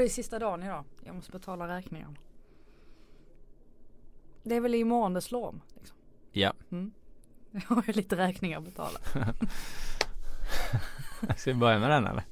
det 0.00 0.06
är 0.06 0.08
sista 0.08 0.38
dagen 0.38 0.62
idag. 0.62 0.84
Jag 1.04 1.14
måste 1.14 1.30
betala 1.30 1.76
räkningarna. 1.76 2.14
Det 4.42 4.54
är 4.54 4.60
väl 4.60 4.74
imorgon 4.74 5.14
det 5.14 5.20
slår 5.20 5.48
om. 5.48 5.60
Liksom. 5.74 5.96
Ja. 6.32 6.52
Mm. 6.70 6.92
Jag 7.50 7.76
har 7.76 7.84
ju 7.86 7.92
lite 7.92 8.16
räkningar 8.16 8.58
att 8.58 8.64
betala. 8.64 8.98
Ska 11.36 11.52
vi 11.52 11.54
börja 11.54 11.78
med 11.78 11.90
den 11.90 12.06
eller? 12.06 12.24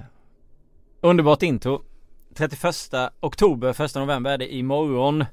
Underbart 1.00 1.42
intro. 1.42 1.84
31 2.34 2.74
oktober, 3.20 3.84
1 3.84 3.94
november 3.94 4.30
är 4.30 4.38
det 4.38 4.54
imorgon. 4.54 5.24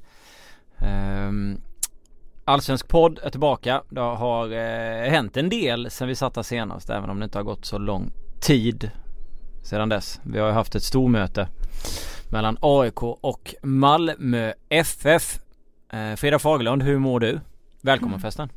Um, 1.28 1.62
Allsvensk 2.46 2.88
podd 2.88 3.20
är 3.24 3.30
tillbaka. 3.30 3.84
Det 3.90 4.02
har 4.02 4.52
eh, 4.52 5.10
hänt 5.10 5.38
en 5.38 5.50
del 5.50 5.92
sen 5.92 6.08
vi 6.08 6.16
satt 6.16 6.36
här 6.36 6.44
senast 6.44 6.90
även 6.90 7.10
om 7.10 7.20
det 7.20 7.24
inte 7.24 7.38
har 7.38 7.44
gått 7.44 7.66
så 7.66 7.78
lång 7.78 8.12
tid 8.42 8.92
sedan 9.64 9.90
dess. 9.90 10.20
Vi 10.24 10.40
har 10.40 10.48
ju 10.48 10.54
haft 10.54 10.76
ett 10.76 10.84
stormöte 10.84 11.48
mellan 12.32 12.58
AIK 12.62 13.04
och 13.04 13.56
Malmö 13.64 14.54
FF. 14.70 15.40
Eh, 15.90 16.16
Frida 16.16 16.40
Fagerlund, 16.40 16.84
hur 16.84 17.00
mår 17.00 17.20
du? 17.20 17.40
Välkommen 17.82 18.12
Mm. 18.14 18.22
förresten. 18.22 18.50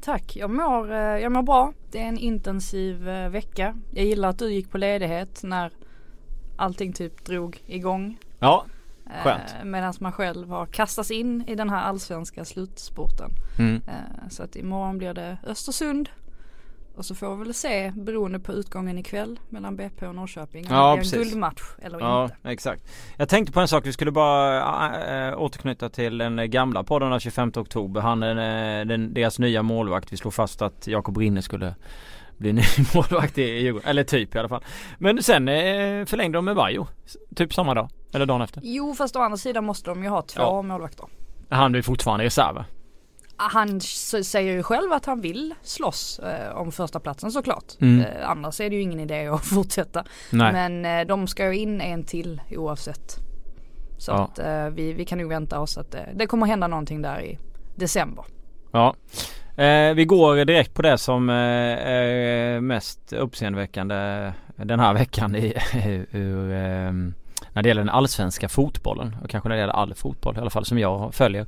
Tack, 0.00 0.36
jag 0.36 0.50
mår, 0.50 0.92
eh, 0.92 0.98
jag 0.98 1.32
mår 1.32 1.42
bra. 1.42 1.72
Det 1.90 1.98
är 2.02 2.06
en 2.08 2.18
intensiv 2.18 3.08
eh, 3.08 3.28
vecka. 3.28 3.74
Jag 3.90 4.04
gillar 4.04 4.28
att 4.28 4.38
du 4.38 4.52
gick 4.52 4.70
på 4.70 4.78
ledighet 4.78 5.40
när 5.42 5.70
allting 6.56 6.92
typ 6.92 7.24
drog 7.24 7.62
igång. 7.66 8.18
Ja, 8.38 8.64
Skönt. 9.24 9.54
Medan 9.64 9.94
man 10.00 10.12
själv 10.12 10.48
har 10.50 10.66
kastats 10.66 11.10
in 11.10 11.44
i 11.46 11.54
den 11.54 11.70
här 11.70 11.82
allsvenska 11.82 12.44
slutspurten. 12.44 13.30
mm. 13.58 13.80
Så 14.30 14.42
att 14.42 14.56
imorgon 14.56 14.98
blir 14.98 15.14
det 15.14 15.38
Östersund. 15.46 16.08
Och 16.96 17.04
så 17.04 17.14
får 17.14 17.36
vi 17.36 17.44
väl 17.44 17.54
se 17.54 17.92
beroende 17.96 18.38
på 18.38 18.52
utgången 18.52 18.98
ikväll 18.98 19.40
mellan 19.48 19.76
BP 19.76 20.06
och 20.06 20.14
Norrköping. 20.14 20.66
Om 20.70 20.74
Ja, 20.76 20.94
det 20.96 21.00
blir 21.10 21.18
en 21.18 21.24
guldmatch 21.24 21.62
eller 21.82 22.00
ja 22.00 22.24
inte. 22.24 22.36
exakt. 22.50 22.82
Jag 23.16 23.28
tänkte 23.28 23.52
på 23.52 23.60
en 23.60 23.68
sak, 23.68 23.86
vi 23.86 23.92
skulle 23.92 24.10
bara 24.12 25.28
äh, 25.28 25.40
återknyta 25.42 25.88
till 25.88 26.18
den 26.18 26.50
gamla 26.50 26.84
podden 26.84 27.10
den 27.10 27.20
25 27.20 27.52
oktober. 27.56 28.00
Han 28.00 28.22
är 28.22 28.84
den, 28.84 29.14
deras 29.14 29.38
nya 29.38 29.62
målvakt. 29.62 30.12
Vi 30.12 30.16
slog 30.16 30.34
fast 30.34 30.62
att 30.62 30.86
Jakob 30.86 31.16
Rinne 31.18 31.42
skulle 31.42 31.74
bli 32.36 32.52
ny 32.52 32.62
målvakt 32.94 33.38
i 33.38 33.42
Djurgården. 33.42 33.88
Eller 33.88 34.04
typ 34.04 34.34
i 34.34 34.38
alla 34.38 34.48
fall. 34.48 34.64
Men 34.98 35.22
sen 35.22 35.48
eh, 35.48 36.04
förlängde 36.04 36.38
de 36.38 36.44
med 36.44 36.54
Vaiho. 36.54 36.86
Typ 37.36 37.54
samma 37.54 37.74
dag. 37.74 37.88
Eller 38.14 38.26
dagen 38.26 38.42
efter. 38.42 38.60
Jo 38.64 38.94
fast 38.94 39.16
å 39.16 39.20
andra 39.20 39.36
sidan 39.36 39.64
måste 39.64 39.90
de 39.90 40.02
ju 40.02 40.08
ha 40.08 40.22
två 40.22 40.42
Ja. 40.42 40.62
målvakter. 40.62 41.06
Han 41.48 41.72
blir 41.72 41.82
fortfarande 41.82 42.24
reserv. 42.24 42.64
Han 43.42 43.80
säger 43.80 44.52
ju 44.52 44.62
själv 44.62 44.92
att 44.92 45.06
han 45.06 45.20
vill 45.20 45.54
slåss 45.62 46.18
eh, 46.18 46.56
om 46.56 46.72
första 46.72 47.00
platsen 47.00 47.32
såklart. 47.32 47.64
Mm. 47.80 48.00
Eh, 48.00 48.30
annars 48.30 48.60
är 48.60 48.70
det 48.70 48.76
ju 48.76 48.82
ingen 48.82 49.00
idé 49.00 49.26
att 49.26 49.46
fortsätta. 49.54 50.04
Nej. 50.32 50.52
Men 50.52 50.84
eh, 51.00 51.06
de 51.06 51.26
ska 51.26 51.46
ju 51.52 51.58
in 51.58 51.80
en 51.80 52.04
till 52.04 52.40
oavsett. 52.50 53.16
Så 53.98 54.10
Ja. 54.12 54.24
att 54.24 54.38
eh, 54.38 54.66
vi, 54.66 54.92
vi 54.92 55.04
kan 55.04 55.18
nog 55.18 55.28
vänta 55.28 55.60
oss 55.60 55.78
att 55.78 55.94
eh, 55.94 56.00
det 56.14 56.26
kommer 56.26 56.46
hända 56.46 56.66
någonting 56.66 57.02
där 57.02 57.20
i 57.20 57.38
december. 57.76 58.24
Ja. 58.72 58.94
Eh, 59.56 59.94
vi 59.94 60.04
går 60.04 60.44
direkt 60.44 60.74
på 60.74 60.82
det 60.82 60.98
som 60.98 61.28
är 61.28 62.60
mest 62.60 63.12
uppseendeväckande 63.12 64.32
den 64.56 64.80
här 64.80 64.94
veckan 64.94 65.36
i, 65.36 65.54
ur, 66.12 66.52
eh, 66.52 66.92
när 67.52 67.62
det 67.62 67.68
gäller 67.68 67.82
den 67.82 67.88
allsvenska 67.88 68.48
fotbollen 68.48 69.16
och 69.22 69.30
kanske 69.30 69.48
när 69.48 69.56
det 69.56 69.60
gäller 69.60 69.72
all 69.72 69.94
fotboll 69.94 70.36
i 70.36 70.40
alla 70.40 70.50
fall 70.50 70.64
som 70.64 70.78
jag 70.78 71.14
följer. 71.14 71.46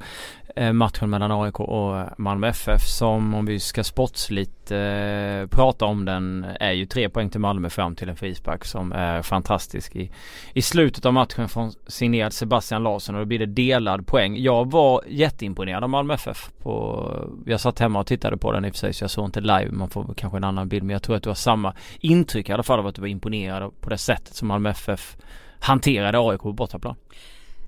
Eh, 0.56 0.72
matchen 0.72 1.11
mellan 1.11 1.33
AIK 1.33 1.61
och 1.61 2.06
Malmö 2.19 2.48
FF 2.48 2.83
som 2.83 3.34
om 3.34 3.47
vi 3.47 3.61
ska 3.61 3.84
sportsligt 3.84 4.70
eh, 4.70 5.47
prata 5.50 5.84
om 5.84 6.04
den 6.04 6.47
är 6.60 6.72
ju 6.72 6.87
tre 6.87 7.09
poäng 7.09 7.31
till 7.31 7.41
Malmö 7.41 7.71
fram 7.71 7.97
till 7.97 8.09
en 8.09 8.16
frispark 8.16 8.65
som 8.65 8.93
är 8.93 9.22
fantastisk 9.22 9.97
i, 9.97 10.10
i 10.54 10.62
slutet 10.62 11.06
av 11.06 11.12
matchen 11.12 11.49
från 11.49 11.72
signerad 11.87 12.32
Sebastian 12.32 12.82
Larsson 12.82 13.15
och 13.15 13.21
då 13.21 13.25
blir 13.25 13.38
det 13.38 13.47
delad 13.47 14.06
poäng. 14.06 14.37
Jag 14.38 14.71
var 14.71 15.03
jätteimponerad 15.09 15.84
av 15.84 15.91
Malmö 15.91 16.15
FF 16.15 16.50
på, 16.59 17.09
jag 17.47 17.60
satt 17.60 17.78
hemma 17.78 18.00
och 18.00 18.06
tittade 18.06 18.37
på 18.37 18.53
den 18.53 18.65
i 18.65 18.71
och 18.71 18.72
för 18.72 18.78
sig 18.78 18.93
så 18.93 19.04
jag 19.04 19.10
såg 19.10 19.25
inte 19.25 19.41
live, 19.41 19.69
man 19.71 19.91
får 19.91 20.15
kanske 20.16 20.37
en 20.37 20.44
annan 20.44 20.69
bild 20.69 20.82
men 20.82 20.93
jag 20.93 21.03
tror 21.03 21.16
att 21.16 21.22
du 21.22 21.31
har 21.31 21.34
samma 21.34 21.75
intryck 22.00 22.48
i 22.48 22.53
alla 22.53 22.62
fall 22.62 22.78
av 22.78 22.87
att 22.87 22.94
du 22.94 23.00
var 23.00 23.09
imponerad 23.09 23.72
på 23.81 23.91
det 23.91 23.98
sättet 23.98 24.34
som 24.34 24.48
Malmö 24.48 24.71
FF 24.71 25.16
hanterade 25.62 26.19
AIK 26.19 26.41
på 26.41 26.53
bortaplan. 26.53 26.97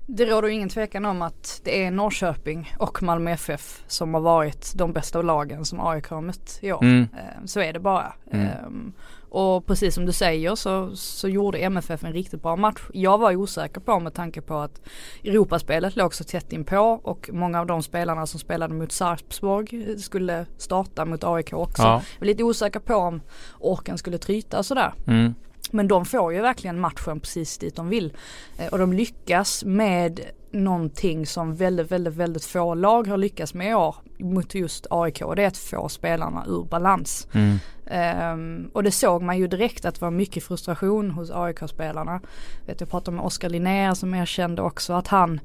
Det 0.07 0.25
råder 0.25 0.47
ingen 0.49 0.69
tvekan 0.69 1.05
om 1.05 1.21
att 1.21 1.61
det 1.63 1.83
är 1.83 1.91
Norrköping 1.91 2.73
och 2.79 3.03
Malmö 3.03 3.31
FF 3.31 3.83
som 3.87 4.13
har 4.13 4.21
varit 4.21 4.71
de 4.75 4.93
bästa 4.93 5.21
lagen 5.21 5.65
som 5.65 5.79
AIK 5.79 6.07
har 6.07 6.21
mött 6.21 6.59
i 6.61 6.71
år. 6.71 6.83
Mm. 6.83 7.01
Eh, 7.01 7.45
Så 7.45 7.59
är 7.59 7.73
det 7.73 7.79
bara. 7.79 8.13
Mm. 8.31 8.47
Ehm, 8.47 8.93
Och 9.29 9.65
precis 9.65 9.95
som 9.95 10.05
du 10.05 10.11
säger 10.11 10.55
så, 10.55 10.95
så 10.95 11.29
gjorde 11.29 11.57
MFF 11.57 12.03
en 12.03 12.13
riktigt 12.13 12.41
bra 12.41 12.55
match. 12.55 12.81
Jag 12.93 13.17
var 13.17 13.35
osäker 13.35 13.81
på 13.81 13.99
med 13.99 14.13
tanke 14.13 14.41
på 14.41 14.57
att 14.57 14.81
Europaspelet 15.23 15.95
låg 15.95 16.13
så 16.13 16.23
tätt 16.23 16.53
inpå 16.53 16.99
och 17.03 17.29
många 17.33 17.59
av 17.59 17.65
de 17.67 17.83
spelarna 17.83 18.25
som 18.25 18.39
spelade 18.39 18.73
mot 18.73 18.91
Sarpsborg 18.91 19.99
skulle 19.99 20.45
starta 20.57 21.05
mot 21.05 21.23
AIK 21.23 21.53
också. 21.53 21.81
Ja. 21.81 22.01
Jag 22.13 22.19
var 22.19 22.25
lite 22.27 22.43
osäker 22.43 22.79
på 22.79 22.95
om 22.95 23.21
orken 23.59 23.97
skulle 23.97 24.17
tryta 24.17 24.57
och 24.57 24.65
sådär. 24.65 24.93
Mm. 25.07 25.35
Men 25.75 25.87
de 25.87 26.05
får 26.05 26.33
ju 26.33 26.41
verkligen 26.41 26.79
matchen 26.79 27.19
precis 27.19 27.57
dit 27.57 27.75
de 27.75 27.89
vill. 27.89 28.13
Eh, 28.57 28.67
Och 28.67 28.77
de 28.77 28.93
lyckas 28.93 29.63
med 29.65 30.19
någonting 30.51 31.25
som 31.25 31.55
väldigt, 31.55 31.91
väldigt, 31.91 32.13
väldigt 32.13 32.45
få 32.45 32.73
lag 32.73 33.07
har 33.07 33.17
lyckats 33.17 33.53
med 33.53 33.71
i 33.71 33.73
år 33.73 33.95
mot 34.19 34.55
just 34.55 34.87
AIK. 34.89 35.19
Det 35.35 35.43
är 35.43 35.47
att 35.47 35.57
få 35.57 35.89
spelarna 35.89 36.45
ur 36.47 36.63
balans. 36.63 37.27
Mm. 37.33 37.57
Ehm, 37.85 38.69
och 38.73 38.83
det 38.83 38.91
såg 38.91 39.21
man 39.21 39.37
ju 39.37 39.47
direkt 39.47 39.85
att 39.85 39.95
det 39.95 40.01
var 40.01 40.11
mycket 40.11 40.43
frustration 40.43 41.11
hos 41.11 41.31
AIK-spelarna. 41.31 42.21
Vet, 42.65 42.79
jag 42.79 42.89
pratade 42.89 43.17
med 43.17 43.25
Oskar 43.25 43.49
Linnér 43.49 43.93
som 43.93 44.13
erkände 44.13 44.61
också 44.61 44.93
att 44.93 45.07
han 45.07 45.39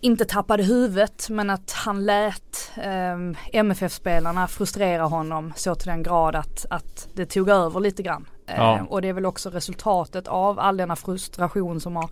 inte 0.00 0.24
tappade 0.24 0.62
huvudet 0.62 1.26
men 1.30 1.50
att 1.50 1.72
han 1.72 2.04
lät 2.04 2.70
ehm, 2.76 3.36
MFF-spelarna 3.52 4.48
frustrera 4.48 5.02
honom 5.02 5.52
så 5.56 5.74
till 5.74 5.88
den 5.88 6.02
grad 6.02 6.36
att, 6.36 6.66
att 6.70 7.08
det 7.14 7.26
tog 7.26 7.48
över 7.48 7.80
lite 7.80 8.02
grann. 8.02 8.26
Ja. 8.56 8.76
Eh, 8.76 8.84
och 8.84 9.02
det 9.02 9.08
är 9.08 9.12
väl 9.12 9.26
också 9.26 9.50
resultatet 9.50 10.28
av 10.28 10.58
all 10.58 10.76
denna 10.76 10.96
frustration 10.96 11.80
som 11.80 11.96
har 11.96 12.10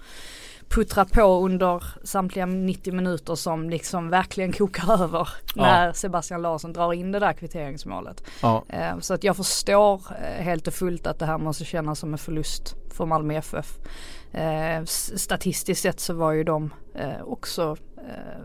puttrat 0.74 1.12
på 1.12 1.22
under 1.44 1.84
samtliga 2.04 2.46
90 2.46 2.92
minuter 2.94 3.34
som 3.34 3.70
liksom 3.70 4.10
verkligen 4.10 4.52
kokar 4.52 4.92
över 5.02 5.28
Ja. 5.54 5.62
när 5.62 5.92
Sebastian 5.92 6.42
Larsson 6.42 6.72
drar 6.72 6.92
in 6.92 7.12
det 7.12 7.18
där 7.18 7.32
kvitteringsmålet. 7.32 8.24
Ja. 8.42 8.64
Eh, 8.68 8.98
Så 9.00 9.14
att 9.14 9.24
jag 9.24 9.36
förstår 9.36 10.00
eh, 10.22 10.42
helt 10.44 10.66
och 10.66 10.74
fullt 10.74 11.06
att 11.06 11.18
det 11.18 11.26
här 11.26 11.38
måste 11.38 11.64
kännas 11.64 11.98
som 11.98 12.12
en 12.12 12.18
förlust 12.18 12.74
för 12.90 13.06
Malmö 13.06 13.34
FF. 13.34 13.78
Eh, 14.32 14.84
Statistiskt 14.84 15.82
sett 15.82 16.00
så 16.00 16.14
var 16.14 16.32
ju 16.32 16.44
de 16.44 16.70
också 17.24 17.76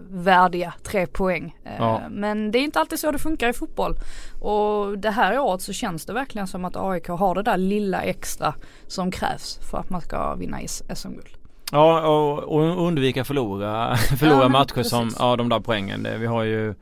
värdiga 0.09 0.73
tre 0.83 1.07
poäng. 1.07 1.57
Ja. 1.77 2.01
Men 2.09 2.51
det 2.51 2.59
är 2.59 2.63
inte 2.63 2.79
alltid 2.79 2.99
så 2.99 3.11
det 3.11 3.19
funkar 3.19 3.49
i 3.49 3.53
fotboll. 3.53 3.95
Och 4.41 4.97
det 4.97 5.09
här 5.11 5.39
året 5.39 5.61
så 5.61 5.73
känns 5.73 6.05
det 6.05 6.13
verkligen 6.13 6.47
som 6.47 6.65
att 6.65 6.75
AIK 6.75 7.07
har 7.07 7.35
det 7.35 7.43
där 7.43 7.57
lilla 7.57 8.01
extra 8.01 8.53
som 8.87 9.11
krävs 9.11 9.59
för 9.71 9.77
att 9.77 9.89
man 9.89 10.01
ska 10.01 10.35
vinna 10.35 10.57
SM-guld. 10.95 11.27
Ja 11.71 12.07
och, 12.07 12.43
och 12.43 12.87
undvika 12.87 13.23
förlora, 13.23 13.95
förlora 14.19 14.41
Ja, 14.43 14.49
matcher 14.49 14.83
som, 14.83 15.09
ja 15.19 15.35
de 15.35 15.49
där 15.49 15.59
poängen. 15.59 16.07
Vi 16.19 16.25
har 16.25 16.43
ju 16.43 16.73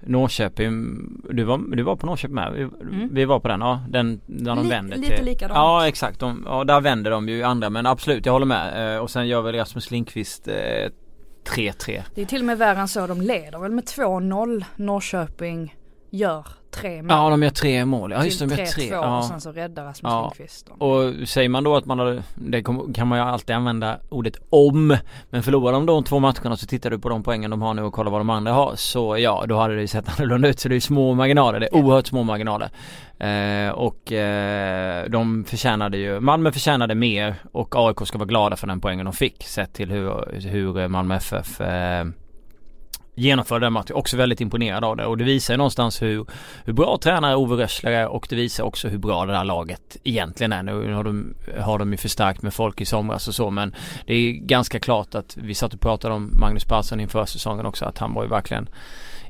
Norrköping, 0.00 0.96
du 1.30 1.44
var, 1.44 1.76
du 1.76 1.82
var 1.82 1.96
på 1.96 2.06
Norrköping 2.06 2.34
med? 2.34 2.52
Vi, 2.52 2.62
Mm. 2.62 3.08
vi 3.12 3.24
var 3.24 3.40
på 3.40 3.48
den, 3.48 3.60
ja 3.60 3.80
den 3.88 4.20
när 4.26 4.56
de 4.56 4.62
Li- 4.64 4.70
vänder 4.70 4.96
lite 4.96 5.16
till 5.16 5.24
likadant. 5.24 5.56
Ja 5.56 5.88
exakt, 5.88 6.20
de, 6.20 6.42
ja, 6.46 6.64
där 6.64 6.80
vänder 6.80 7.10
de 7.10 7.28
ju 7.28 7.42
andra 7.42 7.70
men 7.70 7.86
absolut 7.86 8.26
jag 8.26 8.32
håller 8.32 8.46
med. 8.46 8.94
Eh, 8.96 9.02
och 9.02 9.10
sen 9.10 9.28
gör 9.28 9.42
väl 9.42 9.54
Rasmus 9.54 9.90
Lindqvist 9.90 10.48
eh, 10.48 10.54
3-3. 11.54 12.02
Det 12.14 12.22
är 12.22 12.26
till 12.26 12.40
och 12.40 12.46
med 12.46 12.58
värre 12.58 12.78
än 12.80 12.88
så. 12.88 13.06
De 13.06 13.20
leder 13.20 13.58
väl 13.58 13.70
med 13.72 13.84
2-0. 13.84 14.64
Norrköping 14.76 15.74
gör 16.10 16.46
tre 16.70 17.02
mål. 17.02 17.10
Ja 17.10 17.30
de 17.30 17.42
gör 17.42 17.50
tre 17.50 17.84
mål, 17.84 18.12
ja 18.12 18.24
just 18.24 18.38
det, 18.40 18.46
de 18.46 18.54
gör 18.56 18.66
tre. 18.66 18.84
3-2 18.90 18.98
och 18.98 19.04
Ja. 19.04 19.22
sen 19.28 19.40
så 19.40 19.52
räddar 19.52 19.84
Rasmus 19.84 20.10
Ja. 20.12 20.20
Lindqvist 20.22 20.66
dem. 20.66 20.76
Och 20.80 21.28
säger 21.28 21.48
man 21.48 21.64
då 21.64 21.76
att 21.76 21.86
man 21.86 21.98
har, 21.98 22.22
det 22.34 22.62
kan 22.94 23.08
man 23.08 23.18
ju 23.18 23.24
alltid 23.24 23.56
använda 23.56 23.98
ordet 24.08 24.36
om 24.50 24.96
Men 25.30 25.42
förlorar 25.42 25.72
de 25.72 25.86
de 25.86 26.04
två 26.04 26.18
matcherna 26.18 26.56
så 26.56 26.66
tittar 26.66 26.90
du 26.90 26.98
på 26.98 27.08
de 27.08 27.22
poängen 27.22 27.50
de 27.50 27.62
har 27.62 27.74
nu 27.74 27.82
och 27.82 27.92
kollar 27.92 28.10
vad 28.10 28.20
de 28.20 28.30
andra 28.30 28.52
har 28.52 28.72
Så 28.76 29.18
ja, 29.18 29.44
då 29.48 29.56
hade 29.58 29.74
det 29.74 29.80
ju 29.80 29.86
sett 29.86 30.08
annorlunda 30.18 30.48
ut 30.48 30.60
så 30.60 30.68
det 30.68 30.76
är 30.76 30.80
små 30.80 31.14
marginaler, 31.14 31.60
det 31.60 31.66
är 31.66 31.74
oerhört 31.74 32.06
små 32.06 32.22
marginaler 32.22 32.70
eh, 33.18 33.70
Och 33.74 34.12
eh, 34.12 35.08
de 35.08 35.44
förtjänade 35.44 35.96
ju, 35.98 36.20
Malmö 36.20 36.52
förtjänade 36.52 36.94
mer 36.94 37.34
och 37.52 37.74
AIK 37.76 38.06
ska 38.06 38.18
vara 38.18 38.26
glada 38.28 38.56
för 38.56 38.66
den 38.66 38.80
poängen 38.80 39.04
de 39.04 39.12
fick 39.12 39.42
Sett 39.44 39.72
till 39.72 39.90
hur, 39.90 40.40
hur 40.50 40.88
Malmö 40.88 41.14
FF 41.16 41.60
eh, 41.60 42.04
genomförde 43.16 43.66
den 43.66 43.72
matchen. 43.72 43.96
Också 43.96 44.16
väldigt 44.16 44.40
imponerad 44.40 44.84
av 44.84 44.96
det 44.96 45.06
och 45.06 45.18
det 45.18 45.24
visar 45.24 45.54
ju 45.54 45.58
någonstans 45.58 46.02
hur, 46.02 46.26
hur 46.64 46.72
bra 46.72 46.98
tränare 47.02 47.36
Ove 47.36 47.56
Rössler 47.56 47.90
är 47.90 48.06
och 48.06 48.26
det 48.30 48.36
visar 48.36 48.64
också 48.64 48.88
hur 48.88 48.98
bra 48.98 49.26
det 49.26 49.36
här 49.36 49.44
laget 49.44 49.96
egentligen 50.04 50.52
är. 50.52 50.62
Nu 50.62 50.92
har 50.92 51.04
de, 51.04 51.34
har 51.60 51.78
de 51.78 51.92
ju 51.92 51.96
förstärkt 51.96 52.42
med 52.42 52.54
folk 52.54 52.80
i 52.80 52.84
somras 52.84 53.28
och 53.28 53.34
så 53.34 53.50
men 53.50 53.74
det 54.06 54.14
är 54.14 54.32
ganska 54.32 54.80
klart 54.80 55.14
att 55.14 55.36
vi 55.36 55.54
satt 55.54 55.74
och 55.74 55.80
pratade 55.80 56.14
om 56.14 56.30
Magnus 56.40 56.64
Persson 56.64 57.00
inför 57.00 57.24
säsongen 57.24 57.66
också 57.66 57.84
att 57.84 57.98
han 57.98 58.14
var 58.14 58.22
ju 58.22 58.28
verkligen 58.28 58.68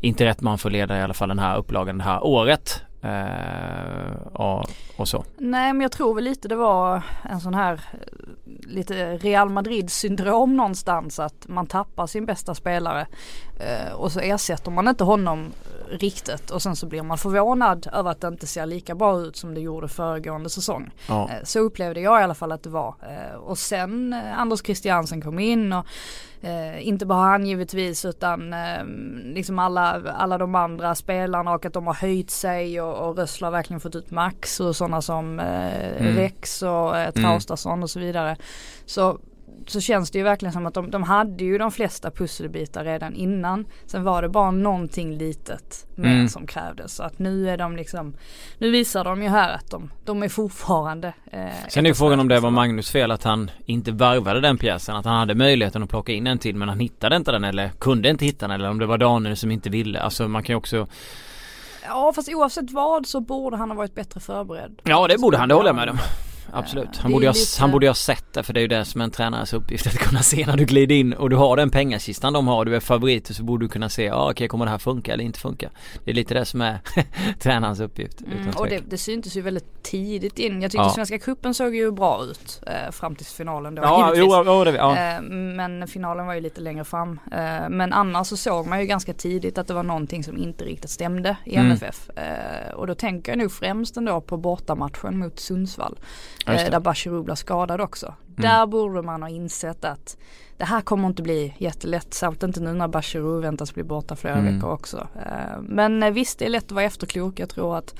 inte 0.00 0.24
rätt 0.24 0.40
man 0.40 0.58
för 0.58 0.68
att 0.68 0.72
leda 0.72 0.98
i 0.98 1.02
alla 1.02 1.14
fall 1.14 1.28
den 1.28 1.38
här 1.38 1.58
upplagan 1.58 1.98
det 1.98 2.04
här 2.04 2.24
året. 2.24 2.82
Uh, 3.04 4.26
och, 4.32 4.70
och, 4.96 5.08
så. 5.08 5.24
Nej 5.38 5.72
men 5.72 5.80
jag 5.80 5.92
tror 5.92 6.14
väl 6.14 6.24
lite 6.24 6.48
det 6.48 6.56
var 6.56 7.02
en 7.30 7.40
sån 7.40 7.54
här 7.54 7.80
lite 8.66 9.16
Real 9.16 9.50
Madrid 9.50 9.90
syndrom 9.90 10.56
någonstans 10.56 11.18
att 11.18 11.48
man 11.48 11.66
tappar 11.66 12.06
sin 12.06 12.26
bästa 12.26 12.54
spelare 12.54 13.06
och 13.94 14.12
så 14.12 14.20
ersätter 14.20 14.70
man 14.70 14.88
inte 14.88 15.04
honom 15.04 15.52
riktigt 15.90 16.50
och 16.50 16.62
sen 16.62 16.76
så 16.76 16.86
blir 16.86 17.02
man 17.02 17.18
förvånad 17.18 17.88
över 17.92 18.10
att 18.10 18.20
det 18.20 18.28
inte 18.28 18.46
ser 18.46 18.66
lika 18.66 18.94
bra 18.94 19.20
ut 19.20 19.36
som 19.36 19.54
det 19.54 19.60
gjorde 19.60 19.88
föregående 19.88 20.50
säsong. 20.50 20.90
Ja. 21.08 21.30
Eh, 21.30 21.44
så 21.44 21.58
upplevde 21.58 22.00
jag 22.00 22.20
i 22.20 22.24
alla 22.24 22.34
fall 22.34 22.52
att 22.52 22.62
det 22.62 22.70
var. 22.70 22.94
Eh, 23.02 23.36
och 23.36 23.58
sen 23.58 24.12
eh, 24.12 24.40
Anders 24.40 24.62
Christiansen 24.62 25.22
kom 25.22 25.38
in 25.38 25.72
och 25.72 25.86
Eh, 26.40 26.88
inte 26.88 27.06
bara 27.06 27.18
han 27.18 27.46
givetvis 27.46 28.04
utan 28.04 28.52
eh, 28.52 28.84
liksom 29.24 29.58
alla, 29.58 30.02
alla 30.12 30.38
de 30.38 30.54
andra 30.54 30.94
spelarna 30.94 31.54
och 31.54 31.64
att 31.64 31.72
de 31.72 31.86
har 31.86 31.94
höjt 31.94 32.30
sig 32.30 32.80
och, 32.80 33.08
och 33.08 33.16
Rössler 33.16 33.46
har 33.46 33.52
verkligen 33.52 33.80
fått 33.80 33.94
ut 33.94 34.10
max 34.10 34.60
och 34.60 34.76
sådana 34.76 35.02
som 35.02 35.40
eh, 35.40 36.00
mm. 36.00 36.16
Rex 36.16 36.62
och 36.62 36.98
eh, 36.98 37.10
Traustason 37.10 37.72
mm. 37.72 37.82
och 37.82 37.90
så 37.90 38.00
vidare. 38.00 38.36
Så 38.86 39.18
så 39.70 39.80
känns 39.80 40.10
det 40.10 40.18
ju 40.18 40.24
verkligen 40.24 40.52
som 40.52 40.66
att 40.66 40.74
de, 40.74 40.90
de 40.90 41.02
hade 41.02 41.44
ju 41.44 41.58
de 41.58 41.72
flesta 41.72 42.10
pusselbitar 42.10 42.84
redan 42.84 43.14
innan. 43.14 43.66
Sen 43.86 44.04
var 44.04 44.22
det 44.22 44.28
bara 44.28 44.50
någonting 44.50 45.18
litet 45.18 45.86
mer 45.94 46.10
mm. 46.10 46.28
som 46.28 46.46
krävdes. 46.46 46.94
Så 46.94 47.02
att 47.02 47.18
nu 47.18 47.50
är 47.50 47.56
de 47.56 47.76
liksom, 47.76 48.14
nu 48.58 48.70
visar 48.70 49.04
de 49.04 49.22
ju 49.22 49.28
här 49.28 49.54
att 49.54 49.70
de, 49.70 49.90
de 50.04 50.22
är 50.22 50.28
fortfarande 50.28 51.12
eh, 51.32 51.46
Sen 51.68 51.86
är 51.86 51.90
ju 51.90 51.94
frågan 51.94 52.20
om 52.20 52.28
det 52.28 52.40
var 52.40 52.50
Magnus 52.50 52.90
fel 52.90 53.10
att 53.10 53.24
han 53.24 53.50
inte 53.64 53.92
varvade 53.92 54.40
den 54.40 54.58
pjäsen. 54.58 54.96
Att 54.96 55.04
han 55.04 55.18
hade 55.18 55.34
möjligheten 55.34 55.82
att 55.82 55.90
plocka 55.90 56.12
in 56.12 56.26
en 56.26 56.38
till 56.38 56.56
men 56.56 56.68
han 56.68 56.80
hittade 56.80 57.16
inte 57.16 57.32
den 57.32 57.44
eller 57.44 57.68
kunde 57.68 58.10
inte 58.10 58.24
hitta 58.24 58.48
den 58.48 58.54
eller 58.54 58.70
om 58.70 58.78
det 58.78 58.86
var 58.86 58.98
Daniel 58.98 59.36
som 59.36 59.50
inte 59.50 59.70
ville. 59.70 60.00
Alltså 60.00 60.28
man 60.28 60.42
kan 60.42 60.52
ju 60.52 60.56
också 60.56 60.86
Ja 61.88 62.12
fast 62.14 62.28
oavsett 62.28 62.70
vad 62.70 63.06
så 63.06 63.20
borde 63.20 63.56
han 63.56 63.70
ha 63.70 63.76
varit 63.76 63.94
bättre 63.94 64.20
förberedd. 64.20 64.80
Ja 64.84 65.06
det 65.08 65.18
borde 65.18 65.36
han, 65.36 65.48
det 65.48 65.54
håller 65.54 65.68
jag 65.68 65.76
med 65.76 65.88
om 65.88 65.98
absolut. 66.52 66.96
Han 66.96 67.12
borde, 67.12 67.26
ha, 67.26 67.32
lite... 67.32 67.60
han 67.60 67.70
borde 67.70 67.86
ha 67.86 67.94
sett 67.94 68.32
det 68.32 68.42
för 68.42 68.52
det 68.52 68.60
är 68.60 68.62
ju 68.62 68.68
det 68.68 68.84
som 68.84 69.00
är 69.00 69.04
en 69.04 69.10
tränares 69.10 69.52
uppgift 69.52 69.86
att 69.86 69.98
kunna 69.98 70.20
se 70.22 70.46
när 70.46 70.56
du 70.56 70.64
glider 70.64 70.94
in 70.94 71.12
och 71.12 71.30
du 71.30 71.36
har 71.36 71.56
den 71.56 71.70
pengasistan 71.70 72.32
de 72.32 72.48
har, 72.48 72.64
du 72.64 72.76
är 72.76 72.80
favorit 72.80 73.26
så 73.26 73.42
borde 73.42 73.64
du 73.64 73.68
kunna 73.68 73.88
se, 73.88 74.04
ja 74.04 74.14
ah, 74.14 74.22
okej 74.22 74.32
okay, 74.32 74.48
kommer 74.48 74.64
det 74.64 74.70
här 74.70 74.78
funka 74.78 75.12
eller 75.12 75.24
inte 75.24 75.38
funka? 75.38 75.70
Det 76.04 76.10
är 76.10 76.14
lite 76.14 76.34
det 76.34 76.44
som 76.44 76.60
är 76.60 76.78
tränarens 77.40 77.80
uppgift. 77.80 78.20
Mm, 78.20 78.50
och 78.56 78.68
det, 78.68 78.82
det 78.88 78.98
syntes 78.98 79.36
ju 79.36 79.40
väldigt 79.40 79.82
tidigt 79.82 80.38
in. 80.38 80.62
Jag 80.62 80.70
tyckte 80.70 80.86
ja. 80.86 80.90
Svenska 80.90 81.18
cupen 81.18 81.54
såg 81.54 81.74
ju 81.74 81.92
bra 81.92 82.24
ut 82.24 82.62
eh, 82.66 82.90
fram 82.90 83.16
till 83.16 83.26
finalen 83.26 83.74
då 83.74 83.82
ja, 83.82 84.12
jo, 84.16 84.42
jo, 84.46 84.64
det, 84.64 84.70
ja. 84.70 84.96
Eh, 84.96 85.22
men 85.22 85.88
finalen 85.88 86.26
var 86.26 86.34
ju 86.34 86.40
lite 86.40 86.60
längre 86.60 86.84
fram. 86.84 87.20
Eh, 87.32 87.68
men 87.68 87.92
annars 87.92 88.26
så 88.26 88.36
såg 88.36 88.66
man 88.66 88.80
ju 88.80 88.86
ganska 88.86 89.12
tidigt 89.12 89.58
att 89.58 89.66
det 89.66 89.74
var 89.74 89.82
någonting 89.82 90.24
som 90.24 90.36
inte 90.36 90.64
riktigt 90.64 90.90
stämde 90.90 91.36
i 91.44 91.56
mm. 91.56 91.66
MFF. 91.66 92.10
Eh, 92.10 92.74
och 92.74 92.86
då 92.86 92.94
tänker 92.94 93.32
jag 93.32 93.38
nog 93.38 93.52
främst 93.52 93.96
ändå 93.96 94.20
på 94.20 94.36
bortamatchen 94.36 95.18
mot 95.18 95.40
Sundsvall. 95.40 95.98
Eh, 96.46 96.70
där 96.70 96.80
Bachirou 96.80 97.22
blir 97.22 97.34
skadad 97.34 97.80
också. 97.80 98.06
Mm. 98.06 98.50
Där 98.50 98.66
borde 98.66 99.02
man 99.02 99.22
ha 99.22 99.28
insett 99.28 99.84
att 99.84 100.16
det 100.56 100.64
här 100.64 100.80
kommer 100.80 101.08
inte 101.08 101.22
bli 101.22 101.54
jättelätt. 101.58 102.14
Särskilt 102.14 102.42
inte 102.42 102.60
nu 102.60 102.72
när 102.72 102.88
Bachirou 102.88 103.40
väntas 103.40 103.74
bli 103.74 103.82
borta 103.82 104.16
flera 104.16 104.34
mm. 104.34 104.54
veckor 104.54 104.70
också. 104.70 105.08
Eh, 105.26 105.60
men 105.62 106.02
eh, 106.02 106.10
visst 106.10 106.38
det 106.38 106.44
är 106.44 106.48
lätt 106.48 106.64
att 106.64 106.72
vara 106.72 106.84
efterklok. 106.84 107.40
Jag 107.40 107.48
tror 107.48 107.78
att 107.78 107.94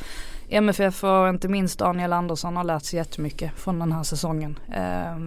MFF 0.48 1.04
och 1.04 1.28
inte 1.28 1.48
minst 1.48 1.78
Daniel 1.78 2.12
Andersson 2.12 2.56
har 2.56 2.64
lärt 2.64 2.82
sig 2.82 2.96
jättemycket 2.96 3.52
från 3.56 3.78
den 3.78 3.92
här 3.92 4.02
säsongen. 4.02 4.58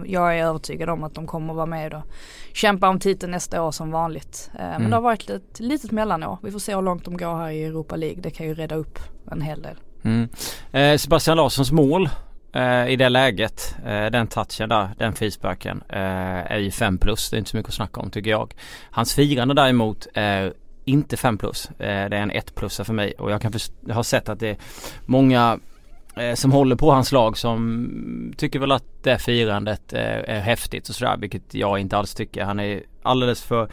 Jag 0.06 0.38
är 0.38 0.44
övertygad 0.44 0.90
om 0.90 1.04
att 1.04 1.14
de 1.14 1.26
kommer 1.26 1.54
vara 1.54 1.66
med 1.66 1.94
och 1.94 2.02
kämpa 2.52 2.88
om 2.88 3.00
titeln 3.00 3.32
nästa 3.32 3.62
år 3.62 3.70
som 3.70 3.90
vanligt. 3.90 4.50
Men 4.52 4.74
mm. 4.74 4.90
det 4.90 4.96
har 4.96 5.02
varit 5.02 5.30
ett 5.30 5.60
litet 5.60 5.90
mellanår. 5.90 6.38
Vi 6.42 6.50
får 6.50 6.58
se 6.58 6.74
hur 6.74 6.82
långt 6.82 7.04
de 7.04 7.16
går 7.16 7.36
här 7.36 7.50
i 7.50 7.64
Europa 7.64 7.96
League. 7.96 8.20
Det 8.20 8.30
kan 8.30 8.46
ju 8.46 8.54
reda 8.54 8.74
upp 8.74 8.98
en 9.30 9.40
hel 9.40 9.62
del. 9.62 9.76
Mm. 10.02 10.28
Eh, 10.72 10.98
Sebastian 10.98 11.36
Larssons 11.36 11.72
mål 11.72 12.08
eh, 12.52 12.88
i 12.88 12.96
det 12.96 13.08
läget. 13.08 13.76
Eh, 13.86 14.06
den 14.06 14.26
touchen 14.26 14.68
där, 14.68 14.88
den 14.98 15.12
frisparken 15.12 15.82
eh, 15.88 16.52
är 16.52 16.58
ju 16.58 16.70
5 16.70 16.98
plus. 16.98 17.30
Det 17.30 17.36
är 17.36 17.38
inte 17.38 17.50
så 17.50 17.56
mycket 17.56 17.68
att 17.68 17.74
snacka 17.74 18.00
om 18.00 18.10
tycker 18.10 18.30
jag. 18.30 18.54
Hans 18.90 19.14
firande 19.14 19.54
däremot 19.54 20.06
är 20.14 20.52
inte 20.84 21.16
5 21.16 21.38
plus. 21.38 21.70
Eh, 21.70 22.10
det 22.10 22.16
är 22.16 22.22
en 22.22 22.30
1 22.30 22.54
plus 22.54 22.76
för 22.76 22.92
mig 22.92 23.12
och 23.12 23.30
jag 23.30 23.42
kan 23.42 23.52
jag 23.86 23.94
har 23.94 24.02
sett 24.02 24.28
att 24.28 24.40
det 24.40 24.48
är 24.48 24.56
många 25.06 25.58
eh, 26.16 26.34
som 26.34 26.52
håller 26.52 26.76
på 26.76 26.90
hans 26.90 27.12
lag 27.12 27.38
som 27.38 28.34
tycker 28.36 28.58
väl 28.58 28.72
att 28.72 28.84
det 29.02 29.18
firandet 29.18 29.92
är, 29.92 30.22
är 30.22 30.40
häftigt 30.40 30.88
och 30.88 30.94
sådär 30.94 31.16
vilket 31.16 31.54
jag 31.54 31.78
inte 31.78 31.96
alls 31.96 32.14
tycker. 32.14 32.44
Han 32.44 32.60
är 32.60 32.82
alldeles 33.02 33.42
för 33.42 33.70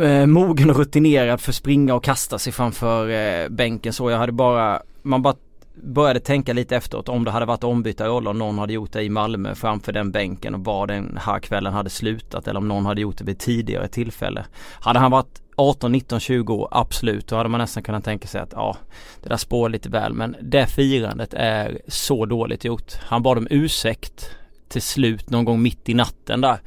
eh, 0.00 0.26
mogen 0.26 0.70
och 0.70 0.76
rutinerad 0.76 1.40
för 1.40 1.50
att 1.50 1.56
springa 1.56 1.94
och 1.94 2.04
kasta 2.04 2.38
sig 2.38 2.52
framför 2.52 3.08
eh, 3.08 3.48
bänken 3.48 3.92
så. 3.92 4.10
Jag 4.10 4.18
hade 4.18 4.32
bara, 4.32 4.82
man 5.02 5.22
bara 5.22 5.34
började 5.74 6.20
tänka 6.20 6.52
lite 6.52 6.76
efteråt 6.76 7.08
om 7.08 7.24
det 7.24 7.30
hade 7.30 7.46
varit 7.46 7.64
ombytta 7.64 8.06
roller 8.06 8.30
om 8.30 8.38
någon 8.38 8.58
hade 8.58 8.72
gjort 8.72 8.92
det 8.92 9.02
i 9.02 9.08
Malmö 9.08 9.54
framför 9.54 9.92
den 9.92 10.10
bänken 10.10 10.54
och 10.54 10.64
var 10.64 10.86
den 10.86 11.18
här 11.22 11.38
kvällen 11.38 11.72
hade 11.72 11.90
slutat 11.90 12.48
eller 12.48 12.60
om 12.60 12.68
någon 12.68 12.86
hade 12.86 13.00
gjort 13.00 13.18
det 13.18 13.24
vid 13.24 13.38
tidigare 13.38 13.88
tillfälle. 13.88 14.44
Hade 14.80 14.98
han 14.98 15.10
varit 15.10 15.42
18, 15.56 15.92
19, 15.92 16.20
20 16.20 16.54
år, 16.54 16.68
absolut. 16.70 17.26
Då 17.26 17.36
hade 17.36 17.48
man 17.48 17.60
nästan 17.60 17.82
kunnat 17.82 18.04
tänka 18.04 18.28
sig 18.28 18.40
att 18.40 18.52
ja, 18.52 18.76
det 19.22 19.28
där 19.28 19.36
spår 19.36 19.68
lite 19.68 19.88
väl. 19.88 20.12
Men 20.12 20.36
det 20.42 20.66
firandet 20.66 21.34
är 21.34 21.78
så 21.88 22.26
dåligt 22.26 22.64
gjort. 22.64 22.92
Han 23.00 23.22
bad 23.22 23.38
om 23.38 23.46
ursäkt 23.50 24.30
till 24.68 24.82
slut 24.82 25.30
någon 25.30 25.44
gång 25.44 25.62
mitt 25.62 25.88
i 25.88 25.94
natten 25.94 26.40
där. 26.40 26.58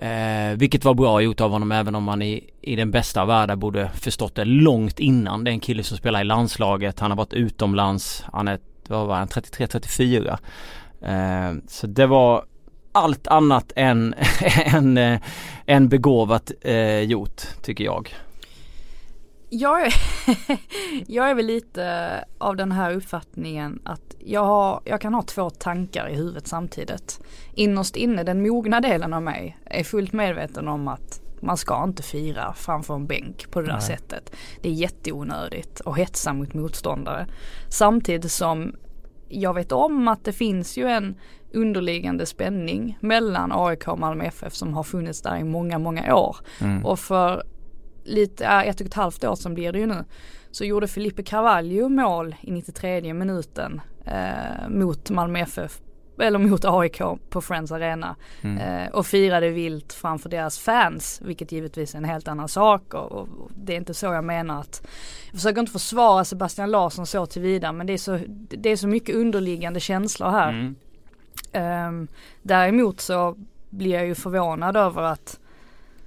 Eh, 0.00 0.56
vilket 0.56 0.84
var 0.84 0.94
bra 0.94 1.20
gjort 1.20 1.40
av 1.40 1.50
honom 1.50 1.72
även 1.72 1.94
om 1.94 2.08
han 2.08 2.22
i, 2.22 2.50
i 2.60 2.76
den 2.76 2.90
bästa 2.90 3.22
av 3.22 3.28
världar 3.28 3.56
borde 3.56 3.88
förstått 3.88 4.34
det 4.34 4.44
långt 4.44 4.98
innan. 4.98 5.44
Det 5.44 5.50
är 5.50 5.52
en 5.52 5.60
kille 5.60 5.82
som 5.82 5.96
spelar 5.96 6.20
i 6.20 6.24
landslaget, 6.24 7.00
han 7.00 7.10
har 7.10 7.18
varit 7.18 7.32
utomlands, 7.32 8.24
han 8.32 8.48
är, 8.48 8.58
vad 8.88 9.06
var 9.06 9.16
han, 9.16 9.28
33-34. 9.28 10.38
Eh, 11.02 11.62
så 11.68 11.86
det 11.86 12.06
var 12.06 12.44
allt 12.92 13.26
annat 13.26 13.72
än, 13.76 14.14
än, 14.64 14.98
eh, 14.98 15.20
än 15.66 15.88
begåvat 15.88 16.52
eh, 16.60 17.00
gjort 17.00 17.42
tycker 17.62 17.84
jag. 17.84 18.14
Jag 19.52 19.86
är, 19.86 19.94
jag 21.06 21.30
är 21.30 21.34
väl 21.34 21.46
lite 21.46 22.24
av 22.38 22.56
den 22.56 22.72
här 22.72 22.94
uppfattningen 22.94 23.80
att 23.84 24.16
jag, 24.18 24.44
har, 24.44 24.80
jag 24.84 25.00
kan 25.00 25.14
ha 25.14 25.22
två 25.22 25.50
tankar 25.50 26.08
i 26.08 26.14
huvudet 26.14 26.46
samtidigt. 26.46 27.20
Innerst 27.54 27.96
inne, 27.96 28.22
den 28.22 28.42
mogna 28.42 28.80
delen 28.80 29.12
av 29.12 29.22
mig 29.22 29.58
är 29.64 29.84
fullt 29.84 30.12
medveten 30.12 30.68
om 30.68 30.88
att 30.88 31.20
man 31.40 31.56
ska 31.56 31.84
inte 31.84 32.02
fira 32.02 32.52
framför 32.52 32.94
en 32.94 33.06
bänk 33.06 33.50
på 33.50 33.60
det 33.60 33.66
där 33.66 33.72
Nej. 33.72 33.82
sättet. 33.82 34.32
Det 34.62 34.68
är 34.68 34.72
jätteonödigt 34.72 35.80
och 35.80 35.98
hetsa 35.98 36.32
mot 36.32 36.54
motståndare. 36.54 37.26
Samtidigt 37.68 38.32
som 38.32 38.74
jag 39.28 39.54
vet 39.54 39.72
om 39.72 40.08
att 40.08 40.24
det 40.24 40.32
finns 40.32 40.78
ju 40.78 40.88
en 40.88 41.14
underliggande 41.52 42.26
spänning 42.26 42.98
mellan 43.00 43.52
AIK 43.54 43.88
och 43.88 43.98
Malmö 43.98 44.24
FF 44.24 44.54
som 44.54 44.74
har 44.74 44.82
funnits 44.82 45.22
där 45.22 45.36
i 45.36 45.44
många, 45.44 45.78
många 45.78 46.14
år. 46.14 46.36
Mm. 46.60 46.86
Och 46.86 46.98
för 46.98 47.42
lite, 48.04 48.46
ett 48.46 48.80
och 48.80 48.86
ett 48.86 48.94
halvt 48.94 49.24
år 49.24 49.34
sedan 49.34 49.54
blir 49.54 49.72
det 49.72 49.78
ju 49.78 49.86
nu, 49.86 50.04
så 50.50 50.64
gjorde 50.64 50.88
Felipe 50.88 51.22
Carvalho 51.22 51.88
mål 51.88 52.36
i 52.40 52.50
93 52.50 53.14
minuten 53.14 53.80
eh, 54.04 54.68
mot 54.68 55.10
Malmö 55.10 55.38
FF 55.38 55.80
eller 56.18 56.38
mot 56.38 56.64
AIK 56.64 57.00
på 57.30 57.40
Friends 57.40 57.72
Arena 57.72 58.16
mm. 58.42 58.58
eh, 58.58 58.90
och 58.90 59.06
firade 59.06 59.48
vilt 59.48 59.92
framför 59.92 60.28
deras 60.28 60.58
fans 60.58 61.20
vilket 61.24 61.52
givetvis 61.52 61.94
är 61.94 61.98
en 61.98 62.04
helt 62.04 62.28
annan 62.28 62.48
sak 62.48 62.94
och, 62.94 63.12
och, 63.12 63.28
det 63.54 63.72
är 63.72 63.76
inte 63.76 63.94
så 63.94 64.06
jag 64.06 64.24
menar 64.24 64.60
att 64.60 64.86
jag 65.26 65.34
försöker 65.34 65.60
inte 65.60 65.72
försvara 65.72 66.24
Sebastian 66.24 66.70
Larsson 66.70 67.06
så 67.06 67.26
tillvida 67.26 67.72
men 67.72 67.86
det 67.86 67.92
är 67.92 67.98
så, 67.98 68.18
det 68.48 68.70
är 68.70 68.76
så 68.76 68.88
mycket 68.88 69.14
underliggande 69.14 69.80
känslor 69.80 70.30
här. 70.30 70.50
Mm. 70.50 70.74
Eh, 71.52 72.08
däremot 72.42 73.00
så 73.00 73.36
blir 73.70 73.94
jag 73.94 74.06
ju 74.06 74.14
förvånad 74.14 74.76
över 74.76 75.02
att 75.02 75.40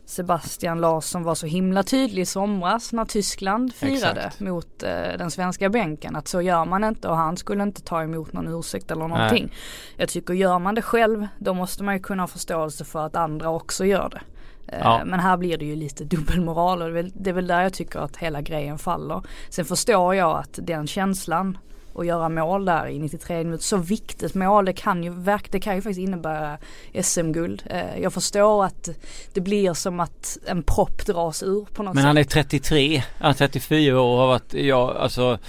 Sebastian 0.05 0.81
Larsson 0.81 1.23
var 1.23 1.35
så 1.35 1.45
himla 1.45 1.83
tydlig 1.83 2.21
i 2.21 2.25
somras 2.25 2.93
när 2.93 3.05
Tyskland 3.05 3.73
firade 3.73 4.21
Exakt. 4.21 4.39
mot 4.39 4.83
eh, 4.83 4.89
den 5.17 5.31
svenska 5.31 5.69
bänken. 5.69 6.15
Att 6.15 6.27
så 6.27 6.41
gör 6.41 6.65
man 6.65 6.83
inte 6.83 7.07
och 7.07 7.17
han 7.17 7.37
skulle 7.37 7.63
inte 7.63 7.81
ta 7.81 8.03
emot 8.03 8.33
någon 8.33 8.59
ursäkt 8.59 8.91
eller 8.91 9.07
någonting. 9.07 9.45
Nej. 9.45 9.57
Jag 9.97 10.09
tycker 10.09 10.33
gör 10.33 10.59
man 10.59 10.75
det 10.75 10.81
själv 10.81 11.27
då 11.37 11.53
måste 11.53 11.83
man 11.83 11.93
ju 11.93 12.01
kunna 12.01 12.23
ha 12.23 12.27
förståelse 12.27 12.85
för 12.85 13.05
att 13.05 13.15
andra 13.15 13.49
också 13.49 13.85
gör 13.85 14.09
det. 14.09 14.21
Eh, 14.67 14.79
ja. 14.79 15.01
Men 15.05 15.19
här 15.19 15.37
blir 15.37 15.57
det 15.57 15.65
ju 15.65 15.75
lite 15.75 16.03
dubbelmoral 16.03 16.81
och 16.81 16.87
det 16.87 16.99
är, 16.99 17.03
väl, 17.03 17.11
det 17.15 17.29
är 17.29 17.33
väl 17.33 17.47
där 17.47 17.61
jag 17.61 17.73
tycker 17.73 17.99
att 17.99 18.17
hela 18.17 18.41
grejen 18.41 18.77
faller. 18.77 19.21
Sen 19.49 19.65
förstår 19.65 20.15
jag 20.15 20.37
att 20.37 20.59
den 20.61 20.87
känslan 20.87 21.57
och 21.93 22.05
göra 22.05 22.29
mål 22.29 22.65
där 22.65 22.87
i 22.87 22.99
93 22.99 23.43
minuter. 23.43 23.63
Så 23.63 23.77
viktigt 23.77 24.35
mål, 24.35 24.65
det 24.65 24.73
kan 24.73 25.03
ju, 25.03 25.13
det 25.49 25.59
kan 25.59 25.75
ju 25.75 25.81
faktiskt 25.81 25.99
innebära 25.99 26.57
SM-guld. 27.01 27.63
Eh, 27.69 28.01
jag 28.01 28.13
förstår 28.13 28.65
att 28.65 28.89
det 29.33 29.41
blir 29.41 29.73
som 29.73 29.99
att 29.99 30.37
en 30.45 30.63
propp 30.63 31.05
dras 31.05 31.43
ur 31.43 31.65
på 31.73 31.83
något 31.83 31.93
Men 31.93 32.01
sätt. 32.01 32.07
han 32.07 32.17
är 32.17 32.23
33, 32.23 33.03
han 33.19 33.29
är 33.29 33.33
34 33.33 34.01
år 34.01 34.13
och 34.13 34.17
har 34.17 34.27
varit, 34.27 34.53
ja 34.53 34.95
alltså 34.99 35.39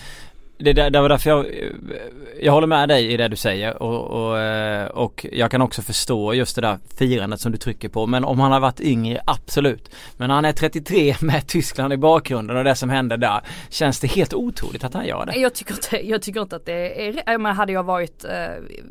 det, 0.58 0.72
det, 0.72 0.90
det 0.90 1.00
var 1.00 1.08
därför 1.08 1.30
jag, 1.30 1.46
jag 2.40 2.52
håller 2.52 2.66
med 2.66 2.88
dig 2.88 3.12
i 3.12 3.16
det 3.16 3.28
du 3.28 3.36
säger 3.36 3.82
och, 3.82 4.04
och, 4.04 4.38
eh, 4.38 4.86
och 4.86 5.26
jag 5.32 5.50
kan 5.50 5.62
också 5.62 5.82
förstå 5.82 6.34
just 6.34 6.56
det 6.56 6.62
där 6.62 6.78
firandet 6.98 7.40
som 7.40 7.52
du 7.52 7.58
trycker 7.58 7.88
på. 7.88 8.06
Men 8.06 8.24
om 8.24 8.40
han 8.40 8.52
har 8.52 8.60
varit 8.60 8.80
yngre, 8.80 9.20
absolut. 9.26 9.90
Men 10.16 10.30
han 10.30 10.44
är 10.44 10.52
33 10.52 11.14
med 11.20 11.46
Tyskland 11.46 11.92
i 11.92 11.96
bakgrunden 11.96 12.56
och 12.56 12.64
det 12.64 12.74
som 12.74 12.90
händer 12.90 13.16
där. 13.16 13.40
Känns 13.70 14.00
det 14.00 14.06
helt 14.06 14.34
otroligt 14.34 14.84
att 14.84 14.94
han 14.94 15.06
gör 15.06 15.26
det? 15.26 15.36
Jag 15.36 15.54
tycker 15.54 15.74
inte, 15.74 16.08
jag 16.08 16.22
tycker 16.22 16.40
inte 16.40 16.56
att 16.56 16.66
det 16.66 17.08
är, 17.08 17.38
men 17.38 17.56
hade 17.56 17.72
jag 17.72 17.82
varit 17.82 18.24
eh, 18.24 18.30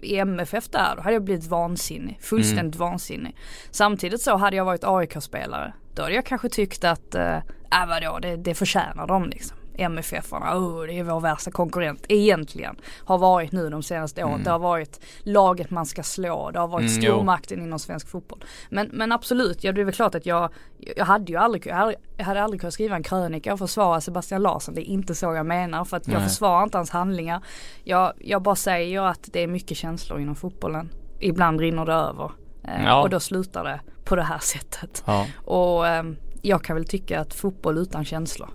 i 0.02 0.18
MFF 0.18 0.70
där 0.70 0.94
då 0.96 1.02
hade 1.02 1.14
jag 1.14 1.24
blivit 1.24 1.48
vansinnig. 1.48 2.18
Fullständigt 2.22 2.76
mm. 2.76 2.90
vansinnig. 2.90 3.36
Samtidigt 3.72 4.22
så 4.22 4.36
hade 4.36 4.56
jag 4.56 4.66
varit 4.66 4.84
AIK-spelare. 4.84 5.74
Då 5.96 6.02
hade 6.02 6.16
jag 6.16 6.26
kanske 6.26 6.50
tyckt 6.50 6.84
att, 6.84 7.16
äh 7.16 7.40
vadå 7.88 8.20
det, 8.22 8.36
det 8.38 8.56
förtjänar 8.56 9.08
de 9.08 9.30
liksom. 9.30 9.58
MFF-arna, 9.78 10.58
oh, 10.58 10.86
det 10.86 11.00
är 11.00 11.04
vår 11.04 11.20
värsta 11.20 11.52
konkurrent 11.52 12.06
egentligen. 12.10 12.76
Har 13.06 13.18
varit 13.18 13.52
nu 13.52 13.70
de 13.70 13.84
senaste 13.84 14.24
åren. 14.24 14.34
Mm. 14.34 14.44
Det 14.44 14.52
har 14.52 14.60
varit 14.60 15.00
laget 15.24 15.70
man 15.70 15.86
ska 15.86 16.04
slå, 16.04 16.52
det 16.52 16.60
har 16.60 16.68
varit 16.68 16.90
mm, 16.90 17.02
stormakten 17.02 17.58
jo. 17.60 17.66
inom 17.66 17.80
svensk 17.80 18.10
fotboll. 18.10 18.44
Men, 18.70 18.90
men 18.94 19.12
absolut, 19.12 19.64
ja, 19.64 19.72
det 19.72 19.82
är 19.82 19.86
väl 19.86 19.94
klart 19.94 20.16
att 20.16 20.26
jag, 20.26 20.50
jag 20.96 21.06
hade 21.06 21.32
ju 21.32 21.38
aldrig, 21.38 21.68
jag 21.68 22.26
hade, 22.26 22.44
aldrig 22.44 22.62
kunnat 22.62 22.74
skriva 22.74 22.96
en 22.96 23.04
krönika 23.04 23.54
och 23.54 23.60
försvara 23.60 24.02
Sebastian 24.02 24.42
Larsson. 24.42 24.76
Det 24.76 24.82
är 24.82 24.92
inte 24.92 25.16
så 25.16 25.34
jag 25.34 25.46
menar 25.46 25.86
för 25.86 25.98
att 25.98 26.08
jag 26.08 26.24
försvarar 26.24 26.64
inte 26.64 26.78
hans 26.78 26.90
handlingar. 26.90 27.44
Jag, 27.84 28.14
jag 28.20 28.42
bara 28.42 28.56
säger 28.56 29.02
att 29.02 29.30
det 29.34 29.40
är 29.40 29.48
mycket 29.48 29.78
känslor 29.78 30.20
inom 30.20 30.36
fotbollen. 30.36 30.90
Ibland 31.20 31.60
rinner 31.60 31.86
det 31.86 31.94
över. 31.94 32.32
Eh, 32.64 32.86
ja. 32.86 33.02
Och 33.02 33.10
då 33.10 33.20
slutar 33.20 33.64
det 33.64 33.80
på 34.04 34.16
det 34.16 34.24
här 34.24 34.40
sättet. 34.40 35.04
Ja. 35.06 35.28
Och 35.46 35.88
eh, 35.88 36.04
jag 36.42 36.64
kan 36.64 36.76
väl 36.76 36.86
tycka 36.86 37.20
att 37.20 37.34
fotboll 37.34 37.78
utan 37.78 38.06
känslor 38.06 38.50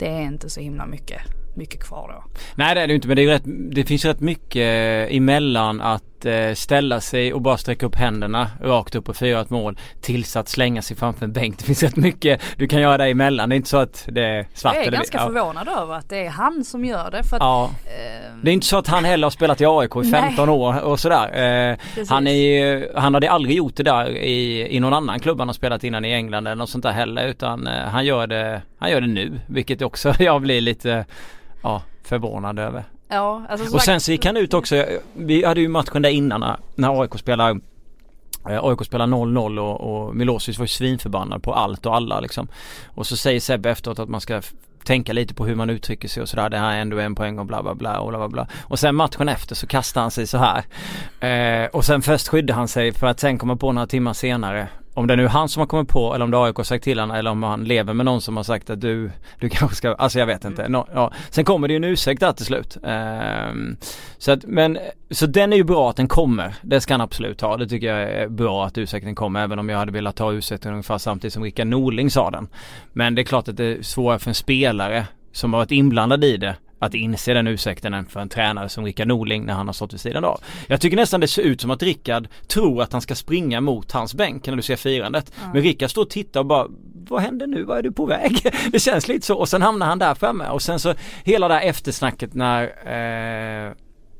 det 0.00 0.08
är 0.08 0.22
inte 0.22 0.50
så 0.50 0.60
himla 0.60 0.86
mycket, 0.86 1.20
mycket 1.56 1.82
kvar 1.82 2.08
då. 2.08 2.40
Nej 2.54 2.74
det 2.74 2.80
är 2.80 2.88
det 2.88 2.94
inte 2.94 3.08
men 3.08 3.16
det, 3.16 3.22
är 3.22 3.26
rätt, 3.26 3.42
det 3.74 3.84
finns 3.84 4.04
rätt 4.04 4.20
mycket 4.20 4.56
eh, 4.56 5.16
emellan 5.16 5.80
att 5.80 6.04
eh, 6.26 6.54
ställa 6.54 7.00
sig 7.00 7.32
och 7.32 7.40
bara 7.40 7.56
sträcka 7.56 7.86
upp 7.86 7.96
händerna 7.96 8.50
rakt 8.60 8.94
upp 8.94 9.08
och 9.08 9.16
fira 9.16 9.40
ett 9.40 9.50
mål 9.50 9.78
tills 10.00 10.36
att 10.36 10.48
slänga 10.48 10.82
sig 10.82 10.96
framför 10.96 11.24
en 11.24 11.32
bänk. 11.32 11.58
Det 11.58 11.64
finns 11.64 11.82
rätt 11.82 11.96
mycket 11.96 12.40
du 12.56 12.68
kan 12.68 12.80
göra 12.80 12.98
däremellan. 12.98 13.48
Det 13.48 13.54
är 13.54 13.56
inte 13.56 13.68
så 13.68 13.76
att 13.76 14.08
det 14.12 14.24
är 14.24 14.46
svart 14.54 14.74
Jag 14.74 14.86
är 14.86 14.90
ganska 14.90 15.18
ja. 15.18 15.26
förvånad 15.26 15.68
över 15.68 15.94
att 15.94 16.08
det 16.08 16.26
är 16.26 16.30
han 16.30 16.64
som 16.64 16.84
gör 16.84 17.10
det. 17.10 17.22
För 17.22 17.36
att, 17.36 17.42
ja. 17.42 17.70
eh, 17.84 18.36
det 18.42 18.50
är 18.50 18.52
inte 18.52 18.66
så 18.66 18.78
att 18.78 18.86
han 18.86 19.04
heller 19.04 19.26
har 19.26 19.30
spelat 19.30 19.60
i 19.60 19.66
AIK 19.66 19.96
i 19.96 20.10
15 20.10 20.46
nej. 20.46 20.56
år 20.56 20.80
och 20.80 21.00
sådär. 21.00 21.70
Eh, 21.70 21.78
han, 22.08 22.26
är, 22.26 22.88
han 22.98 23.14
hade 23.14 23.30
aldrig 23.30 23.56
gjort 23.56 23.76
det 23.76 23.82
där 23.82 24.10
i, 24.10 24.68
i 24.76 24.80
någon 24.80 24.92
annan 24.92 25.20
klubb 25.20 25.38
han 25.38 25.48
har 25.48 25.54
spelat 25.54 25.84
innan 25.84 26.04
i 26.04 26.12
England 26.12 26.46
eller 26.46 26.56
något 26.56 26.70
sånt 26.70 26.82
där 26.82 26.92
heller 26.92 27.26
utan 27.26 27.66
eh, 27.66 27.72
han 27.72 28.04
gör 28.04 28.26
det, 28.26 28.62
han 28.78 28.90
gör 28.90 29.00
det 29.00 29.06
nu. 29.06 29.40
Vilket 29.46 29.82
också 29.82 30.14
jag 30.18 30.42
blir 30.42 30.60
lite 30.60 31.04
ja, 31.62 31.82
förvånad 32.04 32.58
över. 32.58 32.84
Ja, 33.10 33.42
alltså 33.48 33.74
och 33.74 33.82
sen 33.82 34.00
så 34.00 34.12
gick 34.12 34.26
han 34.26 34.36
ut 34.36 34.54
också, 34.54 34.86
vi 35.14 35.44
hade 35.44 35.60
ju 35.60 35.68
matchen 35.68 36.02
där 36.02 36.10
innan 36.10 36.56
när 36.74 37.02
AIK 37.02 37.18
spelar 37.18 37.50
eh, 38.48 38.64
AIK 38.64 38.84
spelar 38.84 39.06
0-0 39.06 39.58
och, 39.58 39.80
och 39.80 40.16
Milosevic 40.16 40.58
var 40.58 40.64
ju 40.64 40.68
svinförbannad 40.68 41.42
på 41.42 41.54
allt 41.54 41.86
och 41.86 41.96
alla 41.96 42.20
liksom. 42.20 42.48
Och 42.86 43.06
så 43.06 43.16
säger 43.16 43.40
Sebbe 43.40 43.70
efteråt 43.70 43.98
att 43.98 44.08
man 44.08 44.20
ska 44.20 44.42
tänka 44.84 45.12
lite 45.12 45.34
på 45.34 45.46
hur 45.46 45.54
man 45.54 45.70
uttrycker 45.70 46.08
sig 46.08 46.22
och 46.22 46.28
sådär. 46.28 46.50
Det 46.50 46.58
här 46.58 46.76
är 46.76 46.80
ändå 46.80 46.98
en 46.98 47.14
poäng 47.14 47.38
och 47.38 47.46
bla 47.46 47.62
bla 47.62 47.74
bla 47.74 48.00
och 48.00 48.08
bla 48.08 48.18
bla 48.18 48.28
bla. 48.28 48.46
Och 48.62 48.78
sen 48.78 48.94
matchen 48.94 49.28
efter 49.28 49.54
så 49.54 49.66
kastar 49.66 50.00
han 50.00 50.10
sig 50.10 50.26
så 50.26 50.38
här. 50.38 50.64
Eh, 51.64 51.68
och 51.68 51.84
sen 51.84 52.02
först 52.02 52.28
skyddade 52.28 52.58
han 52.58 52.68
sig 52.68 52.92
för 52.92 53.06
att 53.06 53.20
sen 53.20 53.38
komma 53.38 53.56
på 53.56 53.72
några 53.72 53.86
timmar 53.86 54.12
senare 54.12 54.68
om 55.00 55.06
det 55.06 55.14
är 55.14 55.16
nu 55.16 55.26
han 55.26 55.48
som 55.48 55.60
har 55.60 55.66
kommit 55.66 55.88
på 55.88 56.14
eller 56.14 56.24
om 56.24 56.30
det 56.30 56.36
är 56.36 56.44
AIK 56.44 56.56
har 56.56 56.64
sagt 56.64 56.84
till 56.84 56.98
honom 57.00 57.16
eller 57.16 57.30
om 57.30 57.42
han 57.42 57.64
lever 57.64 57.94
med 57.94 58.06
någon 58.06 58.20
som 58.20 58.36
har 58.36 58.44
sagt 58.44 58.70
att 58.70 58.80
du, 58.80 59.10
du 59.38 59.48
kanske 59.48 59.76
ska, 59.76 59.94
alltså 59.94 60.18
jag 60.18 60.26
vet 60.26 60.44
inte. 60.44 60.68
No, 60.68 60.86
ja. 60.94 61.12
Sen 61.30 61.44
kommer 61.44 61.68
det 61.68 61.72
ju 61.72 61.76
en 61.76 61.84
ursäkt 61.84 62.20
där 62.20 62.32
till 62.32 62.46
slut. 62.46 62.76
Um, 62.82 63.76
så 64.18 64.32
att, 64.32 64.44
men, 64.44 64.78
så 65.10 65.26
den 65.26 65.52
är 65.52 65.56
ju 65.56 65.64
bra 65.64 65.90
att 65.90 65.96
den 65.96 66.08
kommer. 66.08 66.54
Det 66.62 66.80
ska 66.80 66.94
han 66.94 67.00
absolut 67.00 67.40
ha. 67.40 67.56
Det 67.56 67.68
tycker 67.68 67.86
jag 67.86 68.10
är 68.10 68.28
bra 68.28 68.66
att 68.66 68.78
ursäkten 68.78 69.14
kommer 69.14 69.44
även 69.44 69.58
om 69.58 69.68
jag 69.68 69.78
hade 69.78 69.92
velat 69.92 70.16
ta 70.16 70.32
ursäkten 70.32 70.72
ungefär 70.72 70.98
samtidigt 70.98 71.34
som 71.34 71.42
Rickard 71.42 71.66
Norling 71.66 72.10
sa 72.10 72.30
den. 72.30 72.48
Men 72.92 73.14
det 73.14 73.22
är 73.22 73.24
klart 73.24 73.48
att 73.48 73.56
det 73.56 73.64
är 73.64 73.82
svårare 73.82 74.18
för 74.18 74.30
en 74.30 74.34
spelare 74.34 75.06
som 75.32 75.52
har 75.52 75.60
varit 75.60 75.72
inblandad 75.72 76.24
i 76.24 76.36
det 76.36 76.56
att 76.80 76.94
inse 76.94 77.34
den 77.34 77.46
ursäkten 77.46 78.06
för 78.06 78.20
en 78.20 78.28
tränare 78.28 78.68
som 78.68 78.84
Rickard 78.84 79.08
Norling 79.08 79.44
när 79.44 79.54
han 79.54 79.66
har 79.66 79.72
stått 79.72 79.92
vid 79.92 80.00
sidan 80.00 80.24
av. 80.24 80.40
Jag 80.66 80.80
tycker 80.80 80.96
nästan 80.96 81.20
det 81.20 81.28
ser 81.28 81.42
ut 81.42 81.60
som 81.60 81.70
att 81.70 81.82
Rickard 81.82 82.28
tror 82.46 82.82
att 82.82 82.92
han 82.92 83.02
ska 83.02 83.14
springa 83.14 83.60
mot 83.60 83.92
hans 83.92 84.14
bänk 84.14 84.46
när 84.46 84.56
du 84.56 84.62
ser 84.62 84.76
firandet. 84.76 85.32
Mm. 85.38 85.50
Men 85.52 85.62
Rickard 85.62 85.90
står 85.90 86.02
och 86.02 86.10
tittar 86.10 86.40
och 86.40 86.46
bara 86.46 86.66
Vad 87.08 87.22
händer 87.22 87.46
nu? 87.46 87.62
Vad 87.62 87.78
är 87.78 87.82
du 87.82 87.92
på 87.92 88.06
väg? 88.06 88.52
det 88.72 88.78
känns 88.78 89.08
lite 89.08 89.26
så 89.26 89.36
och 89.36 89.48
sen 89.48 89.62
hamnar 89.62 89.86
han 89.86 89.98
där 89.98 90.14
framme 90.14 90.48
och 90.48 90.62
sen 90.62 90.78
så 90.78 90.94
hela 91.24 91.48
det 91.48 91.54
här 91.54 91.62
eftersnacket 91.62 92.34
när 92.34 92.62
eh, 93.66 93.72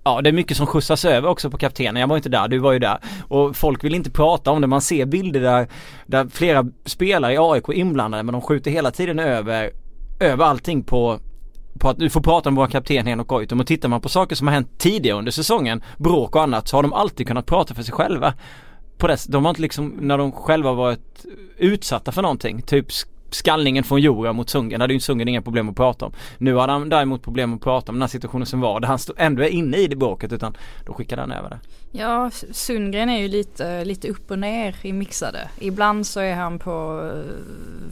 Ja 0.04 0.20
det 0.20 0.30
är 0.30 0.32
mycket 0.32 0.56
som 0.56 0.66
skjutsas 0.66 1.04
över 1.04 1.28
också 1.28 1.50
på 1.50 1.58
kaptenen. 1.58 2.00
Jag 2.00 2.08
var 2.08 2.16
inte 2.16 2.28
där, 2.28 2.48
du 2.48 2.58
var 2.58 2.72
ju 2.72 2.78
där. 2.78 2.98
Och 3.28 3.56
folk 3.56 3.84
vill 3.84 3.94
inte 3.94 4.10
prata 4.10 4.50
om 4.50 4.60
det. 4.60 4.66
Man 4.66 4.80
ser 4.80 5.06
bilder 5.06 5.40
där, 5.40 5.68
där 6.06 6.28
flera 6.28 6.66
spelare 6.84 7.32
i 7.32 7.38
AIK 7.38 7.68
är 7.68 7.72
inblandade 7.72 8.22
men 8.22 8.32
de 8.32 8.42
skjuter 8.42 8.70
hela 8.70 8.90
tiden 8.90 9.18
över, 9.18 9.70
över 10.20 10.44
allting 10.44 10.82
på 10.82 11.20
på 11.78 11.88
att 11.88 11.98
du 11.98 12.10
får 12.10 12.20
prata 12.20 12.48
om 12.48 12.54
våra 12.54 12.68
kapten 12.68 13.06
Henok 13.06 13.28
Goitom 13.28 13.60
och 13.60 13.66
tittar 13.66 13.88
man 13.88 14.00
på 14.00 14.08
saker 14.08 14.36
som 14.36 14.46
har 14.46 14.54
hänt 14.54 14.78
tidigare 14.78 15.18
under 15.18 15.32
säsongen, 15.32 15.82
bråk 15.96 16.36
och 16.36 16.42
annat, 16.42 16.68
så 16.68 16.76
har 16.76 16.82
de 16.82 16.92
alltid 16.92 17.26
kunnat 17.26 17.46
prata 17.46 17.74
för 17.74 17.82
sig 17.82 17.94
själva. 17.94 18.34
På 18.98 19.06
det, 19.06 19.26
de 19.28 19.44
har 19.44 19.50
inte 19.50 19.62
liksom, 19.62 19.88
när 20.00 20.18
de 20.18 20.32
själva 20.32 20.72
varit 20.72 21.26
utsatta 21.58 22.12
för 22.12 22.22
någonting, 22.22 22.62
typ 22.62 22.86
skallningen 23.30 23.84
från 23.84 24.00
Jura 24.00 24.32
mot 24.32 24.50
Sundgren 24.50 24.80
hade 24.80 24.94
ju 24.94 25.00
Sundgren 25.00 25.28
inga 25.28 25.42
problem 25.42 25.68
att 25.68 25.76
prata 25.76 26.06
om. 26.06 26.12
Nu 26.38 26.56
hade 26.56 26.72
han 26.72 26.88
däremot 26.88 27.22
problem 27.22 27.54
att 27.54 27.60
prata 27.60 27.92
om 27.92 27.96
den 27.96 28.02
här 28.02 28.08
situationen 28.08 28.46
som 28.46 28.60
var 28.60 28.80
där 28.80 28.88
han 28.88 28.98
ändå 29.16 29.42
är 29.42 29.48
inne 29.48 29.76
i 29.76 29.86
det 29.86 29.96
bråket 29.96 30.32
utan 30.32 30.56
då 30.86 30.94
skickade 30.94 31.22
han 31.22 31.32
över 31.32 31.50
det. 31.50 31.58
Ja, 31.92 32.30
Sundgren 32.50 33.08
är 33.08 33.18
ju 33.18 33.28
lite, 33.28 33.84
lite 33.84 34.08
upp 34.08 34.30
och 34.30 34.38
ner 34.38 34.76
i 34.82 34.92
mixade. 34.92 35.48
Ibland 35.58 36.06
så 36.06 36.20
är 36.20 36.34
han 36.34 36.58
på 36.58 37.02
eh, 37.14 37.32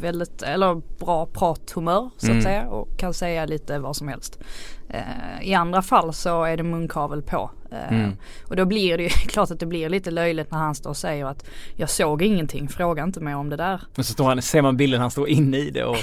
väldigt, 0.00 0.43
eller 0.43 0.83
bra 0.99 1.26
prathumör 1.26 2.11
så 2.17 2.26
att 2.26 2.31
mm. 2.31 2.43
säga 2.43 2.69
och 2.69 2.99
kan 2.99 3.14
säga 3.14 3.47
lite 3.47 3.78
vad 3.78 3.97
som 3.97 4.09
helst. 4.09 4.38
Eh, 4.88 5.42
I 5.42 5.54
andra 5.54 5.83
fall 5.83 6.12
så 6.12 6.45
är 6.45 6.57
det 6.57 6.62
munkavel 6.62 7.23
på. 7.23 7.50
Eh, 7.71 7.92
mm. 7.92 8.16
Och 8.45 8.57
då 8.57 8.64
blir 8.64 8.97
det 8.97 9.02
ju 9.02 9.09
klart 9.28 9.50
att 9.50 9.61
det 9.61 9.66
blir 9.66 9.88
lite 9.88 10.11
löjligt 10.11 10.50
när 10.50 10.59
han 10.59 10.75
står 10.75 10.90
och 10.90 10.97
säger 10.97 11.26
att 11.26 11.47
jag 11.76 11.90
såg 11.90 12.23
ingenting, 12.23 12.68
fråga 12.68 13.02
inte 13.02 13.21
mer 13.21 13.37
om 13.37 13.50
det 13.50 13.57
där. 13.57 13.80
Men 13.95 14.04
så 14.04 14.12
står 14.12 14.25
han, 14.25 14.42
ser 14.42 14.62
man 14.62 14.76
bilden 14.76 15.00
han 15.00 15.11
står 15.11 15.28
inne 15.28 15.57
i 15.57 15.71
det 15.71 15.85
och 15.85 15.97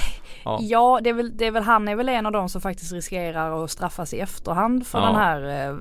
Ja, 0.46 0.58
ja 0.62 1.00
det, 1.02 1.10
är 1.10 1.14
väl, 1.14 1.36
det 1.36 1.46
är 1.46 1.50
väl 1.50 1.62
han 1.62 1.88
är 1.88 1.96
väl 1.96 2.08
en 2.08 2.26
av 2.26 2.32
dem 2.32 2.48
som 2.48 2.60
faktiskt 2.60 2.92
riskerar 2.92 3.64
att 3.64 3.70
straffas 3.70 4.14
i 4.14 4.20
efterhand 4.20 4.86
för 4.86 4.98
ja. 4.98 5.06
den 5.06 5.14
här, 5.14 5.68
eh, 5.68 5.76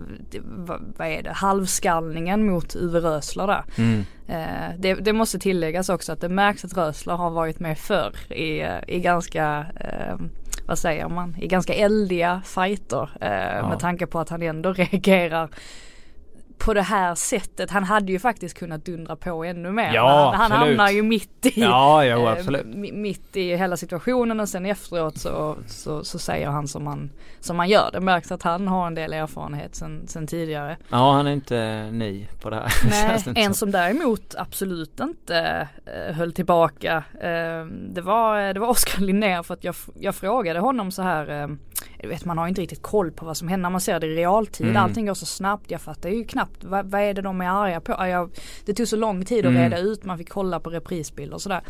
vad 0.98 1.08
är 1.08 1.24
det, 1.24 1.32
halvskallningen 1.32 2.46
mot 2.46 2.76
Uwe 2.76 3.00
Rösler 3.00 3.48
där. 3.48 3.64
Mm. 3.78 4.06
Eh, 4.28 4.80
det, 4.80 4.94
det, 4.94 5.14
måste 5.14 5.40
tilläggas 5.40 5.90
också 5.90 6.12
att 6.12 6.22
det 6.22 6.30
märks 6.30 6.66
att 6.66 6.78
Rösler 6.78 7.14
har 7.14 7.30
varit 7.30 7.60
med 7.60 7.78
förr 7.78 8.34
i, 8.34 8.68
i 8.88 9.00
ganska 9.00 9.66
vad 10.66 10.80
säger 10.80 11.10
man, 11.10 11.36
i 11.40 11.48
ganska 11.48 11.74
eldiga 11.74 12.42
fighter. 12.46 13.10
Eh, 13.22 13.58
ja. 13.58 13.70
Med 13.70 13.80
tanke 13.80 14.06
på 14.06 14.20
att 14.20 14.30
han 14.30 14.42
ändå 14.42 14.74
reagerar 14.74 15.50
på 16.58 16.74
det 16.74 16.82
här 16.82 17.16
sättet. 17.16 17.72
Han 17.72 17.84
hade 17.84 18.12
ju 18.12 18.20
faktiskt 18.20 18.58
kunnat 18.58 18.86
dundra 18.86 19.16
på 19.16 19.44
ännu 19.44 19.72
mer. 19.72 19.94
Ja, 19.94 20.34
han, 20.36 20.52
han 20.52 20.60
hamnar 20.62 20.90
ju 20.90 21.04
mitt 21.04 21.46
i, 21.46 21.62
ja, 21.62 22.06
jo, 22.06 22.28
eh, 22.28 22.64
mitt 22.94 23.36
i 23.36 23.56
hela 23.56 23.78
situationen 23.78 24.40
och 24.40 24.50
sen 24.50 24.66
efteråt 24.66 25.18
så, 25.18 25.58
så, 25.68 26.04
så 26.04 26.20
säger 26.20 26.48
han 26.48 26.68
som 26.68 26.88
han, 26.88 27.10
som 27.40 27.60
han 27.60 27.70
gör. 27.70 27.90
Det 27.94 28.00
märks 28.00 28.32
att 28.32 28.44
han 28.44 28.68
har 28.68 28.88
en 28.88 28.96
del 28.96 29.14
erfarenhet 29.14 29.76
sen, 29.76 30.08
sen 30.08 30.28
tidigare. 30.28 30.78
Ja 30.90 31.12
han 31.12 31.28
är 31.28 31.32
inte 31.32 31.90
ny 31.92 32.28
på 32.42 32.50
det 32.50 32.56
här. 32.56 32.72
Nej, 33.34 33.44
en 33.46 33.54
som 33.54 33.72
däremot 33.72 34.36
absolut 34.38 35.00
inte 35.00 35.68
uh, 35.88 36.16
höll 36.16 36.34
tillbaka. 36.34 37.04
Uh, 37.14 37.66
det, 37.90 38.02
var, 38.02 38.54
det 38.54 38.60
var 38.60 38.68
Oskar 38.68 39.02
Linnér 39.02 39.44
för 39.44 39.54
att 39.54 39.64
jag, 39.64 39.76
jag 40.00 40.16
frågade 40.16 40.60
honom 40.60 40.92
så 40.92 41.02
här 41.02 41.58
uh, 42.06 42.10
vet, 42.10 42.26
man 42.26 42.38
har 42.38 42.48
inte 42.48 42.62
riktigt 42.62 42.82
koll 42.82 43.12
på 43.12 43.26
vad 43.26 43.38
som 43.38 43.48
händer 43.48 43.70
man 43.70 43.82
ser 43.82 44.00
det 44.00 44.08
i 44.08 44.16
realtid. 44.16 44.68
Mm. 44.68 44.84
Allting 44.84 45.06
går 45.06 45.14
så 45.14 45.26
snabbt. 45.26 45.72
Jag 45.72 45.82
fattar 45.82 46.10
ju 46.10 46.26
knappt 46.26 46.64
vad, 46.64 46.86
vad 46.86 47.02
är 47.02 47.14
det 47.14 47.22
de 47.22 47.42
är 47.42 47.50
arga 47.50 47.82
på. 47.82 47.92
Jag, 47.92 48.32
det 48.66 48.74
tog 48.74 48.88
så 48.88 48.96
lång 48.96 49.26
tid 49.26 49.46
att 49.46 49.50
mm. 49.50 49.62
reda 49.62 49.78
ut. 49.78 50.04
Man 50.04 50.18
fick 50.18 50.30
kolla 50.30 50.60
på 50.60 50.70
reprisbilder 50.70 51.36
och 51.36 51.42
sådär. 51.42 51.62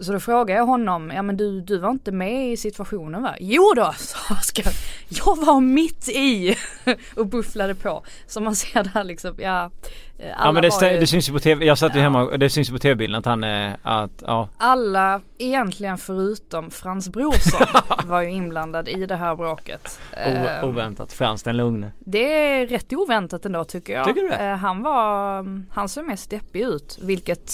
Så 0.00 0.12
då 0.12 0.20
frågade 0.20 0.58
jag 0.58 0.66
honom, 0.66 1.10
ja 1.14 1.22
men 1.22 1.36
du, 1.36 1.60
du 1.60 1.78
var 1.78 1.90
inte 1.90 2.12
med 2.12 2.52
i 2.52 2.56
situationen 2.56 3.22
va? 3.22 3.34
Jo 3.40 3.72
då, 3.76 3.92
sa 3.98 4.34
Oskar. 4.34 4.72
Jag 5.08 5.36
var 5.46 5.60
mitt 5.60 6.08
i 6.08 6.56
och 7.16 7.26
bufflade 7.26 7.74
på. 7.74 8.04
Så 8.26 8.40
man 8.40 8.56
ser 8.56 8.90
där 8.94 9.04
liksom, 9.04 9.34
ja. 9.38 9.70
Ja 10.18 10.52
men 10.52 10.62
det, 10.62 10.92
ju, 10.92 11.00
det 11.00 11.06
syns 11.06 11.28
ju 11.28 11.32
på 11.32 11.38
tv, 11.38 11.64
jag 11.64 11.78
satt 11.78 11.94
ju 11.94 11.98
ja. 11.98 12.02
hemma 12.02 12.22
och 12.22 12.38
det 12.38 12.50
syns 12.50 12.68
ju 12.68 12.72
på 12.72 12.78
tv-bilden 12.78 13.18
att 13.18 13.24
han 13.26 13.44
är, 13.44 13.76
att, 13.82 14.22
ja. 14.26 14.48
Alla 14.58 15.20
egentligen 15.38 15.98
förutom 15.98 16.70
Frans 16.70 17.08
Brorsson 17.08 17.66
var 18.08 18.22
ju 18.22 18.30
inblandad 18.30 18.88
i 18.88 19.06
det 19.06 19.16
här 19.16 19.36
bråket. 19.36 20.00
O- 20.26 20.66
oväntat, 20.68 21.12
Frans 21.12 21.42
den 21.42 21.56
lugne. 21.56 21.92
Det 21.98 22.32
är 22.60 22.66
rätt 22.66 22.92
oväntat 22.92 23.46
ändå 23.46 23.64
tycker 23.64 23.92
jag. 23.92 24.06
Tycker 24.06 24.20
du 24.22 24.28
det? 24.28 24.36
Eh, 24.36 24.56
Han 24.56 24.82
var, 24.82 25.44
han 25.74 25.88
såg 25.88 26.04
mest 26.04 26.30
deppig 26.30 26.60
ut 26.60 26.98
vilket 27.02 27.52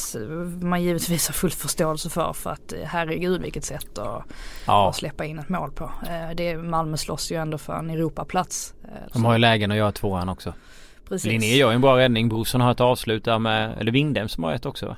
man 0.60 0.82
givetvis 0.82 1.28
har 1.28 1.32
full 1.32 1.50
förståelse 1.50 2.10
för 2.10 2.32
för 2.32 2.50
att 2.50 2.72
eh, 2.72 2.78
herregud 2.84 3.42
vilket 3.42 3.64
sätt 3.64 3.98
att, 3.98 4.24
Ja, 4.66 4.88
att 4.88 4.96
släppa 4.96 5.24
in 5.24 5.38
ett 5.38 5.48
mål 5.48 5.70
på. 5.70 5.84
Eh, 5.84 6.34
Det, 6.36 6.56
Malmö 6.56 6.96
slåss 6.96 7.32
ju 7.32 7.36
ändå 7.36 7.58
för 7.58 7.72
en 7.74 7.90
Europaplats. 7.90 8.74
Eh, 8.84 8.88
de 9.12 9.24
har 9.24 9.32
ju 9.32 9.38
lägen 9.38 9.70
att 9.70 9.76
göra 9.76 9.92
tvåan 9.92 10.28
också. 10.28 10.54
Precis. 11.12 11.32
Linné 11.32 11.56
gör 11.56 11.72
en 11.72 11.80
bra 11.80 11.98
räddning, 11.98 12.28
Brorsson 12.28 12.60
har 12.60 12.72
ett 12.72 12.80
avslut 12.80 13.24
där 13.24 13.38
med, 13.38 13.78
eller 13.78 13.92
Wingdem 13.92 14.28
som 14.28 14.44
har 14.44 14.52
ett 14.52 14.66
också 14.66 14.86
va? 14.86 14.96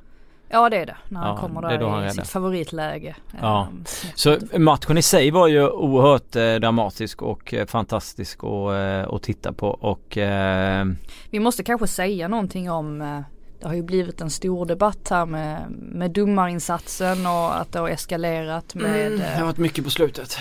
Ja 0.49 0.69
det 0.69 0.77
är 0.77 0.87
det, 0.87 0.97
när 1.09 1.21
han 1.21 1.29
Ja, 1.29 1.37
kommer 1.41 1.63
det 1.63 1.75
är 1.75 1.79
då 1.79 1.89
han 1.89 2.01
där 2.01 2.09
i 2.09 2.11
sitt 2.11 2.29
favoritläge. 2.29 3.17
Ja. 3.41 3.61
Eh, 3.63 3.85
snett 3.85 4.13
Så 4.53 4.59
matchen 4.59 4.99
i 4.99 5.03
sig 5.03 5.31
var 5.31 5.49
ju 5.49 5.69
oerhört 5.69 6.37
eh, 6.37 6.55
dramatisk 6.55 7.23
och 7.23 7.55
eh, 7.55 7.67
fantastisk 7.67 8.45
och, 8.45 8.75
eh, 8.75 9.09
att 9.15 9.23
titta 9.23 9.53
på 9.53 9.69
och 9.69 10.19
eh, 10.19 10.87
Vi 11.31 11.41
måste 11.41 11.63
kanske 11.63 11.87
säga 11.87 12.29
någonting 12.29 12.71
om 12.71 13.03
eh, 13.03 13.21
det 13.61 13.67
har 13.69 13.75
ju 13.75 13.83
blivit 13.83 14.21
en 14.21 14.31
stor 14.31 14.67
debatt 14.67 15.09
här 15.11 15.27
med, 15.27 15.65
med 15.71 16.11
domarinsatsen 16.11 17.27
och 17.27 17.61
att 17.61 17.73
det 17.73 17.79
har 17.79 17.89
eskalerat 17.89 18.75
med 18.75 19.13
det 19.13 19.37
har 19.39 19.45
varit 19.45 19.59
mycket 19.59 19.85
på 19.85 19.91
slutet. 19.91 20.37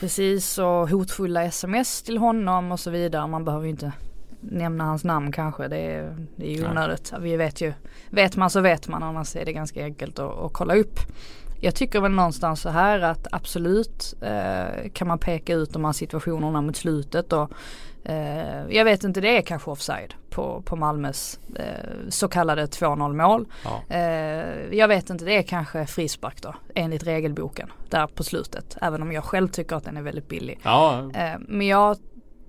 precis 0.00 0.58
och 0.58 0.88
hotfulla 0.88 1.44
sms 1.44 2.02
till 2.02 2.18
honom 2.18 2.72
och 2.72 2.80
så 2.80 2.90
vidare. 2.90 3.26
Man 3.26 3.44
behöver 3.44 3.64
ju 3.64 3.70
inte 3.70 3.92
nämna 4.40 4.84
hans 4.84 5.04
namn 5.04 5.32
kanske. 5.32 5.68
Det 5.68 5.78
är, 5.78 6.16
det 6.36 6.46
är 6.46 6.54
ju 6.54 6.62
Nej. 6.62 6.70
onödigt. 6.70 7.12
Vi 7.20 7.36
vet 7.36 7.60
ju, 7.60 7.72
vet 8.10 8.36
man 8.36 8.50
så 8.50 8.60
vet 8.60 8.88
man 8.88 9.02
annars 9.02 9.36
är 9.36 9.44
det 9.44 9.52
ganska 9.52 9.84
enkelt 9.84 10.18
att, 10.18 10.38
att 10.38 10.52
kolla 10.52 10.74
upp. 10.74 10.98
Jag 11.60 11.74
tycker 11.74 12.00
väl 12.00 12.12
någonstans 12.12 12.60
så 12.60 12.68
här 12.68 13.00
att 13.00 13.26
absolut 13.32 14.14
eh, 14.20 14.90
kan 14.92 15.08
man 15.08 15.18
peka 15.18 15.54
ut 15.54 15.72
de 15.72 15.84
här 15.84 15.92
situationerna 15.92 16.60
mot 16.60 16.76
slutet 16.76 17.32
och 17.32 17.50
eh, 18.04 18.66
jag 18.70 18.84
vet 18.84 19.04
inte 19.04 19.20
det 19.20 19.36
är 19.36 19.42
kanske 19.42 19.70
offside 19.70 20.14
på, 20.30 20.62
på 20.62 20.76
Malmös 20.76 21.40
eh, 21.56 22.08
så 22.08 22.28
kallade 22.28 22.66
2-0 22.66 23.12
mål. 23.16 23.46
Ja. 23.64 23.96
Eh, 23.96 24.74
jag 24.74 24.88
vet 24.88 25.10
inte 25.10 25.24
det 25.24 25.36
är 25.36 25.42
kanske 25.42 25.86
frispark 25.86 26.42
då 26.42 26.54
enligt 26.74 27.02
regelboken 27.02 27.72
där 27.90 28.06
på 28.06 28.24
slutet. 28.24 28.76
Även 28.80 29.02
om 29.02 29.12
jag 29.12 29.24
själv 29.24 29.48
tycker 29.48 29.76
att 29.76 29.84
den 29.84 29.96
är 29.96 30.02
väldigt 30.02 30.28
billig. 30.28 30.60
Ja, 30.62 31.10
Eh, 31.14 31.38
men 31.38 31.66
jag 31.66 31.96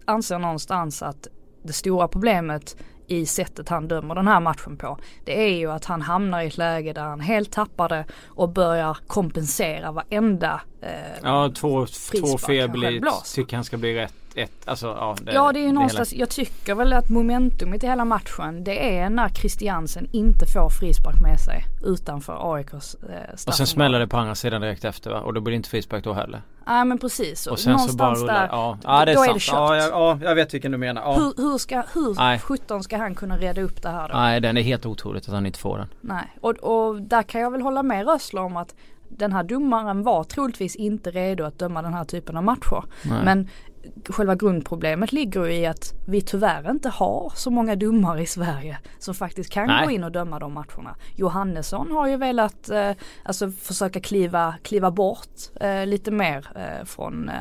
anser 0.06 0.40
någonstans 0.40 1.04
att 1.04 1.28
det 1.64 1.74
stora 1.74 2.08
problemet 2.08 2.76
i 3.08 3.26
sättet 3.26 3.70
han 3.70 3.88
dömer 3.88 4.16
den 4.16 4.28
här 4.28 4.40
matchen 4.40 4.78
på. 4.78 4.98
Det 5.26 5.42
är 5.42 5.58
ju 5.58 5.72
att 5.72 5.86
han 5.86 6.02
hamnar 6.02 6.42
i 6.42 6.48
ett 6.48 6.58
läge 6.58 6.94
där 6.94 7.02
han 7.02 7.20
helt 7.20 7.52
tappar 7.52 7.90
det 7.90 8.06
och 8.26 8.50
börjar 8.50 8.98
kompensera 9.08 9.92
varenda 9.92 10.62
eh, 10.82 10.90
ja 11.24 11.52
två, 11.56 11.86
två 12.20 12.38
fel 12.38 12.70
blir, 12.70 13.02
tycker 13.36 13.56
han 13.56 13.64
ska 13.64 13.78
bli 13.78 13.96
rätt. 13.96 14.14
Ett, 14.36 14.52
alltså, 14.66 14.88
ja, 14.88 15.16
det, 15.22 15.32
Ja 15.34 15.52
det 15.52 15.60
är 15.60 15.62
ju 15.62 15.66
hela- 15.66 15.74
någonstans, 15.74 16.14
jag 16.14 16.30
tycker 16.30 16.76
väl 16.76 16.94
att 16.94 17.10
momentumet 17.10 17.84
i 17.84 17.88
hela 17.88 18.06
matchen 18.06 18.64
det 18.64 18.98
är 18.98 19.10
när 19.10 19.30
Christiansen 19.30 20.08
inte 20.12 20.46
får 20.46 20.70
frispark 20.70 21.22
med 21.22 21.40
sig 21.40 21.64
utanför 21.84 22.56
AIKs 22.56 22.96
eh, 22.96 23.48
Och 23.48 23.54
sen 23.54 23.68
smäller 23.68 24.00
det 24.00 24.08
på 24.08 24.18
andra 24.18 24.36
sidan 24.36 24.62
direkt 24.62 24.86
efter 24.86 25.12
va? 25.12 25.20
Och 25.20 25.34
då 25.34 25.42
blir 25.42 25.52
det 25.52 25.56
inte 25.56 25.70
frispark 25.70 26.04
då 26.04 26.14
heller. 26.14 26.42
Ja 26.66 26.84
men 26.84 26.98
precis. 26.98 27.48
Och 27.48 27.60
sen 27.60 27.80
så 27.80 27.96
bara 27.98 28.08
någonstans 28.08 28.22
rullar, 28.22 28.42
där, 28.42 28.48
ja. 28.52 28.78
ja 28.84 29.06
det 29.06 29.12
är 29.12 29.16
då 29.16 29.22
är 29.22 29.26
sant. 29.26 29.36
det 29.36 29.40
kört. 29.40 29.56
ja, 29.56 29.76
jag, 29.76 29.90
ja 29.90 30.20
jag 30.24 30.36
vet 30.36 30.54
vilken 30.54 30.72
du 30.72 30.78
menar. 30.78 31.02
Ja. 31.02 31.14
hur, 31.14 31.34
hur 31.44 31.58
ska, 31.58 31.84
hur 31.94 32.16
Nej. 32.16 32.40
17 32.40 32.84
ska 32.84 32.98
han 32.98 33.16
kunna 33.16 33.38
reda 33.38 33.62
upp 33.62 33.82
det 33.82 33.90
här 33.90 34.10
då? 34.10 34.18
Nej 34.18 34.42
den 34.42 34.58
är 34.58 34.62
helt 34.62 34.86
otroligt 34.86 35.28
att 35.28 35.34
han 35.34 35.46
inte 35.46 35.60
får 35.60 35.78
den. 35.78 35.88
Nej, 36.02 36.36
och, 36.42 36.52
och 36.52 37.02
där 37.02 37.24
kan 37.24 37.42
jag 37.42 37.52
väl 37.52 37.62
hålla 37.62 37.84
med 37.84 38.08
Rössler 38.08 38.42
om 38.42 38.58
att 38.58 38.76
den 39.10 39.34
här 39.34 39.44
domaren 39.44 40.04
var 40.04 40.24
troligtvis 40.24 40.76
inte 40.76 41.12
redo 41.12 41.44
att 41.44 41.60
döma 41.60 41.82
den 41.82 41.94
här 41.94 42.06
typen 42.06 42.38
av 42.38 42.44
matcher. 42.44 42.84
Nej. 43.04 43.26
Men 43.26 43.50
själva 44.10 44.36
grundproblemet 44.36 45.12
ligger 45.12 45.48
i 45.48 45.66
att 45.66 45.94
vi 46.06 46.22
tyvärr 46.22 46.72
inte 46.72 46.90
har 46.90 47.34
så 47.36 47.52
många 47.52 47.76
domare 47.76 48.22
i 48.22 48.26
Sverige 48.26 48.78
som 49.00 49.14
faktiskt 49.14 49.50
kan 49.50 49.68
Nej. 49.68 49.86
gå 49.86 49.92
in 49.92 50.04
och 50.04 50.12
döma 50.12 50.40
de 50.40 50.54
matcherna. 50.54 50.96
Johannesson 51.16 51.92
har 51.92 52.08
ju 52.08 52.18
velat 52.18 52.70
eh, 52.70 52.92
alltså 53.24 53.52
försöka 53.52 54.00
kliva, 54.00 54.56
kliva 54.64 54.92
bort 54.92 55.30
eh, 55.62 55.86
lite 55.86 56.12
mer 56.12 56.48
eh, 56.56 56.86
från 56.86 57.32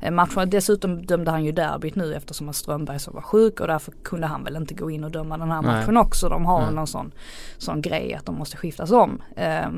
eh, 0.00 0.10
matcherna. 0.10 0.46
Dessutom 0.46 1.06
dömde 1.06 1.30
han 1.30 1.44
ju 1.44 1.52
derbyt 1.52 1.94
nu 1.94 2.14
eftersom 2.14 2.48
att 2.48 2.56
Strömberg 2.56 2.98
så 2.98 3.10
var 3.10 3.22
sjuk 3.22 3.60
och 3.60 3.66
därför 3.66 3.92
kunde 4.02 4.26
han 4.26 4.44
väl 4.44 4.56
inte 4.56 4.74
gå 4.74 4.90
in 4.90 5.04
och 5.04 5.10
döma 5.10 5.38
den 5.38 5.50
här 5.50 5.62
Nej. 5.62 5.70
matchen 5.70 5.96
också. 5.96 6.28
De 6.28 6.44
har 6.44 6.62
Nej. 6.62 6.74
någon 6.74 6.86
sån, 6.86 7.12
sån 7.58 7.82
grej 7.82 8.14
att 8.14 8.26
de 8.26 8.34
måste 8.34 8.56
skiftas 8.56 8.90
om. 8.90 9.22
Eh, 9.36 9.68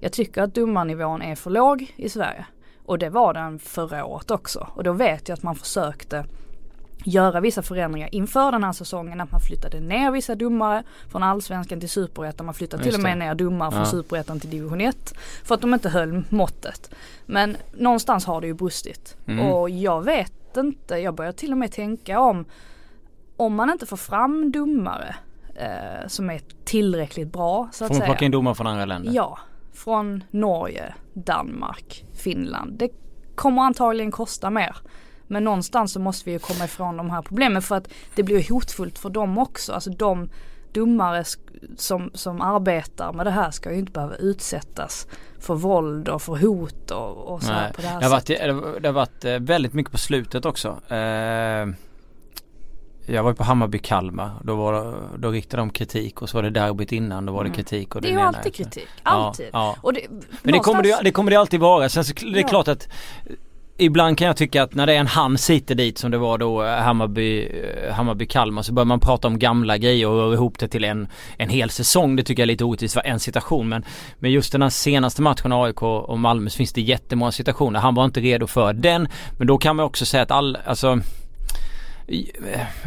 jag 0.00 0.12
tycker 0.12 0.42
att 0.42 0.54
domarnivån 0.54 1.22
är 1.22 1.34
för 1.34 1.50
låg 1.50 1.92
i 1.96 2.08
Sverige. 2.08 2.46
Och 2.88 2.98
det 2.98 3.08
var 3.10 3.34
den 3.34 3.58
förra 3.58 4.04
året 4.04 4.30
också. 4.30 4.68
Och 4.74 4.84
då 4.84 4.92
vet 4.92 5.28
jag 5.28 5.36
att 5.36 5.42
man 5.42 5.54
försökte 5.56 6.24
göra 7.04 7.40
vissa 7.40 7.62
förändringar 7.62 8.14
inför 8.14 8.52
den 8.52 8.64
här 8.64 8.72
säsongen. 8.72 9.20
Att 9.20 9.32
man 9.32 9.40
flyttade 9.40 9.80
ner 9.80 10.10
vissa 10.10 10.34
domare 10.34 10.82
från 11.08 11.22
allsvenskan 11.22 11.80
till 11.80 11.88
superettan. 11.88 12.46
Man 12.46 12.54
flyttade 12.54 12.82
till 12.82 12.94
och 12.94 13.00
med 13.00 13.18
ner 13.18 13.34
domare 13.34 13.70
från 13.70 13.80
Ja. 13.80 13.86
superettan 13.86 14.40
till 14.40 14.50
division 14.50 14.80
1. 14.80 15.14
För 15.44 15.54
att 15.54 15.60
de 15.60 15.74
inte 15.74 15.88
höll 15.88 16.22
måttet. 16.28 16.90
Men 17.26 17.56
någonstans 17.76 18.24
har 18.26 18.40
det 18.40 18.46
ju 18.46 18.54
brustit. 18.54 19.16
Mm. 19.26 19.46
Och 19.46 19.70
jag 19.70 20.02
vet 20.04 20.56
inte, 20.56 20.94
jag 20.96 21.14
börjar 21.14 21.32
till 21.32 21.52
och 21.52 21.58
med 21.58 21.72
tänka 21.72 22.20
om 22.20 22.44
om 23.36 23.54
man 23.54 23.70
inte 23.70 23.86
får 23.86 23.96
fram 23.96 24.52
domare 24.52 25.16
eh, 25.54 26.08
som 26.08 26.30
är 26.30 26.40
tillräckligt 26.64 27.32
bra 27.32 27.68
så 27.72 27.84
att 27.84 27.88
Får 27.88 27.94
man 27.94 27.98
säga. 28.00 28.06
plocka 28.06 28.24
in 28.24 28.30
domare 28.30 28.54
från 28.54 28.66
andra 28.66 28.84
länder? 28.84 29.12
Ja, 29.12 29.38
från 29.78 30.24
Norge, 30.30 30.94
Danmark, 31.14 32.04
Finland. 32.14 32.78
Det 32.78 32.88
kommer 33.34 33.62
antagligen 33.62 34.10
kosta 34.10 34.50
mer. 34.50 34.76
Men 35.26 35.44
någonstans 35.44 35.92
så 35.92 36.00
måste 36.00 36.24
vi 36.24 36.32
ju 36.32 36.38
komma 36.38 36.64
ifrån 36.64 36.96
de 36.96 37.10
här 37.10 37.22
problemen 37.22 37.62
för 37.62 37.76
att 37.76 37.88
det 38.14 38.22
blir 38.22 38.50
hotfullt 38.50 38.98
för 38.98 39.10
dem 39.10 39.38
också. 39.38 39.72
Alltså 39.72 39.90
de 39.90 40.28
domare 40.72 41.24
som, 41.76 42.10
som 42.14 42.40
arbetar 42.40 43.12
med 43.12 43.26
det 43.26 43.30
här 43.30 43.50
ska 43.50 43.72
ju 43.72 43.78
inte 43.78 43.92
behöva 43.92 44.14
utsättas 44.16 45.06
för 45.38 45.54
våld 45.54 46.08
och 46.08 46.22
för 46.22 46.36
hot 46.36 46.90
och, 46.90 47.32
och 47.32 47.42
så 47.42 47.52
här 47.52 47.72
på 47.72 47.80
det 47.82 47.88
här 47.88 47.98
Det 47.98 48.04
har, 48.04 48.10
varit, 48.10 48.26
sättet. 48.26 48.82
det 48.82 48.88
har 48.88 48.92
varit 48.92 49.24
eh, 49.24 49.38
väldigt 49.38 49.72
mycket 49.72 49.92
på 49.92 49.98
slutet 49.98 50.44
också. 50.46 50.68
Eh, 50.94 51.66
jag 53.08 53.22
var 53.22 53.30
ju 53.30 53.34
på 53.36 53.44
Hammarby-Kalmar. 53.44 54.30
Då, 54.44 54.54
var 54.54 54.94
då 55.18 55.30
riktade 55.30 55.60
de 55.60 55.70
kritik 55.70 56.22
och 56.22 56.28
så 56.28 56.36
var 56.38 56.42
det 56.42 56.50
derbyt 56.50 56.92
innan. 56.92 57.26
Då 57.26 57.32
var 57.32 57.44
det 57.44 57.48
Mm. 57.48 57.56
kritik. 57.56 57.94
Och 57.94 58.02
Det 58.02 58.08
är 58.08 58.12
ju 58.12 58.20
alltid 58.20 58.38
efter. 58.38 58.64
kritik, 58.64 58.88
Ja, 59.04 59.10
alltid. 59.10 59.46
Ja, 59.52 59.76
Och 59.80 59.92
det, 59.92 60.00
Men 60.42 60.52
det 60.52 60.58
kommer 60.58 60.82
det, 60.82 60.88
någonstans- 60.88 61.04
det 61.04 61.10
kommer 61.10 61.30
det 61.30 61.36
alltid 61.36 61.60
vara. 61.60 61.88
Sen 61.88 62.04
så 62.04 62.12
det 62.14 62.38
är 62.38 62.42
Ja. 62.42 62.48
klart 62.48 62.68
att 62.68 62.88
Ibland 63.80 64.18
kan 64.18 64.26
jag 64.26 64.36
tycka 64.36 64.62
att 64.62 64.74
när 64.74 64.86
det 64.86 64.94
är 64.94 64.98
en 65.00 65.06
hans 65.06 65.50
hit 65.50 65.66
dit 65.68 65.98
som 65.98 66.10
det 66.10 66.18
var 66.18 66.38
då 66.38 66.64
eh, 66.64 66.70
Hammarby, 66.76 67.46
eh, 67.46 67.92
Hammarby-Kalmar 67.94 68.62
så 68.62 68.72
börjar 68.72 68.84
man 68.84 69.00
prata 69.00 69.28
om 69.28 69.38
gamla 69.38 69.78
grejer 69.78 70.08
och 70.08 70.14
röra 70.16 70.34
ihop 70.34 70.58
det 70.58 70.68
till 70.68 70.84
en, 70.84 71.08
en 71.36 71.48
hel 71.48 71.70
säsong. 71.70 72.16
Det 72.16 72.22
tycker 72.22 72.42
jag 72.42 72.44
är 72.44 72.52
lite 72.52 72.64
orättvist 72.64 72.94
för 72.94 73.06
en 73.06 73.20
situation. 73.20 73.68
Men, 73.68 73.84
men 74.18 74.30
just 74.30 74.52
den 74.52 74.62
här 74.62 74.68
senaste 74.68 75.22
matchen 75.22 75.52
AIK 75.52 75.82
och 75.82 76.18
Malmö 76.18 76.50
så 76.50 76.56
finns 76.56 76.72
det 76.72 76.80
jättemånga 76.80 77.32
situationer. 77.32 77.80
Han 77.80 77.94
var 77.94 78.04
inte 78.04 78.20
redo 78.20 78.46
för 78.46 78.72
den. 78.72 79.08
Men 79.38 79.46
då 79.46 79.58
kan 79.58 79.76
man 79.76 79.86
också 79.86 80.06
säga 80.06 80.22
att 80.22 80.30
all, 80.30 80.58
alltså 80.66 81.00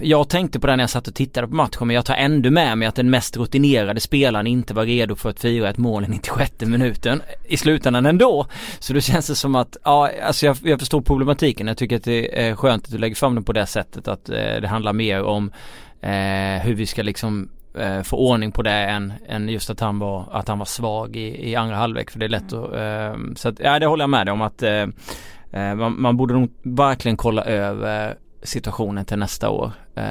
jag 0.01 0.29
tänkte 0.29 0.59
på 0.59 0.67
det 0.67 0.75
när 0.75 0.83
jag 0.83 0.89
satt 0.89 1.07
och 1.07 1.15
tittade 1.15 1.47
på 1.47 1.55
matchen 1.55 1.87
men 1.87 1.95
jag 1.95 2.05
tar 2.05 2.15
ändå 2.15 2.51
med 2.51 2.77
mig 2.77 2.87
att 2.87 2.95
den 2.95 3.09
mest 3.09 3.37
rutinerade 3.37 3.99
spelaren 3.99 4.47
inte 4.47 4.73
var 4.73 4.85
redo 4.85 5.15
för 5.15 5.29
att 5.29 5.39
fira 5.39 5.69
ett 5.69 5.77
mål 5.77 6.03
i 6.03 6.07
96 6.07 6.51
minuten 6.59 7.21
i 7.47 7.57
slutändan 7.57 8.05
ändå. 8.05 8.45
Så 8.79 8.93
då 8.93 8.99
känns 8.99 9.27
det 9.27 9.35
som 9.35 9.55
att, 9.55 9.77
ja 9.83 10.09
alltså 10.23 10.45
jag, 10.45 10.57
jag 10.63 10.79
förstår 10.79 11.01
problematiken. 11.01 11.67
Jag 11.67 11.77
tycker 11.77 11.95
att 11.95 12.03
det 12.03 12.47
är 12.47 12.55
skönt 12.55 12.85
att 12.85 12.91
du 12.91 12.97
lägger 12.97 13.15
fram 13.15 13.35
den 13.35 13.43
på 13.43 13.53
det 13.53 13.65
sättet 13.65 14.07
att 14.07 14.29
eh, 14.29 14.61
det 14.61 14.67
handlar 14.67 14.93
mer 14.93 15.23
om 15.23 15.51
eh, 16.01 16.63
hur 16.63 16.73
vi 16.73 16.85
ska 16.85 17.03
liksom 17.03 17.49
eh, 17.77 18.01
få 18.01 18.17
ordning 18.17 18.51
på 18.51 18.61
det 18.61 18.71
än, 18.71 19.13
än 19.27 19.49
just 19.49 19.69
att 19.69 19.79
han 19.79 19.99
var, 19.99 20.25
att 20.31 20.47
han 20.47 20.59
var 20.59 20.65
svag 20.65 21.15
i, 21.15 21.49
i 21.49 21.55
andra 21.55 21.75
halvlek 21.75 22.11
för 22.11 22.19
det 22.19 22.25
är 22.25 22.29
lätt 22.29 22.53
att, 22.53 22.73
eh, 22.73 23.33
så 23.35 23.49
att, 23.49 23.59
ja 23.59 23.79
det 23.79 23.85
håller 23.85 24.03
jag 24.03 24.09
med 24.09 24.27
dig 24.27 24.33
om 24.33 24.41
att 24.41 24.63
eh, 24.63 24.87
eh 25.51 25.75
man, 25.75 26.01
man 26.01 26.17
borde 26.17 26.33
nog 26.33 26.51
verkligen 26.63 27.17
kolla 27.17 27.43
över 27.43 28.15
situationen 28.43 29.05
till 29.05 29.17
nästa 29.19 29.49
år. 29.49 29.71
Eh, 29.95 30.03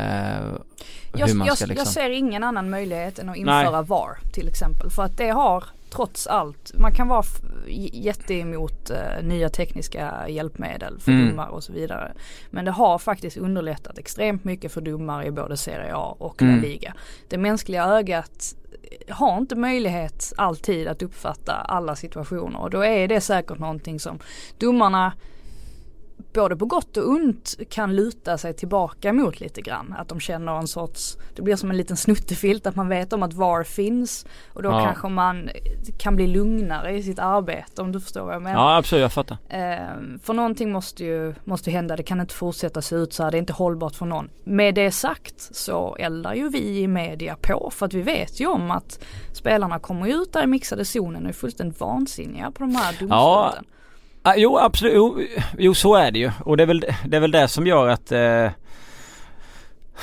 Jag, 1.12 1.26
hur 1.26 1.34
man 1.34 1.46
jag, 1.46 1.56
ska 1.56 1.66
liksom. 1.66 1.84
jag 1.84 1.86
ser 1.86 2.10
ingen 2.10 2.44
annan 2.44 2.70
möjlighet 2.70 3.18
än 3.18 3.28
att 3.28 3.36
införa 3.36 3.82
VAR 3.82 4.18
till 4.32 4.48
exempel. 4.48 4.90
För 4.90 5.02
att 5.02 5.16
det 5.16 5.28
har 5.30 5.64
trots 5.90 6.26
allt, 6.26 6.72
man 6.74 6.92
kan 6.94 7.08
vara 7.08 7.22
jätteemot 7.92 8.90
eh, 8.90 9.22
nya 9.22 9.48
tekniska 9.48 10.28
hjälpmedel 10.28 11.00
för 11.00 11.12
Mm. 11.12 11.30
domare 11.30 11.50
och 11.50 11.64
så 11.64 11.72
vidare. 11.72 12.12
Men 12.50 12.64
det 12.64 12.70
har 12.70 12.98
faktiskt 12.98 13.36
underlättat 13.36 13.98
extremt 13.98 14.44
mycket 14.44 14.72
för 14.72 14.80
domare 14.80 15.26
i 15.26 15.30
både 15.30 15.56
Serie 15.56 15.92
A 15.96 16.16
och 16.18 16.42
Mm. 16.42 16.56
La 16.56 16.62
Liga. 16.62 16.94
Det 17.28 17.38
mänskliga 17.38 17.84
ögat 17.84 18.54
har 19.08 19.38
inte 19.38 19.54
möjlighet 19.56 20.32
alltid 20.36 20.88
att 20.88 21.02
uppfatta 21.02 21.52
alla 21.52 21.96
situationer 21.96 22.60
och 22.60 22.70
då 22.70 22.84
är 22.84 23.08
det 23.08 23.20
säkert 23.20 23.58
någonting 23.58 24.00
som 24.00 24.18
domarna 24.58 25.12
både 26.32 26.56
på 26.56 26.66
gott 26.66 26.96
och 26.96 27.08
ont 27.08 27.58
kan 27.70 27.96
luta 27.96 28.38
sig 28.38 28.54
tillbaka 28.54 29.12
mot 29.12 29.40
lite 29.40 29.60
grann. 29.60 29.94
Att 29.98 30.08
de 30.08 30.20
känner 30.20 30.58
en 30.58 30.66
sorts, 30.66 31.16
det 31.34 31.42
blir 31.42 31.56
som 31.56 31.70
en 31.70 31.76
liten 31.76 31.96
snuttefilt 31.96 32.66
att 32.66 32.76
man 32.76 32.88
vet 32.88 33.12
om 33.12 33.22
att 33.22 33.34
VAR 33.34 33.64
finns 33.64 34.26
och 34.52 34.62
då 34.62 34.68
ja. 34.68 34.84
kanske 34.84 35.08
man 35.08 35.50
kan 35.98 36.16
bli 36.16 36.26
lugnare 36.26 36.92
i 36.96 37.02
sitt 37.02 37.18
arbete 37.18 37.82
om 37.82 37.92
du 37.92 38.00
förstår 38.00 38.24
vad 38.24 38.34
jag 38.34 38.42
menar. 38.42 38.60
Ja 38.60 38.76
absolut, 38.76 39.02
jag 39.02 39.12
fattar. 39.12 39.38
Eh, 39.48 40.18
för 40.22 40.34
någonting 40.34 40.72
måste 40.72 41.04
ju 41.04 41.34
måste 41.44 41.70
hända, 41.70 41.96
det 41.96 42.02
kan 42.02 42.20
inte 42.20 42.34
fortsätta 42.34 42.82
se 42.82 42.96
ut 42.96 43.12
så 43.12 43.22
här, 43.22 43.30
det 43.30 43.36
är 43.36 43.40
inte 43.40 43.52
hållbart 43.52 43.94
för 43.94 44.06
någon. 44.06 44.30
Med 44.44 44.74
det 44.74 44.90
sagt 44.90 45.56
så 45.56 45.96
eldar 45.96 46.34
ju 46.34 46.48
vi 46.48 46.78
i 46.78 46.88
media 46.88 47.36
på 47.42 47.70
för 47.74 47.86
att 47.86 47.94
vi 47.94 48.02
vet 48.02 48.40
ju 48.40 48.46
om 48.46 48.70
att 48.70 49.04
spelarna 49.32 49.78
kommer 49.78 50.06
ut 50.06 50.32
där 50.32 50.42
i 50.42 50.46
mixade 50.46 50.84
zonen 50.84 51.22
och 51.22 51.28
är 51.28 51.32
fullständigt 51.32 51.80
vansinniga 51.80 52.50
på 52.50 52.58
de 52.58 52.74
här 52.74 52.92
domsluten. 52.92 53.08
Ja. 53.08 53.54
Ah, 54.22 54.34
jo 54.36 54.58
absolut, 54.58 54.94
jo, 54.94 55.22
jo, 55.58 55.74
så 55.74 55.94
är 55.94 56.10
det 56.10 56.18
ju 56.18 56.30
och 56.44 56.56
det 56.56 56.62
är 56.62 56.66
väl 56.66 56.80
det, 57.04 57.16
är 57.16 57.20
väl 57.20 57.30
det 57.30 57.48
som 57.48 57.66
gör 57.66 57.88
att 57.88 58.12
eh, 58.12 58.50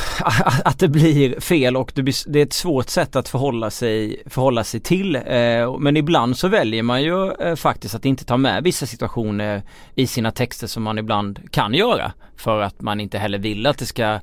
att 0.65 0.79
det 0.79 0.87
blir 0.87 1.39
fel 1.39 1.77
och 1.77 1.91
det, 1.95 2.03
blir, 2.03 2.29
det, 2.31 2.39
är 2.39 2.43
ett 2.43 2.53
svårt 2.53 2.89
sätt 2.89 3.15
att 3.15 3.29
förhålla 3.29 3.69
sig, 3.69 4.23
förhålla 4.25 4.63
sig 4.63 4.79
till. 4.79 5.15
Eh, 5.15 5.79
men 5.79 5.97
ibland 5.97 6.37
så 6.37 6.47
väljer 6.47 6.83
man 6.83 7.03
ju 7.03 7.31
eh, 7.31 7.55
faktiskt 7.55 7.95
att 7.95 8.05
inte 8.05 8.25
ta 8.25 8.37
med 8.37 8.63
vissa 8.63 8.85
situationer 8.85 9.63
i 9.95 10.07
sina 10.07 10.31
texter 10.31 10.67
som 10.67 10.83
man 10.83 10.97
ibland 10.97 11.51
kan 11.51 11.73
göra. 11.73 12.11
För 12.35 12.61
att 12.61 12.81
man 12.81 12.99
inte 12.99 13.17
heller 13.17 13.39
vill 13.39 13.65
att 13.65 13.77
det 13.77 13.85
ska 13.85 14.19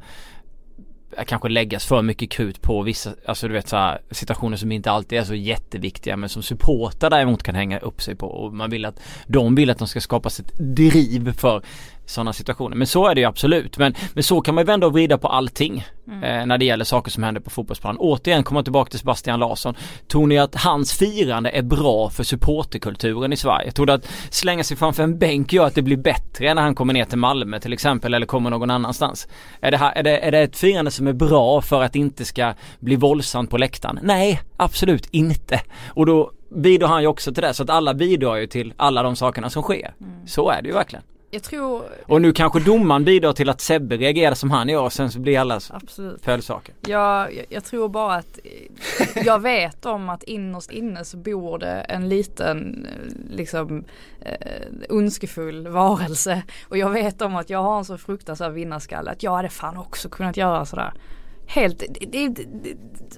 Eh, 1.19 1.25
kanske 1.25 1.49
läggas 1.49 1.87
för 1.87 2.03
mycket 2.03 2.31
krut 2.31 2.63
på 2.63 2.83
vissa, 2.83 3.15
alltså 3.27 3.49
du 3.49 3.55
vet 3.55 3.69
så 3.69 3.77
här, 3.77 4.01
situationer 4.11 4.57
som 4.57 4.73
inte 4.73 4.91
alltid 4.91 5.19
är 5.19 5.25
så 5.25 5.35
jätteviktiga 5.35 6.17
men 6.17 6.29
som 6.29 6.43
supportrar 6.43 7.11
däremot 7.11 7.43
kan 7.43 7.55
hänga 7.55 7.79
upp 7.79 8.03
sig 8.03 8.15
på. 8.15 8.27
Och 8.27 8.55
man 8.55 8.71
vill 8.71 8.85
att 8.85 9.01
de 9.27 9.55
vill 9.55 9.71
att 9.71 9.79
de 9.79 9.89
ska 9.89 10.01
skapas 10.01 10.41
ett 10.41 10.53
driv 10.59 11.33
för 11.33 11.63
sådana 12.07 12.33
situationer. 12.33 12.77
Men 12.77 12.87
så 12.87 13.07
är 13.07 13.15
det 13.15 13.21
ju 13.21 13.27
absolut. 13.27 13.79
Men, 13.79 13.95
men 14.15 14.23
så 14.23 14.41
kan 14.41 14.55
man 14.55 14.63
ju 14.63 14.67
vända 14.67 14.87
och 14.87 14.93
vrida 14.93 15.19
på 15.19 15.29
allting 15.29 15.85
mm. 16.09 16.25
eh, 16.25 16.47
när 16.47 16.59
det 16.59 16.65
gäller 16.65 16.85
saker 16.85 17.11
som 17.11 17.23
händer 17.23 17.41
på 17.41 17.51
fotbollsplanen. 17.51 17.99
Återigen 17.99 18.43
komma 18.43 18.63
tillbaka 18.63 18.91
till 18.91 18.99
Sebastian 18.99 19.41
Larsson. 19.41 19.75
Tror 20.09 20.27
ni 20.27 20.39
att 20.39 20.55
hans 20.55 20.93
firande 20.93 21.51
är 21.51 21.63
bra 21.63 22.11
för 22.11 22.25
supporterkulturen 22.25 23.33
i 23.33 23.37
Sverige? 23.37 23.73
Tror 23.73 23.87
du 23.87 23.93
att 23.93 24.09
slänga 24.31 24.65
sig 24.65 24.77
framför 24.77 25.03
en 25.03 25.19
bänk 25.19 25.53
gör 25.53 25.67
att 25.67 25.75
det 25.75 25.83
blir 25.83 25.97
bättre 25.97 26.55
när 26.55 26.63
han 26.63 26.75
kommer 26.75 26.93
ner 26.93 27.05
till 27.05 27.19
Malmö 27.19 27.61
till 27.61 27.73
exempel 27.73 28.15
eller 28.15 28.27
kommer 28.27 28.51
någon 28.51 28.71
annanstans? 28.71 29.29
Är 29.61 29.71
det, 29.71 29.77
här, 29.77 29.93
är 29.93 30.03
det, 30.03 30.19
är 30.19 30.33
det 30.33 30.39
ett 30.39 30.57
firande 30.57 30.91
som 30.91 31.07
är 31.07 31.13
bra 31.13 31.61
för 31.61 31.83
att 31.83 31.93
det 31.93 31.99
inte 31.99 32.25
ska 32.25 32.55
bli 32.81 32.97
våldsamt 32.97 33.51
på 33.51 33.59
läktaren? 33.59 33.99
Nej, 34.03 34.41
absolut 34.57 35.09
inte. 35.11 35.61
Och 35.89 36.07
då 36.07 36.31
bidrar 36.57 36.89
han 36.89 37.03
ju 37.03 37.09
också 37.09 37.35
till 37.35 37.43
det 37.43 37.55
så 37.55 37.63
att 37.63 37.71
alla 37.71 37.95
bidrar 37.95 38.37
ju 38.37 38.47
till 38.47 38.75
alla 38.77 39.03
de 39.03 39.17
sakerna 39.17 39.51
som 39.51 39.63
sker. 39.63 39.95
Mm. 40.01 40.27
Så 40.27 40.51
är 40.51 40.63
det 40.63 40.69
ju 40.69 40.75
verkligen 40.75 41.05
jag 41.35 41.43
tror... 41.43 41.85
Och 42.07 42.23
nu 42.23 42.33
kanske 42.33 42.61
domaren 42.61 43.05
bidrar 43.05 43.33
till 43.33 43.49
att 43.49 43.61
Sebbe 43.61 43.97
reagerar 43.97 44.35
som 44.35 44.51
han 44.51 44.69
gör 44.69 44.83
och 44.83 44.93
sen 44.93 45.11
så 45.11 45.21
blir 45.21 45.39
alla 45.39 45.61
följdsaker. 46.23 46.75
Ja, 46.81 47.31
jag, 47.31 47.47
jag 47.49 47.65
tror 47.65 47.89
bara 47.89 48.15
att 48.15 48.39
jag 49.25 49.43
vet 49.43 49.87
om 49.87 50.09
att 50.09 50.23
innerst 50.23 50.71
inne 50.71 51.05
så 51.05 51.17
bor 51.17 51.59
det 51.59 51.73
en 51.73 52.09
liten 52.09 52.87
liksom 53.31 53.85
eh, 54.21 54.37
ondskefull 54.89 55.69
varelse. 55.69 56.43
Och 56.69 56.79
jag 56.79 56.91
vet 56.91 57.23
om 57.23 57.37
att 57.37 57.51
jag 57.51 57.63
har 57.63 57.79
en 57.79 57.85
så 57.85 57.99
fruktansvärd 57.99 58.53
vinnarskalle 58.53 59.11
att 59.11 59.23
jag 59.23 59.37
hade 59.37 59.49
fan 59.49 59.77
också 59.77 60.09
kunnat 60.09 60.37
göra 60.37 60.65
sådär 60.65 60.93
helt, 61.47 61.83
det, 62.13 62.29
det, 62.29 62.47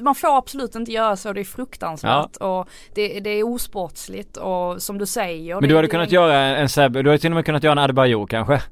man 0.00 0.14
får 0.14 0.38
absolut 0.38 0.74
inte 0.74 0.92
göra 0.92 1.16
så, 1.16 1.32
det 1.32 1.40
är 1.40 1.44
fruktansvärt 1.44 2.36
ja. 2.40 2.46
och 2.46 2.68
det, 2.94 3.20
det, 3.20 3.30
är 3.30 3.42
osportsligt 3.42 4.36
och 4.36 4.82
som 4.82 4.98
du 4.98 5.06
säger. 5.06 5.60
Men 5.60 5.68
du 5.68 5.76
hade 5.76 5.88
kunnat 5.88 6.12
göra 6.12 6.34
en 6.36 6.68
Sebbe, 6.68 7.02
du 7.02 7.10
hade 7.10 7.18
till 7.18 7.30
och 7.30 7.34
med 7.34 7.44
kunnat 7.44 7.64
göra 7.64 7.72
en 7.72 7.78
Adebayor 7.78 8.26
kanske? 8.26 8.62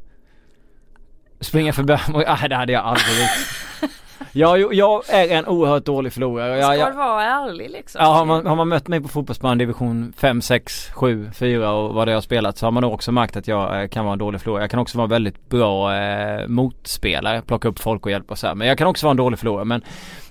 Springa 1.41 1.73
förbi, 1.73 1.97
nej 2.13 2.49
det 2.49 2.57
hade 2.57 2.73
jag 2.73 2.85
aldrig 2.85 3.19
gjort. 3.21 3.91
Jag, 4.37 4.75
jag 4.75 5.03
är 5.09 5.29
en 5.29 5.47
oerhört 5.47 5.85
dålig 5.85 6.13
förlorare. 6.13 6.59
Jag, 6.59 6.75
Ska 6.79 6.91
du 6.91 6.97
vara 6.97 7.23
ärlig 7.23 7.71
liksom? 7.71 8.01
Ja, 8.05 8.13
har 8.13 8.25
man, 8.25 8.47
har 8.47 8.57
man 8.57 8.69
mött 8.69 8.89
mig 8.89 9.01
på 9.01 9.09
fotbollsbanan 9.09 9.59
division 9.59 10.13
5, 10.17 10.43
6, 10.43 10.91
7, 10.91 11.31
4 11.35 11.73
och 11.73 11.95
vad 11.95 12.09
det 12.09 12.15
har 12.15 12.21
spelat 12.21 12.59
så 12.59 12.67
har 12.67 12.71
man 12.71 12.83
nog 12.83 12.93
också 12.93 13.13
märkt 13.13 13.37
att 13.37 13.49
jag 13.49 13.83
eh, 13.83 13.89
kan 13.89 14.05
vara 14.05 14.13
en 14.13 14.19
dålig 14.19 14.41
förlorare. 14.41 14.63
Jag 14.63 14.71
kan 14.71 14.81
också 14.81 14.99
vara 14.99 15.09
väldigt 15.09 15.49
bra 15.49 15.97
eh, 15.97 16.49
motspelare, 16.49 17.43
plocka 17.43 17.69
upp 17.69 17.79
folk 17.79 18.07
och 18.07 18.13
hjälpa 18.13 18.33
och 18.35 18.39
så 18.39 18.47
här. 18.47 18.55
Men 18.55 18.69
jag 18.69 18.79
kan 18.79 18.87
också 18.87 19.07
vara 19.07 19.11
en 19.11 19.17
dålig 19.17 19.39
förlorare. 19.39 19.65
Men, 19.65 19.83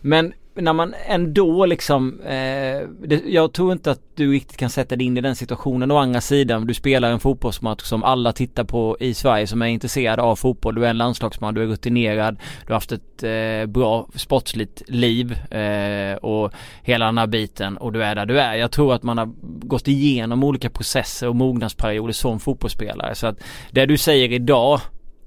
men 0.01 0.33
när 0.55 0.73
man 0.73 0.93
ändå 1.05 1.65
liksom, 1.65 2.21
eh, 2.21 2.87
det, 3.07 3.21
jag 3.25 3.53
tror 3.53 3.71
inte 3.71 3.91
att 3.91 4.01
du 4.15 4.31
riktigt 4.31 4.57
kan 4.57 4.69
sätta 4.69 4.95
dig 4.95 5.07
in 5.07 5.17
i 5.17 5.21
den 5.21 5.35
situationen. 5.35 5.91
Å 5.91 5.97
andra 5.97 6.21
sidan, 6.21 6.67
du 6.67 6.73
spelar 6.73 7.11
en 7.11 7.19
fotbollsmatch 7.19 7.83
som 7.83 8.03
alla 8.03 8.33
tittar 8.33 8.63
på 8.63 8.97
i 8.99 9.13
Sverige 9.13 9.47
som 9.47 9.61
är 9.61 9.67
intresserade 9.67 10.21
av 10.21 10.35
fotboll. 10.35 10.75
Du 10.75 10.85
är 10.85 10.89
en 10.89 10.97
landslagsman, 10.97 11.53
du 11.53 11.63
är 11.63 11.67
rutinerad, 11.67 12.37
du 12.67 12.73
har 12.73 12.75
haft 12.75 12.91
ett 12.91 13.23
eh, 13.23 13.65
bra 13.65 14.07
sportsligt 14.15 14.81
liv 14.87 15.31
eh, 15.53 16.15
och 16.15 16.53
hela 16.81 17.05
den 17.05 17.17
här 17.17 17.27
biten 17.27 17.77
och 17.77 17.93
du 17.93 18.03
är 18.03 18.15
där 18.15 18.25
du 18.25 18.39
är. 18.39 18.55
Jag 18.55 18.71
tror 18.71 18.93
att 18.93 19.03
man 19.03 19.17
har 19.17 19.29
gått 19.67 19.87
igenom 19.87 20.43
olika 20.43 20.69
processer 20.69 21.29
och 21.29 21.35
mognadsperioder 21.35 22.13
som 22.13 22.39
fotbollsspelare. 22.39 23.15
Så 23.15 23.27
att 23.27 23.43
det 23.71 23.85
du 23.85 23.97
säger 23.97 24.31
idag 24.31 24.79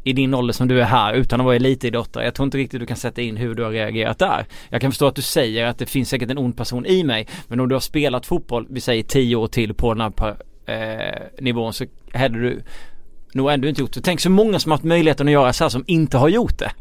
i 0.06 0.12
din 0.12 0.34
ålder 0.34 0.54
som 0.54 0.68
du 0.68 0.80
är 0.80 0.84
här 0.84 1.14
utan 1.14 1.40
att 1.40 1.44
vara 1.44 1.56
elitidrottare. 1.56 2.24
Jag 2.24 2.34
tror 2.34 2.44
inte 2.44 2.58
riktigt 2.58 2.80
du 2.80 2.86
kan 2.86 2.96
sätta 2.96 3.22
in 3.22 3.36
hur 3.36 3.54
du 3.54 3.62
har 3.62 3.70
reagerat 3.70 4.18
där. 4.18 4.46
Jag 4.68 4.80
kan 4.80 4.90
förstå 4.90 5.06
att 5.06 5.14
du 5.14 5.22
säger 5.22 5.66
att 5.66 5.78
det 5.78 5.86
finns 5.86 6.08
säkert 6.08 6.30
en 6.30 6.38
ond 6.38 6.56
person 6.56 6.86
i 6.86 7.04
mig. 7.04 7.26
Men 7.48 7.60
om 7.60 7.68
du 7.68 7.74
har 7.74 7.80
spelat 7.80 8.26
fotboll, 8.26 8.66
vi 8.70 8.80
säger 8.80 9.02
tio 9.02 9.36
år 9.36 9.46
till 9.46 9.74
på 9.74 9.94
den 9.94 10.00
här 10.00 10.36
eh, 10.66 11.22
nivån 11.40 11.72
så 11.72 11.84
hade 12.12 12.40
du 12.40 12.62
nog 13.34 13.52
ändå 13.52 13.68
inte 13.68 13.80
gjort 13.80 13.92
det. 13.92 14.00
Tänk 14.00 14.20
så 14.20 14.30
många 14.30 14.58
som 14.58 14.70
har 14.70 14.76
haft 14.76 14.84
möjligheten 14.84 15.28
att 15.28 15.32
göra 15.32 15.52
så 15.52 15.64
här 15.64 15.68
som 15.68 15.84
inte 15.86 16.18
har 16.18 16.28
gjort 16.28 16.58
det 16.58 16.72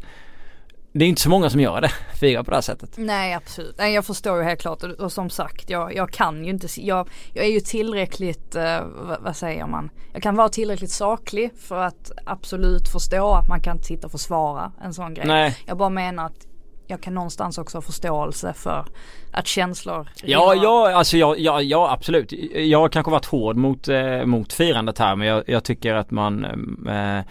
det 0.98 1.04
är 1.04 1.08
inte 1.08 1.22
så 1.22 1.30
många 1.30 1.50
som 1.50 1.60
gör 1.60 1.80
det, 1.80 1.88
firar 2.20 2.42
på 2.42 2.50
det 2.50 2.56
här 2.56 2.62
sättet. 2.62 2.90
Nej 2.96 3.34
absolut, 3.34 3.74
nej 3.78 3.94
jag 3.94 4.04
förstår 4.04 4.38
ju 4.38 4.44
helt 4.44 4.60
klart 4.60 4.82
och, 4.82 4.90
och 4.90 5.12
som 5.12 5.30
sagt 5.30 5.70
jag, 5.70 5.94
jag 5.94 6.10
kan 6.10 6.44
ju 6.44 6.50
inte, 6.50 6.66
jag, 6.76 7.08
jag 7.34 7.44
är 7.44 7.50
ju 7.50 7.60
tillräckligt, 7.60 8.54
eh, 8.54 8.80
vad, 8.84 9.20
vad, 9.20 9.36
säger 9.36 9.66
man, 9.66 9.90
jag 10.12 10.22
kan 10.22 10.36
vara 10.36 10.48
tillräckligt 10.48 10.90
saklig 10.90 11.50
för 11.58 11.82
att 11.82 12.12
absolut 12.26 12.88
förstå 12.88 13.32
att 13.32 13.48
man 13.48 13.60
kan 13.60 13.76
inte 13.76 13.86
sitta 13.86 14.06
och 14.06 14.12
försvara 14.12 14.72
en 14.82 14.94
sån 14.94 15.14
grej. 15.14 15.26
Nej. 15.26 15.56
Jag 15.66 15.76
bara 15.76 15.90
menar 15.90 16.26
att 16.26 16.46
jag 16.86 17.00
kan 17.00 17.14
någonstans 17.14 17.58
också 17.58 17.76
ha 17.76 17.82
förståelse 17.82 18.52
för 18.52 18.86
att 19.32 19.46
känslor 19.46 20.08
Ja, 20.22 20.54
ja, 20.54 20.92
alltså 20.94 21.16
ja, 21.16 21.36
ja, 21.36 21.62
ja 21.62 21.92
absolut. 21.92 22.32
Jag 22.54 22.78
har 22.78 22.88
kanske 22.88 23.12
varit 23.12 23.26
hård 23.26 23.56
mot, 23.56 23.88
eh, 23.88 24.24
mot 24.24 24.52
firandet 24.52 24.98
här 24.98 25.16
men 25.16 25.28
jag, 25.28 25.44
jag 25.46 25.64
tycker 25.64 25.94
att 25.94 26.10
man 26.10 26.44
eh, 26.88 27.24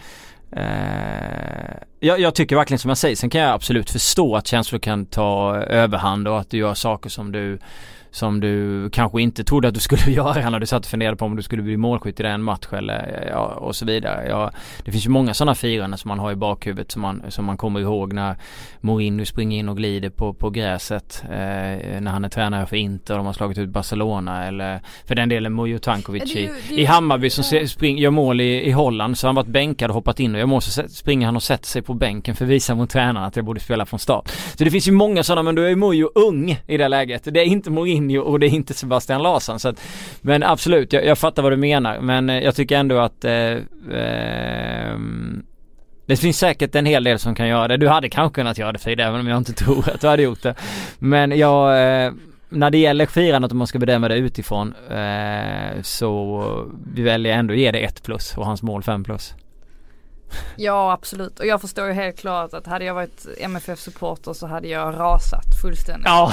Eh, 0.52 1.76
jag, 2.00 2.20
jag, 2.20 2.34
tycker 2.34 2.56
verkligen 2.56 2.78
som 2.78 2.88
jag 2.88 2.98
säger, 2.98 3.16
sen 3.16 3.30
kan 3.30 3.40
jag 3.40 3.50
absolut 3.50 3.90
förstå 3.90 4.36
att 4.36 4.46
känslor 4.46 4.78
kan 4.78 5.06
ta 5.06 5.56
överhand 5.56 6.28
och 6.28 6.40
att 6.40 6.50
du 6.50 6.56
gör 6.56 6.74
saker 6.74 7.10
som 7.10 7.32
du 7.32 7.58
som 8.16 8.40
du 8.40 8.90
kanske 8.90 9.22
inte 9.22 9.44
trodde 9.44 9.68
att 9.68 9.74
du 9.74 9.80
skulle 9.80 10.02
göra 10.10 10.50
när 10.50 10.60
du 10.60 10.66
satt 10.66 10.84
och 10.84 10.90
funderade 10.90 11.16
på 11.16 11.24
om 11.24 11.36
du 11.36 11.42
skulle 11.42 11.62
bli 11.62 11.76
målskytt 11.76 12.20
i 12.20 12.22
den 12.22 12.42
match 12.42 12.66
eller 12.72 13.28
ja, 13.30 13.44
och 13.44 13.76
så 13.76 13.84
vidare. 13.84 14.26
Ja, 14.28 14.50
det 14.84 14.92
finns 14.92 15.06
ju 15.06 15.10
många 15.10 15.34
sådana 15.34 15.54
firanden 15.54 15.98
som 15.98 16.08
man 16.08 16.18
har 16.18 16.32
i 16.32 16.34
bakhuvudet 16.36 16.92
som 16.92 17.02
man, 17.02 17.22
som 17.28 17.44
man 17.44 17.56
kommer 17.56 17.80
ihåg 17.80 18.12
när 18.12 18.36
Mourinho 18.80 19.24
springer 19.24 19.58
in 19.58 19.68
och 19.68 19.76
glider 19.76 20.10
på, 20.10 20.34
på 20.34 20.50
gräset 20.50 21.22
eh, 21.24 22.00
när 22.00 22.06
han 22.06 22.24
är 22.24 22.28
tränare 22.28 22.66
för 22.66 22.76
Inter 22.76 23.14
och 23.14 23.18
de 23.18 23.26
har 23.26 23.32
slagit 23.32 23.58
ut 23.58 23.68
Barcelona 23.68 24.46
eller 24.46 24.80
för 25.04 25.14
den 25.14 25.28
delen 25.28 25.54
Mujo 25.54 25.78
Tankovic 25.78 26.36
i, 26.36 26.50
i 26.70 26.84
Hammarby 26.84 27.30
som 27.30 27.58
ja. 27.58 27.66
spring, 27.66 27.98
gör 27.98 28.10
mål 28.10 28.40
i, 28.40 28.66
i 28.66 28.70
Holland 28.70 29.18
så 29.18 29.26
har 29.26 29.28
han 29.28 29.34
varit 29.34 29.46
bänkad 29.46 29.90
och 29.90 29.94
hoppat 29.94 30.20
in 30.20 30.34
och 30.34 30.38
gör 30.38 30.46
mål 30.46 30.62
så 30.62 30.82
springer 30.88 31.26
han 31.26 31.36
och 31.36 31.42
sätter 31.42 31.66
sig 31.66 31.82
på 31.82 31.94
bänken 31.94 32.36
för 32.36 32.44
att 32.44 32.50
visa 32.50 32.74
mot 32.74 32.90
tränaren 32.90 33.26
att 33.26 33.36
jag 33.36 33.44
borde 33.44 33.60
spela 33.60 33.86
från 33.86 34.00
start. 34.00 34.28
Så 34.58 34.64
det 34.64 34.70
finns 34.70 34.88
ju 34.88 34.92
många 34.92 35.22
sådana 35.22 35.42
men 35.42 35.54
då 35.54 35.62
är 35.62 35.76
Mujo 35.76 36.10
ung 36.14 36.58
i 36.66 36.76
det 36.76 36.88
läget. 36.88 37.22
Det 37.24 37.40
är 37.40 37.44
inte 37.44 37.70
Mourinho 37.70 38.05
Mourinho 38.06 38.22
och 38.22 38.40
det 38.40 38.46
är 38.46 38.50
inte 38.50 38.74
Sebastian 38.74 39.22
Larsson 39.22 39.60
så 39.60 39.68
att, 39.68 39.80
Men 40.20 40.42
absolut, 40.42 40.92
jag, 40.92 41.04
jag 41.04 41.18
fattar 41.18 41.42
vad 41.42 41.52
du 41.52 41.56
menar 41.56 42.00
men 42.00 42.30
eh, 42.30 42.38
jag 42.38 42.54
tycker 42.54 42.76
ändå 42.76 42.98
att 42.98 43.24
eh, 43.24 43.32
eh, 43.92 44.96
det 46.06 46.16
finns 46.16 46.38
säkert 46.38 46.74
en 46.74 46.86
hel 46.86 47.04
del 47.04 47.18
som 47.18 47.34
kan 47.34 47.48
göra 47.48 47.68
det. 47.68 47.76
Du 47.76 47.88
hade 47.88 48.08
kanske 48.08 48.34
kunnat 48.34 48.58
göra 48.58 48.72
det 48.72 48.78
Frida, 48.78 49.04
även 49.04 49.20
om 49.20 49.26
jag 49.26 49.38
inte 49.38 49.52
tror 49.64 49.88
att 49.88 50.00
du 50.00 50.06
hade 50.06 50.22
gjort 50.22 50.42
det. 50.42 50.54
Men 50.98 51.38
jag, 51.38 51.68
eh, 52.04 52.12
när 52.48 52.70
det 52.70 52.78
gäller 52.78 53.06
firandet 53.06 53.52
om 53.52 53.58
man 53.58 53.66
ska 53.66 53.78
bedöma 53.78 54.08
det 54.08 54.16
utifrån 54.16 54.74
eh, 54.90 55.82
så 55.82 56.42
vi 56.94 57.02
väljer 57.02 57.38
ändå 57.38 57.54
att 57.54 57.60
ge 57.60 57.70
det 57.70 57.78
1 57.78 58.02
plus 58.02 58.36
och 58.36 58.46
hans 58.46 58.62
mål 58.62 58.82
5 58.82 59.04
plus. 59.04 59.34
Ja 60.56 60.92
absolut 60.92 61.40
och 61.40 61.46
jag 61.46 61.60
förstår 61.60 61.86
ju 61.86 61.92
helt 61.92 62.18
klart 62.18 62.54
att 62.54 62.66
hade 62.66 62.84
jag 62.84 62.94
varit 62.94 63.26
MFF 63.38 63.78
supporter 63.78 64.32
så 64.32 64.46
hade 64.46 64.68
jag 64.68 64.94
rasat 64.98 65.60
fullständigt. 65.62 66.06
Ja, 66.06 66.32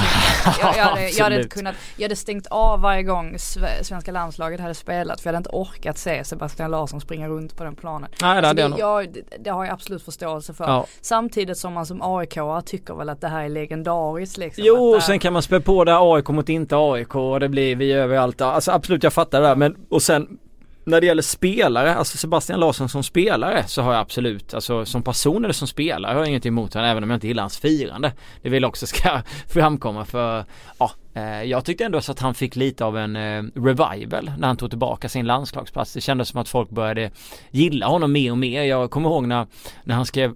jag, 0.62 0.77
jag, 0.77 0.84
hade, 0.84 1.10
jag 1.10 1.23
hade 1.23 1.43
kunnat, 1.43 1.75
jag 1.97 2.03
hade 2.03 2.15
stängt 2.15 2.47
av 2.47 2.82
varje 2.82 3.03
gång 3.03 3.36
svenska 3.82 4.12
landslaget 4.12 4.60
hade 4.60 4.73
spelat 4.73 5.21
för 5.21 5.29
jag 5.29 5.34
hade 5.34 5.38
inte 5.38 5.49
orkat 5.49 5.97
se 5.97 6.23
Sebastian 6.23 6.71
Larsson 6.71 7.01
springa 7.01 7.27
runt 7.27 7.58
på 7.58 7.63
den 7.63 7.75
planen. 7.75 8.10
Nej, 8.21 8.41
det, 8.41 8.53
det, 8.53 8.73
jag, 8.77 9.17
det 9.39 9.49
har 9.49 9.65
jag 9.65 9.73
absolut 9.73 10.03
förståelse 10.03 10.53
för. 10.53 10.63
Ja. 10.63 10.86
Samtidigt 11.01 11.58
som 11.58 11.73
man 11.73 11.86
som 11.86 12.01
aik 12.01 12.38
tycker 12.65 12.93
väl 12.93 13.10
att 13.10 13.21
det 13.21 13.27
här 13.27 13.43
är 13.43 13.49
legendariskt 13.49 14.38
liksom. 14.38 14.63
Jo, 14.67 15.01
sen 15.01 15.19
kan 15.19 15.34
man 15.34 15.41
spä 15.41 15.60
på 15.60 15.84
det 15.84 15.97
AIK 15.99 16.27
mot 16.29 16.49
inte 16.49 16.75
AIK 16.77 17.15
och 17.15 17.39
det 17.39 17.49
blir 17.49 17.75
vi 17.75 17.91
överallt. 17.91 18.41
Alltså 18.41 18.71
absolut 18.71 19.03
jag 19.03 19.13
fattar 19.13 19.41
det 19.41 19.47
där 19.47 19.56
men 19.56 19.75
och 19.89 20.01
sen 20.01 20.38
när 20.86 21.02
det 21.02 21.08
gäller 21.08 21.22
spelare, 21.22 21.96
alltså 21.96 22.17
Sebastian 22.17 22.60
Larsson 22.60 22.89
som 22.89 23.04
spelare 23.04 23.63
så 23.67 23.82
har 23.82 23.93
jag 23.93 24.02
absolut, 24.02 24.54
alltså 24.54 24.86
som 24.86 25.04
person 25.04 25.43
eller 25.43 25.54
som 25.54 25.67
spelare 25.67 26.13
har 26.13 26.19
jag 26.19 26.28
inget 26.28 26.46
emot 26.46 26.74
honom 26.74 26.89
även 26.89 27.04
om 27.04 27.10
jag 27.10 27.17
inte 27.17 27.28
gillar 27.28 27.43
hans 27.43 27.58
firande. 27.58 28.13
Det 28.41 28.50
vill 28.50 28.65
också 28.65 28.88
ska 28.88 29.22
framkomma 29.48 30.06
för, 30.06 30.46
ja, 30.78 30.91
eh, 31.13 31.43
jag 31.43 31.65
tyckte 31.65 31.86
ändå 31.86 32.02
så 32.02 32.12
att 32.12 32.19
han 32.19 32.34
fick 32.34 32.56
lite 32.56 32.86
av 32.86 32.98
en 32.98 33.15
eh, 33.15 33.43
revival 33.56 34.32
när 34.38 34.48
han 34.48 34.58
tog 34.58 34.69
tillbaka 34.69 35.10
sin 35.10 35.26
landslagsplats. 35.26 35.93
Det 35.93 36.02
kändes 36.02 36.30
som 36.30 36.41
att 36.41 36.50
folk 36.50 36.69
började 36.69 37.12
gilla 37.52 37.88
honom 37.88 38.12
mer 38.12 38.32
och 38.32 38.38
mer. 38.38 38.63
Jag 38.63 38.91
kommer 38.91 39.10
ihåg 39.10 39.28
när, 39.28 39.48
när 39.84 39.96
han 39.96 40.06
skrev 40.06 40.36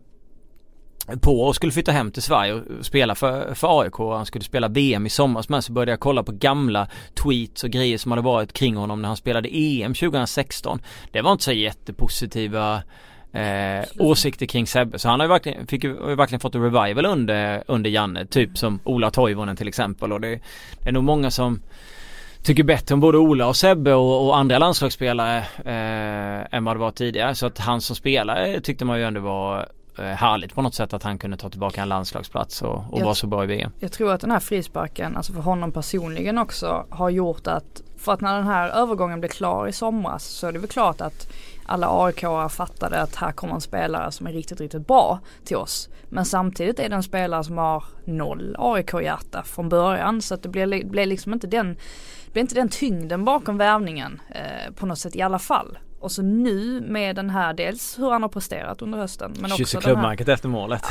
på 1.22 1.42
och 1.42 1.56
skulle 1.56 1.72
flytta 1.72 1.92
hem 1.92 2.12
till 2.12 2.22
Sverige 2.22 2.54
och 2.54 2.86
spela 2.86 3.16
för, 3.16 3.54
för 3.54 3.82
AIK. 3.82 3.98
Han 3.98 4.26
skulle 4.26 4.44
spela 4.44 4.68
VM 4.68 5.06
i 5.06 5.10
somras 5.10 5.50
men 5.50 5.62
så 5.62 5.72
började 5.72 5.92
jag 5.92 6.00
kolla 6.00 6.24
på 6.24 6.32
gamla 6.32 6.88
tweets 7.24 7.64
och 7.64 7.70
grejer 7.70 7.98
som 7.98 8.12
hade 8.12 8.22
varit 8.22 8.54
kring 8.54 8.76
honom 8.76 9.02
när 9.02 9.08
han 9.08 9.18
spelade 9.18 9.50
EM 9.52 9.94
2016. 9.94 10.82
Det 11.12 11.22
var 11.22 11.32
inte 11.32 11.44
så 11.44 11.52
jättepositiva 11.52 12.82
eh, 13.32 13.86
åsikter 14.00 14.46
kring 14.46 14.68
Sebbe. 14.68 15.00
Så 15.00 15.10
han 15.10 15.20
har 15.20 15.28
ju 15.28 15.30
verkligen, 15.30 15.68
fick 15.68 15.84
ju, 15.84 16.00
har 16.00 16.10
ju 16.10 16.16
verkligen 16.16 16.40
fått 16.40 16.56
en 16.56 16.64
revival 16.64 17.06
under, 17.06 17.64
under 17.68 17.90
Janne. 17.90 18.26
Typ 18.26 18.58
som 18.58 18.80
Ola 18.84 19.12
Toivonen 19.12 19.56
till 19.56 19.68
exempel. 19.68 20.14
Och 20.14 20.22
det, 20.22 20.40
det 20.84 20.90
är 20.90 20.92
nog 20.92 21.04
många 21.04 21.32
som 21.32 21.62
tycker 22.44 22.64
bättre 22.64 22.94
om 22.94 23.00
både 23.00 23.18
Ola 23.18 23.48
och 23.48 23.56
Sebbe 23.56 23.94
och, 23.94 24.28
och 24.28 24.38
andra 24.38 24.60
landslagsspelare 24.60 25.38
eh, 25.66 26.56
än 26.58 26.64
vad 26.64 26.76
det 26.76 26.80
var 26.80 26.92
tidigare. 26.92 27.36
Så 27.36 27.46
att 27.46 27.58
han 27.58 27.82
som 27.82 27.96
spelare 27.96 28.62
tyckte 28.62 28.86
man 28.86 29.00
ju 29.00 29.06
ändå 29.06 29.22
var 29.22 29.70
härligt 30.04 30.56
på 30.56 30.62
något 30.62 30.76
sätt 30.76 30.94
att 30.94 31.04
han 31.04 31.18
kunde 31.18 31.38
ta 31.38 31.50
tillbaka 31.50 31.82
en 31.82 31.90
landslagsplats 31.90 32.62
och, 32.62 32.84
och 32.92 33.02
vara 33.02 33.16
så 33.16 33.28
bra 33.28 33.44
i 33.44 33.48
VM. 33.48 33.72
Jag 33.80 33.92
tror 33.92 34.12
att 34.12 34.22
den 34.22 34.32
här 34.32 34.40
frisparken, 34.40 35.18
alltså 35.18 35.34
för 35.34 35.42
honom 35.42 35.72
personligen 35.72 36.38
också, 36.38 36.86
har 36.90 37.10
gjort 37.10 37.48
att, 37.48 37.82
för 37.98 38.14
att 38.14 38.22
när 38.22 38.36
den 38.36 38.48
här 38.48 38.70
övergången 38.70 39.20
blev 39.20 39.30
klar 39.30 39.68
i 39.68 39.72
somras 39.72 40.24
så 40.24 40.48
är 40.48 40.52
det 40.52 40.60
väl 40.60 40.70
klart 40.70 41.02
att 41.02 41.28
alla 41.66 42.06
aik 42.06 42.24
fattade 42.50 43.02
att 43.02 43.16
här 43.16 43.32
kommer 43.32 43.54
en 43.54 43.62
spelare 43.62 44.12
som 44.12 44.28
är 44.28 44.32
riktigt, 44.32 44.62
riktigt 44.62 44.88
bra 44.88 45.20
till 45.46 45.58
oss. 45.58 45.90
Men 46.10 46.26
samtidigt 46.26 46.80
är 46.80 46.90
det 46.90 46.96
en 46.96 47.04
spelare 47.04 47.44
som 47.44 47.58
har 47.58 47.84
noll 48.06 48.56
AIK-hjärta 48.60 49.44
från 49.44 49.70
början 49.70 50.22
så 50.22 50.34
att 50.34 50.44
det 50.44 50.50
blir, 50.50 50.86
blir 50.86 51.06
liksom 51.06 51.34
inte 51.34 51.48
den, 51.48 51.78
blir 52.34 52.42
inte 52.42 52.56
den 52.56 52.70
tyngden 52.70 53.26
bakom 53.26 53.58
värvningen 53.58 54.22
eh, 54.30 54.74
på 54.74 54.86
något 54.86 55.00
sätt 55.00 55.16
i 55.16 55.22
alla 55.22 55.40
fall. 55.40 55.78
Och 56.00 56.12
så 56.12 56.22
nu 56.22 56.82
med 56.82 57.16
den 57.16 57.30
här, 57.30 57.54
dels 57.54 58.00
hur 58.00 58.12
han 58.12 58.22
har 58.22 58.30
presterat 58.30 58.82
under 58.82 58.98
hösten. 58.98 59.34
Men 59.40 59.52
också 59.52 59.80
klubbmärket 59.80 60.28
efter 60.28 60.50
målet. 60.50 60.86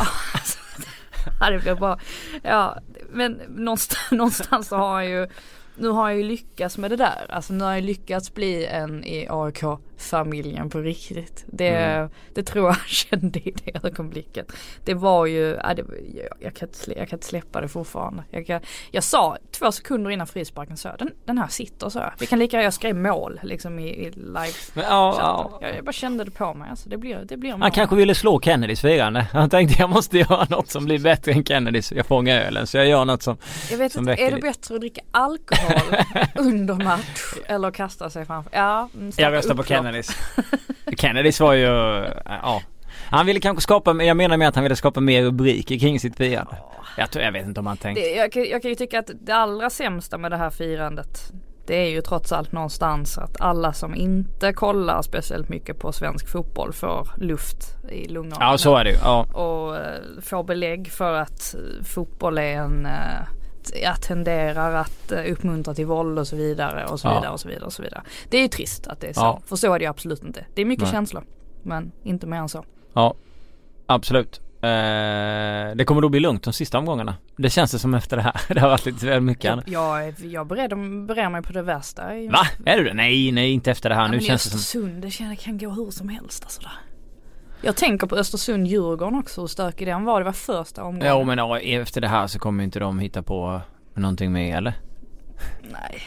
Ja, 1.40 1.50
det 1.50 1.58
blir 1.58 1.74
bra. 1.74 1.98
Ja, 2.42 2.78
men 3.10 3.32
någonstans, 3.48 3.98
någonstans 4.10 4.68
så 4.68 4.76
har 4.76 4.94
han 4.94 5.06
ju 5.10 5.28
nu 5.78 5.88
har 5.88 6.08
jag 6.08 6.18
ju 6.18 6.24
lyckats 6.24 6.78
med 6.78 6.90
det 6.90 6.96
där. 6.96 7.26
Alltså 7.28 7.52
nu 7.52 7.64
har 7.64 7.74
jag 7.74 7.84
lyckats 7.84 8.34
bli 8.34 8.66
en 8.66 9.04
i 9.04 9.28
AIK-familjen 9.96 10.70
på 10.70 10.78
riktigt. 10.78 11.44
Det, 11.46 11.68
mm. 11.68 12.10
det 12.34 12.42
tror 12.42 12.66
jag 12.66 12.76
kände 12.86 13.38
i 13.38 13.54
det 13.64 13.86
ögonblicket. 13.86 14.52
Det 14.84 14.94
var 14.94 15.26
ju, 15.26 15.58
ja, 15.62 15.74
det, 15.74 15.84
jag, 16.14 16.28
jag, 16.40 16.54
kan 16.54 16.68
inte, 16.68 16.98
jag 16.98 17.08
kan 17.08 17.16
inte 17.16 17.26
släppa 17.26 17.60
det 17.60 17.68
fortfarande. 17.68 18.22
Jag, 18.30 18.46
kan, 18.46 18.60
jag 18.90 19.04
sa 19.04 19.36
två 19.50 19.72
sekunder 19.72 20.10
innan 20.10 20.26
frisparken 20.26 20.76
så 20.76 20.88
den, 20.98 21.10
den 21.24 21.38
här 21.38 21.48
sitter 21.48 21.88
så. 21.88 22.02
Vi 22.18 22.26
kan 22.26 22.38
lika 22.38 22.62
jag 22.62 22.72
skrev 22.72 22.96
mål 22.96 23.40
liksom 23.42 23.78
i, 23.78 23.88
i 23.88 24.10
live. 24.10 24.52
Men, 24.74 24.84
ja, 24.84 25.16
ja. 25.18 25.58
Jag, 25.60 25.76
jag, 25.76 25.84
bara 25.84 25.92
kände 25.92 26.24
det 26.24 26.30
på 26.30 26.54
mig. 26.54 26.70
Alltså, 26.70 26.88
det 26.88 26.96
blir, 26.96 27.24
det 27.28 27.36
blir 27.36 27.50
mål. 27.50 27.62
Han 27.62 27.70
kanske 27.70 27.96
ville 27.96 28.14
slå 28.14 28.40
Kennedys 28.40 28.80
firande. 28.80 29.20
Han 29.32 29.50
tänkte 29.50 29.76
jag 29.78 29.90
måste 29.90 30.18
göra 30.18 30.46
något 30.50 30.68
som 30.68 30.84
blir 30.84 30.98
bättre 30.98 31.32
än 31.32 31.44
Kennedys. 31.44 31.92
Jag 31.92 32.06
fångar 32.06 32.40
ölen 32.40 32.66
så 32.66 32.76
jag 32.76 32.86
gör 32.86 33.04
något 33.04 33.22
som 33.22 33.36
Jag 33.70 33.78
vet 33.78 33.96
inte, 33.96 34.12
är 34.12 34.30
det 34.30 34.40
bättre 34.40 34.74
att 34.74 34.80
dricka 34.80 35.00
alkohol 35.10 35.96
under 36.34 36.74
match 36.74 37.34
eller 37.46 37.70
kasta 37.70 38.10
sig 38.10 38.24
framför. 38.24 38.52
Ja, 38.54 38.88
jag 39.16 39.32
röstar 39.32 39.54
på 39.54 39.62
Kennedys. 39.86 40.10
Kennedys 40.98 41.40
var 41.40 41.52
ju, 41.52 41.66
ja. 42.24 42.62
Han 43.10 43.26
ville 43.26 43.40
kanske 43.40 43.62
skapa, 43.62 44.02
jag 44.02 44.16
menar 44.16 44.36
med 44.36 44.48
att 44.48 44.54
han 44.54 44.64
ville 44.64 44.76
skapa 44.76 45.00
mer 45.00 45.22
rubriker 45.22 45.78
kring 45.78 46.00
sitt 46.00 46.16
firande. 46.16 46.56
Jag, 46.98 47.10
tror, 47.10 47.24
jag 47.24 47.32
vet 47.32 47.46
inte 47.46 47.60
om 47.60 47.66
han 47.66 47.76
tänkte. 47.76 48.02
jag, 48.02 48.36
jag 48.36 48.62
kan 48.62 48.68
ju 48.68 48.74
tycka 48.74 48.98
att 48.98 49.10
det 49.20 49.34
allra 49.34 49.70
sämsta 49.70 50.18
med 50.18 50.30
det 50.30 50.36
här 50.36 50.50
firandet 50.50 51.32
det 51.66 51.76
är 51.76 51.88
ju 51.88 52.00
trots 52.00 52.32
allt 52.32 52.52
någonstans 52.52 53.18
att 53.18 53.40
alla 53.40 53.72
som 53.72 53.94
inte 53.94 54.52
kollar 54.52 55.02
speciellt 55.02 55.48
mycket 55.48 55.78
på 55.78 55.92
svensk 55.92 56.28
fotboll 56.28 56.72
får 56.72 57.08
luft 57.16 57.76
i 57.90 58.08
lungorna. 58.08 58.36
Ja 58.40 58.58
så 58.58 58.76
är 58.76 58.84
det 58.84 58.90
ju. 58.90 58.96
Ja. 58.96 59.24
Och 59.24 59.76
eh, 59.76 60.00
får 60.22 60.44
belägg 60.44 60.92
för 60.92 61.12
att 61.14 61.54
fotboll 61.84 62.38
är 62.38 62.56
en 62.56 62.88
uh, 63.74 63.82
jag 63.82 64.00
tenderar 64.00 64.74
att 64.74 65.12
eh, 65.12 65.32
uppmuntra 65.32 65.74
till 65.74 65.86
våld 65.86 66.18
och 66.18 66.28
så 66.28 66.36
vidare 66.36 66.86
och 66.86 67.00
så 67.00 67.08
ja. 67.08 67.14
vidare 67.14 67.32
och 67.32 67.40
så 67.40 67.48
vidare 67.48 67.64
och 67.64 67.72
så 67.72 67.82
vidare. 67.82 68.02
Det 68.30 68.36
är 68.36 68.42
ju 68.42 68.48
trist 68.48 68.86
att 68.86 69.00
det 69.00 69.06
är 69.06 69.12
så. 69.12 69.20
Ja. 69.20 69.40
För 69.46 69.56
så 69.56 69.74
är 69.74 69.78
det 69.78 69.84
ju 69.84 69.90
absolut 69.90 70.24
inte. 70.24 70.44
Det 70.54 70.60
är 70.60 70.64
mycket 70.64 70.84
Nej. 70.84 70.92
känslor. 70.92 71.24
Men 71.62 71.92
inte 72.04 72.26
mer 72.26 72.36
än 72.36 72.48
så. 72.48 72.64
Ja, 72.92 73.14
absolut. 73.86 74.40
Eh, 74.56 75.76
det 75.76 75.84
kommer 75.86 76.00
då 76.00 76.08
bli 76.08 76.20
lugnt 76.20 76.42
de 76.42 76.52
sista 76.52 76.78
omgångarna. 76.78 77.14
Det 77.36 77.50
känns 77.50 77.72
det 77.72 77.78
som 77.78 77.94
efter 77.94 78.16
det 78.16 78.22
här. 78.22 78.40
Det 78.54 78.60
har 78.60 78.68
varit 78.68 78.86
lite 78.86 79.06
väl 79.06 79.20
mycket. 79.20 79.44
Jag, 79.44 79.62
jag, 79.66 80.14
jag 80.20 80.40
att 80.40 80.48
bereda 81.06 81.28
mig 81.28 81.42
på 81.42 81.52
det 81.52 81.62
värsta. 81.62 82.02
Va? 82.02 82.46
Är 82.64 82.78
du 82.78 82.84
det? 82.84 82.94
Nej, 82.94 83.32
nej 83.32 83.52
inte 83.52 83.70
efter 83.70 83.88
det 83.88 83.94
här. 83.94 84.02
Ja, 84.02 84.08
nu 84.08 84.20
känns 84.20 84.44
det 84.44 84.58
som... 84.58 85.00
det 85.00 85.10
känns, 85.10 85.40
kan 85.40 85.58
gå 85.58 85.70
hur 85.70 85.90
som 85.90 86.08
helst 86.08 86.44
alltså. 86.44 86.60
Där. 86.60 86.95
Jag 87.60 87.76
tänker 87.76 88.06
på 88.06 88.16
Östersund-Djurgården 88.16 89.18
också, 89.18 89.40
hur 89.40 89.48
stökig 89.48 89.86
den 89.86 90.04
var. 90.04 90.20
Det 90.20 90.24
var 90.24 90.32
första 90.32 90.84
omgången. 90.84 91.06
Ja 91.06 91.24
men 91.24 91.38
ja, 91.38 91.58
efter 91.58 92.00
det 92.00 92.08
här 92.08 92.26
så 92.26 92.38
kommer 92.38 92.64
inte 92.64 92.78
de 92.78 92.98
hitta 92.98 93.22
på 93.22 93.60
någonting 93.94 94.32
med 94.32 94.56
eller? 94.58 94.74
Nej, 95.62 96.02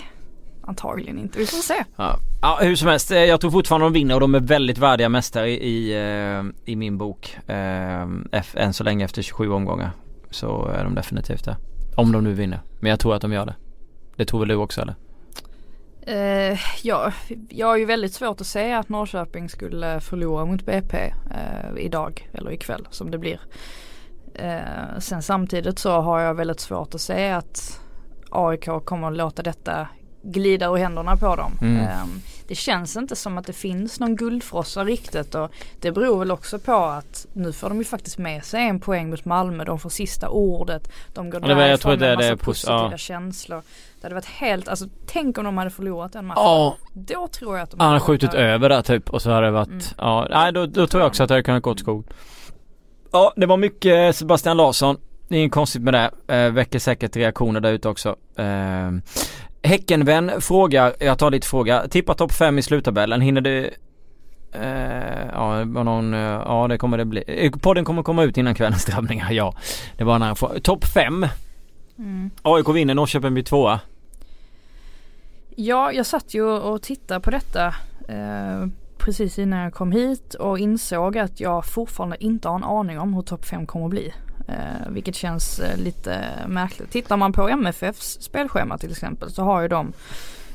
antagligen 0.61 1.19
inte. 1.19 1.39
Vi 1.39 1.45
får 1.45 1.57
se. 1.57 1.83
Ja. 1.95 2.19
ja 2.41 2.59
hur 2.61 2.75
som 2.75 2.87
helst, 2.87 3.11
eh, 3.11 3.17
jag 3.17 3.41
tror 3.41 3.51
fortfarande 3.51 3.85
de 3.85 3.93
vinner 3.93 4.13
och 4.15 4.21
de 4.21 4.35
är 4.35 4.39
väldigt 4.39 4.77
värdiga 4.77 5.09
mästare 5.09 5.49
i, 5.49 5.53
i, 5.53 5.91
eh, 5.93 6.43
i 6.65 6.75
min 6.75 6.97
bok. 6.97 7.37
Eh, 7.47 8.07
än 8.53 8.73
så 8.73 8.83
länge 8.83 9.05
efter 9.05 9.21
27 9.21 9.51
omgångar. 9.51 9.91
Så 10.29 10.65
är 10.67 10.83
de 10.83 10.95
definitivt 10.95 11.45
det. 11.45 11.57
Om 11.95 12.11
de 12.11 12.23
nu 12.23 12.33
vinner. 12.33 12.59
Men 12.79 12.89
jag 12.89 12.99
tror 12.99 13.15
att 13.15 13.21
de 13.21 13.33
gör 13.33 13.45
det. 13.45 13.55
Det 14.15 14.25
tror 14.25 14.39
väl 14.39 14.49
du 14.49 14.55
också 14.55 14.81
eller? 14.81 14.95
Uh, 16.07 16.59
ja, 16.83 17.13
jag 17.49 17.67
har 17.67 17.77
ju 17.77 17.85
väldigt 17.85 18.13
svårt 18.13 18.41
att 18.41 18.47
säga 18.47 18.79
att 18.79 18.89
Norrköping 18.89 19.49
skulle 19.49 19.99
förlora 19.99 20.45
mot 20.45 20.65
BP 20.65 21.13
uh, 21.31 21.79
idag 21.79 22.29
eller 22.33 22.51
ikväll 22.51 22.87
som 22.89 23.11
det 23.11 23.17
blir. 23.17 23.39
Uh, 24.41 24.99
sen 24.99 25.23
samtidigt 25.23 25.79
så 25.79 25.91
har 25.91 26.19
jag 26.19 26.33
väldigt 26.33 26.59
svårt 26.59 26.95
att 26.95 27.01
säga 27.01 27.37
att 27.37 27.81
AIK 28.29 28.65
kommer 28.85 29.07
att 29.07 29.17
låta 29.17 29.43
detta 29.43 29.87
glida 30.21 30.65
ur 30.65 30.75
händerna 30.77 31.17
på 31.17 31.35
dem. 31.35 31.51
Mm. 31.61 31.87
Det 32.49 32.55
känns 32.55 32.97
inte 32.97 33.15
som 33.15 33.37
att 33.37 33.45
det 33.45 33.53
finns 33.53 33.99
någon 33.99 34.15
guldfrossa 34.15 34.83
riktigt 34.83 35.35
och 35.35 35.51
det 35.79 35.91
beror 35.91 36.19
väl 36.19 36.31
också 36.31 36.59
på 36.59 36.75
att 36.75 37.25
nu 37.33 37.53
får 37.53 37.69
de 37.69 37.77
ju 37.77 37.83
faktiskt 37.83 38.17
med 38.17 38.45
sig 38.45 38.67
en 38.67 38.79
poäng 38.79 39.09
mot 39.09 39.25
Malmö. 39.25 39.63
De 39.63 39.79
får 39.79 39.89
sista 39.89 40.29
ordet. 40.29 40.91
De 41.13 41.29
går 41.29 41.41
ja, 41.41 41.47
därifrån 41.47 41.69
jag 41.69 41.79
tror 41.79 41.91
med 41.91 41.99
det, 41.99 42.15
massa 42.15 42.29
det 42.29 42.37
positiva 42.37 42.89
ja. 42.91 42.97
känslor. 42.97 43.61
Det 44.01 44.05
hade 44.05 44.15
varit 44.15 44.25
helt, 44.25 44.67
alltså 44.67 44.85
tänk 45.07 45.37
om 45.37 45.45
de 45.45 45.57
hade 45.57 45.69
förlorat 45.69 46.13
den 46.13 46.25
matchen. 46.25 46.43
Ja. 46.43 46.77
Då 46.93 47.27
tror 47.27 47.57
jag 47.57 47.63
att 47.63 47.71
de 47.71 47.79
hade 47.79 47.87
Han 47.87 47.93
har 47.93 47.99
skjutit 47.99 48.33
över. 48.33 48.43
över 48.43 48.69
där 48.69 48.81
typ 48.81 49.09
och 49.09 49.21
så 49.21 49.31
hade 49.31 49.45
det 49.45 49.51
varit, 49.51 49.67
mm. 49.67 49.81
ja, 49.97 50.27
nej 50.29 50.53
då, 50.53 50.65
då 50.65 50.87
tror 50.87 51.01
jag 51.01 51.07
också 51.07 51.23
att 51.23 51.29
det 51.29 51.33
hade 51.33 51.43
kunnat 51.43 51.63
gått 51.63 51.79
skog. 51.79 52.05
Ja, 53.11 53.33
det 53.35 53.45
var 53.45 53.57
mycket 53.57 54.15
Sebastian 54.15 54.57
Larsson. 54.57 54.97
Det 55.27 55.35
är 55.35 55.39
inget 55.39 55.51
konstigt 55.51 55.81
med 55.81 55.93
det. 55.93 56.35
Eh, 56.35 56.51
väcker 56.51 56.79
säkert 56.79 57.15
reaktioner 57.15 57.59
där 57.59 57.71
ute 57.71 57.89
också. 57.89 58.15
Eh, 58.35 58.91
Häckenvän 59.63 60.31
frågar, 60.41 60.95
jag 60.99 61.19
tar 61.19 61.31
lite 61.31 61.47
fråga. 61.47 61.87
Tippa 61.87 62.13
topp 62.13 62.31
5 62.31 62.59
i 62.59 62.61
sluttabellen. 62.61 63.21
Hinner 63.21 63.41
du 63.41 63.69
Uh, 64.55 65.27
ja, 65.33 65.65
någon, 65.65 66.13
uh, 66.13 66.19
ja 66.19 66.67
det 66.69 66.77
kommer 66.77 66.97
det 66.97 67.05
bli. 67.05 67.23
Eh, 67.27 67.51
podden 67.51 67.85
kommer 67.85 68.03
komma 68.03 68.23
ut 68.23 68.37
innan 68.37 68.55
kvällens 68.55 68.85
drabbningar, 68.85 69.31
ja. 69.31 69.53
Det 69.97 70.03
var 70.03 70.19
när 70.19 70.27
jag 70.27 70.63
Topp 70.63 70.85
5. 70.85 71.25
Mm. 71.97 72.29
AIK 72.41 72.69
vinner, 72.69 72.93
Norrköping 72.93 73.33
blir 73.33 73.43
tvåa. 73.43 73.79
Ja, 75.55 75.91
jag 75.91 76.05
satt 76.05 76.33
ju 76.33 76.43
och 76.43 76.81
tittade 76.81 77.19
på 77.19 77.31
detta 77.31 77.67
eh, 78.07 78.67
precis 78.97 79.39
innan 79.39 79.59
jag 79.59 79.73
kom 79.73 79.91
hit 79.91 80.33
och 80.33 80.59
insåg 80.59 81.17
att 81.17 81.39
jag 81.39 81.65
fortfarande 81.65 82.23
inte 82.23 82.47
har 82.47 82.55
en 82.55 82.63
aning 82.63 82.99
om 82.99 83.13
hur 83.13 83.21
topp 83.21 83.45
5 83.45 83.65
kommer 83.65 83.85
att 83.85 83.91
bli. 83.91 84.13
Eh, 84.49 84.89
vilket 84.89 85.15
känns 85.15 85.59
eh, 85.59 85.77
lite 85.77 86.13
eh, 86.13 86.47
märkligt. 86.47 86.91
Tittar 86.91 87.17
man 87.17 87.33
på 87.33 87.49
MFFs 87.49 88.21
spelschema 88.21 88.77
till 88.77 88.91
exempel 88.91 89.31
så 89.31 89.43
har 89.43 89.61
ju 89.61 89.67
de 89.67 89.93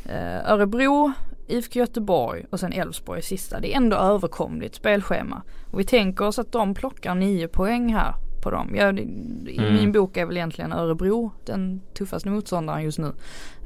eh, 0.05 0.51
Örebro, 0.51 1.13
IFK 1.47 1.79
Göteborg 1.79 2.45
och 2.51 2.61
sen 2.61 2.73
Elfsborg 2.73 3.23
sista. 3.23 3.61
Det 3.61 3.73
är 3.73 3.77
ändå 3.77 3.97
överkomligt 3.97 4.75
spelschema. 4.75 5.43
Och 5.71 5.81
vi 5.81 5.85
tänker 5.85 6.25
oss 6.25 6.39
att 6.39 6.53
de 6.53 6.75
plockar 6.75 7.15
nio 7.15 7.49
poäng 7.49 7.95
här 7.95 8.15
på 8.45 8.51
dem. 8.51 8.75
Jag, 8.77 8.99
I 8.99 9.59
mm. 9.59 9.75
min 9.75 9.93
bok 9.93 10.17
är 10.17 10.27
väl 10.27 10.37
egentligen 10.37 10.73
Örebro 10.73 11.33
den 11.45 11.81
tuffaste 11.95 12.29
motståndaren 12.29 12.83
just 12.83 12.99
nu. 12.99 13.13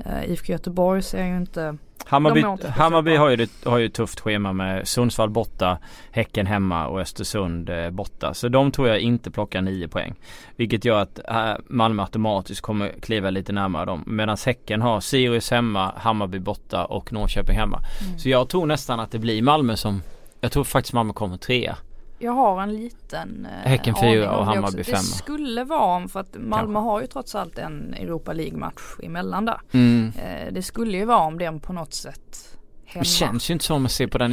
Uh, 0.06 0.30
IFK 0.30 0.52
Göteborg 0.52 1.02
ser 1.02 1.26
ju 1.26 1.36
inte 1.36 1.76
Hammarby, 2.04 2.68
Hammarby 2.68 3.16
har, 3.16 3.30
ju, 3.30 3.46
har 3.64 3.78
ju 3.78 3.86
ett 3.86 3.94
tufft 3.94 4.20
schema 4.20 4.52
med 4.52 4.88
Sundsvall 4.88 5.30
borta, 5.30 5.78
Häcken 6.10 6.46
hemma 6.46 6.86
och 6.86 7.00
Östersund 7.00 7.70
eh, 7.70 7.90
borta. 7.90 8.34
Så 8.34 8.48
de 8.48 8.70
tror 8.70 8.88
jag 8.88 9.00
inte 9.00 9.30
plockar 9.30 9.62
9 9.62 9.88
poäng. 9.88 10.14
Vilket 10.56 10.84
gör 10.84 11.02
att 11.02 11.20
äh, 11.28 11.52
Malmö 11.66 12.02
automatiskt 12.02 12.60
kommer 12.60 12.92
kliva 13.00 13.30
lite 13.30 13.52
närmare 13.52 13.84
dem. 13.84 14.04
Medan 14.06 14.36
Häcken 14.46 14.82
har 14.82 15.00
Sirius 15.00 15.50
hemma, 15.50 15.92
Hammarby 15.96 16.38
borta 16.38 16.84
och 16.84 17.12
Norrköping 17.12 17.56
hemma. 17.56 17.78
Mm. 18.06 18.18
Så 18.18 18.28
jag 18.28 18.48
tror 18.48 18.66
nästan 18.66 19.00
att 19.00 19.10
det 19.10 19.18
blir 19.18 19.42
Malmö 19.42 19.76
som 19.76 20.02
Jag 20.40 20.52
tror 20.52 20.64
faktiskt 20.64 20.94
Malmö 20.94 21.12
kommer 21.12 21.36
trea. 21.36 21.76
Jag 22.18 22.32
har 22.32 22.62
en 22.62 22.74
liten 22.74 23.46
eh, 23.46 23.68
Häcken 23.70 23.94
4 24.00 24.36
och 24.36 24.46
Hammarby 24.46 24.84
5. 24.84 24.94
Det 24.94 25.00
skulle 25.00 25.64
vara 25.64 26.08
för 26.08 26.20
att 26.20 26.34
Malmö 26.34 26.74
Kanske. 26.74 26.90
har 26.90 27.00
ju 27.00 27.06
trots 27.06 27.34
allt 27.34 27.58
en 27.58 27.94
Europa 27.94 28.32
League-match 28.32 28.82
emellan 29.02 29.44
där. 29.44 29.60
Mm. 29.72 30.12
Eh, 30.16 30.52
det 30.52 30.62
skulle 30.62 30.96
ju 30.96 31.04
vara 31.04 31.18
om 31.18 31.38
den 31.38 31.60
på 31.60 31.72
något 31.72 31.94
sätt 31.94 32.58
hemma. 32.84 33.02
Det 33.02 33.08
känns 33.08 33.50
ju 33.50 33.52
inte 33.52 33.64
så 33.64 33.74
om 33.74 33.82
man 33.82 33.88
ser 33.88 34.06
på 34.06 34.18
den 34.18 34.32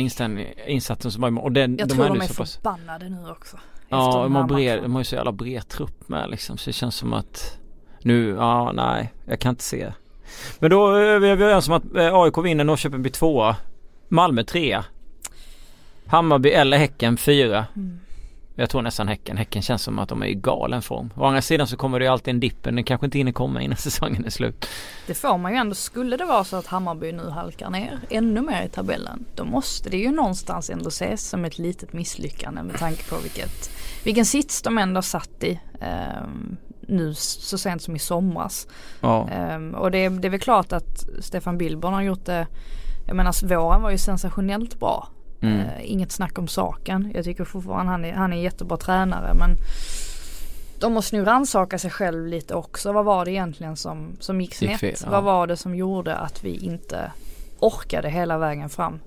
insatsen 0.67 1.11
som 1.11 1.21
var 1.21 1.43
och 1.43 1.51
den, 1.51 1.77
Jag 1.77 1.87
de 1.87 1.93
tror 1.93 2.05
de 2.05 2.21
är 2.21 2.37
pass... 2.37 2.55
förbannade 2.55 3.09
nu 3.09 3.29
också. 3.29 3.57
Ja, 3.89 4.23
de 4.23 4.35
har, 4.35 4.43
bred, 4.43 4.81
de 4.83 4.93
har 4.93 5.01
ju 5.01 5.05
så 5.05 5.15
jävla 5.15 5.31
bred 5.31 5.67
trupp 5.67 6.09
med 6.09 6.29
liksom 6.29 6.57
så 6.57 6.69
det 6.69 6.73
känns 6.73 6.95
som 6.95 7.13
att 7.13 7.59
nu, 8.01 8.29
ja 8.29 8.71
nej, 8.71 9.13
jag 9.25 9.39
kan 9.39 9.49
inte 9.49 9.63
se. 9.63 9.93
Men 10.59 10.69
då 10.69 10.95
är 10.95 11.19
vi 11.19 11.29
överens 11.29 11.67
om 11.67 11.73
att 11.73 11.95
eh, 11.95 12.13
AIK 12.13 12.37
vinner, 12.37 12.63
Norrköping 12.63 13.01
blir 13.01 13.11
tvåa. 13.11 13.55
Malmö 14.07 14.43
trea. 14.43 14.85
Hammarby 16.07 16.49
eller 16.49 16.77
Häcken 16.77 17.17
fyra. 17.17 17.65
Mm. 17.75 17.99
Jag 18.57 18.69
tror 18.69 18.81
nästan 18.81 19.07
Häcken. 19.07 19.37
Häcken 19.37 19.61
känns 19.61 19.81
som 19.83 19.99
att 19.99 20.09
de 20.09 20.23
är 20.23 20.27
i 20.27 20.33
galen 20.33 20.81
form. 20.81 21.13
Å 21.15 21.25
andra 21.25 21.41
sidan 21.41 21.67
så 21.67 21.77
kommer 21.77 21.99
det 21.99 22.05
ju 22.05 22.11
alltid 22.11 22.33
en 22.33 22.39
dipp 22.39 22.63
den 22.63 22.83
kanske 22.83 23.05
inte 23.05 23.17
hinner 23.17 23.31
komma 23.31 23.61
innan 23.61 23.77
säsongen 23.77 24.25
är 24.25 24.29
slut. 24.29 24.67
Det 25.07 25.13
får 25.13 25.37
man 25.37 25.51
ju 25.51 25.57
ändå. 25.57 25.75
Skulle 25.75 26.17
det 26.17 26.25
vara 26.25 26.43
så 26.43 26.55
att 26.55 26.67
Hammarby 26.67 27.11
nu 27.11 27.29
halkar 27.29 27.69
ner 27.69 27.99
ännu 28.09 28.41
mer 28.41 28.63
i 28.63 28.69
tabellen. 28.69 29.25
Då 29.35 29.45
måste 29.45 29.89
det 29.89 29.97
ju 29.97 30.11
någonstans 30.11 30.69
ändå 30.69 30.87
ses 30.87 31.29
som 31.29 31.45
ett 31.45 31.57
litet 31.57 31.93
misslyckande 31.93 32.63
med 32.63 32.77
tanke 32.77 33.09
på 33.09 33.15
vilket, 33.23 33.69
vilken 34.03 34.25
sits 34.25 34.61
de 34.61 34.77
ändå 34.77 35.01
satt 35.01 35.43
i. 35.43 35.59
Um, 36.21 36.57
nu 36.87 37.13
så 37.13 37.57
sent 37.57 37.81
som 37.81 37.95
i 37.95 37.99
somras. 37.99 38.67
Ja. 39.01 39.29
Um, 39.55 39.75
och 39.75 39.91
det, 39.91 40.09
det 40.09 40.27
är 40.27 40.29
väl 40.29 40.39
klart 40.39 40.73
att 40.73 41.09
Stefan 41.19 41.57
Billborn 41.57 41.93
har 41.93 42.01
gjort 42.01 42.25
det 42.25 42.47
jag 43.07 43.15
menar 43.15 43.47
våren 43.47 43.81
var 43.81 43.91
ju 43.91 43.97
sensationellt 43.97 44.79
bra. 44.79 45.07
Mm. 45.47 45.60
Uh, 45.60 45.91
inget 45.91 46.12
snack 46.12 46.39
om 46.39 46.47
saken. 46.47 47.12
Jag 47.13 47.25
tycker 47.25 47.45
fortfarande 47.45 47.91
han 47.91 48.05
är, 48.05 48.13
han 48.13 48.34
är 48.34 48.41
jättebra 48.41 48.77
tränare 48.77 49.34
men 49.34 49.58
de 50.79 50.93
måste 50.93 51.15
nu 51.15 51.25
rannsaka 51.25 51.79
sig 51.79 51.91
själv 51.91 52.27
lite 52.27 52.55
också. 52.55 52.91
Vad 52.91 53.05
var 53.05 53.25
det 53.25 53.31
egentligen 53.31 53.75
som, 53.75 54.15
som 54.19 54.41
gick 54.41 54.55
snett? 54.55 54.79
Fel, 54.79 54.95
ja. 55.03 55.10
Vad 55.10 55.23
var 55.23 55.47
det 55.47 55.58
som 55.58 55.75
gjorde 55.75 56.15
att 56.15 56.43
vi 56.43 56.58
inte 56.58 57.12
orkade 57.60 58.10
hela 58.10 58.38
vägen 58.38 58.69
fram? 58.69 58.99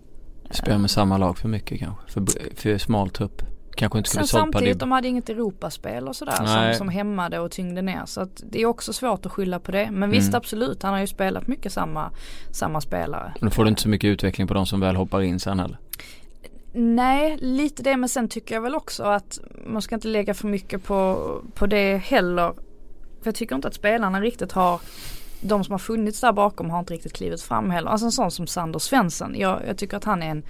Spelar 0.51 0.79
med 0.79 0.91
samma 0.91 1.19
lag 1.19 1.39
för 1.39 1.49
mycket 1.49 1.79
kanske? 1.79 2.13
För, 2.13 2.27
för 2.57 2.79
smal 2.79 3.11
trupp? 3.11 3.43
Kanske 3.79 3.99
inte 3.99 4.11
skulle 4.11 4.27
Sen 4.27 4.41
samtidigt, 4.41 4.75
det. 4.75 4.79
de 4.79 4.93
hade 4.93 5.09
inget 5.09 5.29
Europaspel 5.29 6.09
och 6.09 6.17
sådär 6.17 6.33
som, 6.33 6.75
som 6.79 6.89
hämmade 6.89 7.39
och 7.39 7.51
tyngde 7.51 7.83
ner. 7.83 8.03
Så 8.07 8.21
att 8.21 8.43
det 8.51 8.63
är 8.63 8.67
också 8.67 8.93
svårt 8.93 9.27
att 9.27 9.33
skylla 9.33 9.59
på 9.59 9.73
det. 9.73 9.91
Men 9.91 10.11
visst 10.11 10.29
mm. 10.29 10.39
absolut, 10.39 10.83
han 10.83 10.93
har 10.93 11.01
ju 11.01 11.07
spelat 11.07 11.47
mycket 11.47 11.73
samma, 11.73 12.11
samma 12.51 12.81
spelare. 12.81 13.33
Men 13.41 13.49
då 13.49 13.55
får 13.55 13.65
du 13.65 13.69
inte 13.69 13.83
så 13.83 13.89
mycket 13.89 14.09
utveckling 14.09 14.47
på 14.47 14.55
de 14.55 14.67
som 14.67 14.81
väl 14.81 14.97
hoppar 14.97 15.21
in 15.21 15.41
sen 15.41 15.61
heller. 15.61 15.79
Nej, 16.73 17.37
lite 17.41 17.83
det 17.83 17.97
men 17.97 18.09
sen 18.09 18.29
tycker 18.29 18.55
jag 18.55 18.63
väl 18.63 18.75
också 18.75 19.03
att 19.03 19.39
man 19.67 19.83
ska 19.83 19.95
inte 19.95 20.09
lägga 20.09 20.35
för 20.35 20.49
mycket 20.49 20.85
på, 20.85 21.31
på 21.55 21.67
det 21.67 21.97
heller. 21.97 22.53
För 23.21 23.27
jag 23.27 23.35
tycker 23.35 23.55
inte 23.55 23.69
att 23.69 23.75
spelarna 23.75 24.21
riktigt 24.21 24.53
har 24.53 24.81
de 25.41 25.65
som 25.65 25.73
har 25.73 25.79
funnits 25.79 26.21
där 26.21 26.33
bakom 26.33 26.71
har 26.71 26.79
inte 26.79 26.95
riktigt 26.95 27.13
klivit 27.13 27.43
fram 27.43 27.71
heller. 27.71 27.91
Alltså 27.91 28.07
en 28.07 28.13
sån 28.13 28.31
som 28.31 28.47
Sander 28.47 28.79
Svensson. 28.79 29.35
Jag, 29.39 29.61
jag 29.69 29.79
tycker 29.79 29.97
att 29.97 30.05
han 30.05 30.23
är 30.23 30.31
en 30.31 30.43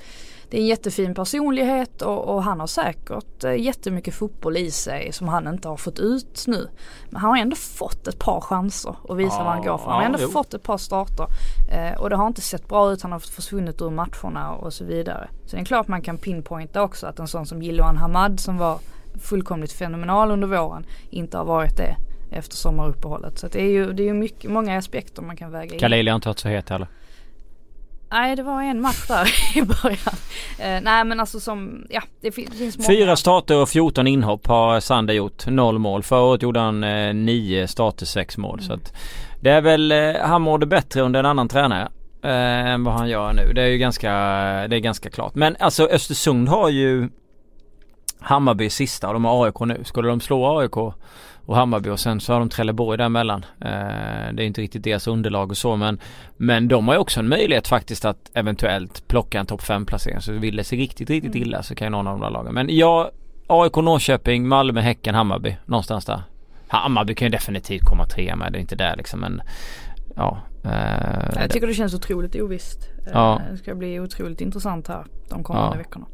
det 0.50 0.56
är 0.56 0.60
en 0.60 0.66
jättefin 0.66 1.14
personlighet 1.14 2.02
och, 2.02 2.34
och, 2.34 2.42
han 2.42 2.60
har 2.60 2.66
säkert 2.66 3.44
eh, 3.44 3.54
jättemycket 3.54 4.14
fotboll 4.14 4.56
i 4.56 4.70
sig 4.70 5.12
som 5.12 5.28
han 5.28 5.48
inte 5.48 5.68
har 5.68 5.76
fått 5.76 5.98
ut 5.98 6.44
nu. 6.46 6.68
Men 7.10 7.20
han 7.20 7.30
har 7.30 7.38
ändå 7.38 7.56
fått 7.56 8.08
ett 8.08 8.18
par 8.18 8.40
chanser 8.40 8.96
att 9.08 9.16
visa 9.16 9.36
ja, 9.36 9.44
vad 9.44 9.52
han 9.52 9.62
går 9.62 9.78
för. 9.78 9.84
Han 9.84 9.94
har 9.94 10.04
ändå 10.04 10.18
jo. 10.22 10.28
fått 10.28 10.54
ett 10.54 10.62
par 10.62 10.78
starter. 10.78 11.26
Eh, 11.72 12.00
och 12.00 12.10
det 12.10 12.16
har 12.16 12.26
inte 12.26 12.40
sett 12.40 12.68
bra 12.68 12.92
ut. 12.92 13.02
Han 13.02 13.12
har 13.12 13.18
försvunnit 13.18 13.82
ur 13.82 13.90
matcherna 13.90 14.54
och 14.54 14.72
så 14.72 14.84
vidare. 14.84 15.28
Så 15.46 15.56
det 15.56 15.62
är 15.62 15.64
klart 15.64 15.88
man 15.88 16.02
kan 16.02 16.18
pinpointa 16.18 16.82
också 16.82 17.06
att 17.06 17.18
en 17.18 17.28
sån 17.28 17.46
som 17.46 17.62
Jiloan 17.62 17.96
Hamad 17.96 18.40
som 18.40 18.58
var 18.58 18.78
fullkomligt 19.20 19.72
fenomenal 19.72 20.30
under 20.30 20.48
våren 20.48 20.86
inte 21.10 21.38
har 21.38 21.44
varit 21.44 21.76
det 21.76 21.96
efter 22.30 22.56
sommaruppehållet. 22.56 23.38
Så 23.38 23.48
det 23.48 23.60
är 23.60 23.70
ju, 23.70 23.92
det 23.92 24.02
är 24.02 24.06
ju 24.06 24.14
mycket, 24.14 24.50
många 24.50 24.78
aspekter 24.78 25.22
man 25.22 25.36
kan 25.36 25.50
väga 25.50 25.74
in. 25.74 25.80
Khalili 25.80 26.10
har 26.10 26.14
inte 26.14 26.28
varit 26.28 26.38
så 26.38 26.48
het 26.48 26.68
heller. 26.68 26.88
Nej 28.10 28.36
det 28.36 28.42
var 28.42 28.62
en 28.62 28.80
match 28.80 29.06
där 29.08 29.28
i 29.58 29.62
början. 29.62 30.16
Eh, 30.58 30.82
nej 30.82 31.04
men 31.04 31.20
alltså 31.20 31.40
som, 31.40 31.86
ja 31.90 32.02
det 32.20 32.32
finns 32.32 32.78
många. 32.78 32.86
Fyra 32.86 33.16
starter 33.16 33.56
och 33.56 33.68
14 33.68 34.06
inhopp 34.06 34.46
har 34.46 34.80
Sander 34.80 35.14
gjort. 35.14 35.46
Noll 35.46 35.78
mål. 35.78 36.02
Förra 36.02 36.20
året 36.20 36.42
gjorde 36.42 36.60
han 36.60 36.84
eh, 36.84 37.14
nio 37.14 37.68
starter, 37.68 38.06
sex 38.06 38.38
mål. 38.38 38.58
Mm. 38.58 38.66
Så 38.66 38.72
att 38.72 38.92
det 39.40 39.50
är 39.50 39.60
väl, 39.60 39.92
eh, 39.92 40.14
han 40.22 40.42
mådde 40.42 40.66
bättre 40.66 41.00
under 41.00 41.20
en 41.20 41.26
annan 41.26 41.48
tränare. 41.48 41.88
Eh, 42.22 42.66
än 42.66 42.84
vad 42.84 42.94
han 42.94 43.08
gör 43.08 43.32
nu. 43.32 43.52
Det 43.52 43.62
är 43.62 43.66
ju 43.66 43.78
ganska, 43.78 44.10
det 44.68 44.76
är 44.76 44.80
ganska 44.80 45.10
klart. 45.10 45.34
Men 45.34 45.56
alltså 45.60 45.86
Östersund 45.86 46.48
har 46.48 46.68
ju 46.68 47.08
Hammarby 48.20 48.70
sista 48.70 49.06
och 49.08 49.12
de 49.14 49.24
har 49.24 49.46
AIK 49.46 49.60
nu. 49.60 49.84
Skulle 49.84 50.08
de 50.08 50.20
slå 50.20 50.58
AIK 50.58 50.94
och 51.48 51.56
Hammarby 51.56 51.90
och 51.90 52.00
sen 52.00 52.20
så 52.20 52.32
har 52.32 52.40
de 52.40 52.48
Trelleborg 52.48 52.98
däremellan. 52.98 53.44
Eh, 53.60 54.32
det 54.32 54.42
är 54.42 54.46
inte 54.46 54.60
riktigt 54.60 54.82
deras 54.82 55.06
underlag 55.06 55.50
och 55.50 55.56
så 55.56 55.76
men 55.76 55.98
Men 56.36 56.68
de 56.68 56.88
har 56.88 56.94
ju 56.94 57.00
också 57.00 57.20
en 57.20 57.28
möjlighet 57.28 57.68
faktiskt 57.68 58.04
att 58.04 58.30
eventuellt 58.34 59.08
plocka 59.08 59.40
en 59.40 59.46
topp 59.46 59.62
5 59.62 59.86
placering. 59.86 60.20
Så 60.20 60.32
vill 60.32 60.56
det 60.56 60.64
sig 60.64 60.78
riktigt, 60.78 61.10
riktigt 61.10 61.34
mm. 61.34 61.48
illa 61.48 61.62
så 61.62 61.74
kan 61.74 61.86
ju 61.86 61.90
någon 61.90 62.06
av 62.06 62.18
de 62.18 62.24
där 62.24 62.30
lagen. 62.30 62.54
Men 62.54 62.76
jag 62.76 63.10
AIK, 63.46 63.76
Norrköping, 63.76 64.48
Malmö, 64.48 64.80
Häcken, 64.80 65.14
Hammarby. 65.14 65.56
Någonstans 65.66 66.04
där. 66.04 66.22
Hammarby 66.68 67.14
kan 67.14 67.26
ju 67.26 67.30
definitivt 67.30 67.84
komma 67.84 68.06
trea 68.06 68.36
med. 68.36 68.52
Det 68.52 68.58
är 68.58 68.60
inte 68.60 68.76
där 68.76 68.96
liksom 68.96 69.20
men 69.20 69.42
Ja. 70.16 70.38
Eh, 70.64 71.40
jag 71.40 71.50
tycker 71.50 71.66
det 71.66 71.74
känns 71.74 71.94
otroligt 71.94 72.36
ovisst. 72.36 72.88
Ja. 73.12 73.42
Det 73.50 73.56
ska 73.56 73.74
bli 73.74 74.00
otroligt 74.00 74.40
intressant 74.40 74.88
här 74.88 75.04
de 75.28 75.44
kommande 75.44 75.76
ja. 75.76 75.78
veckorna. 75.78 76.06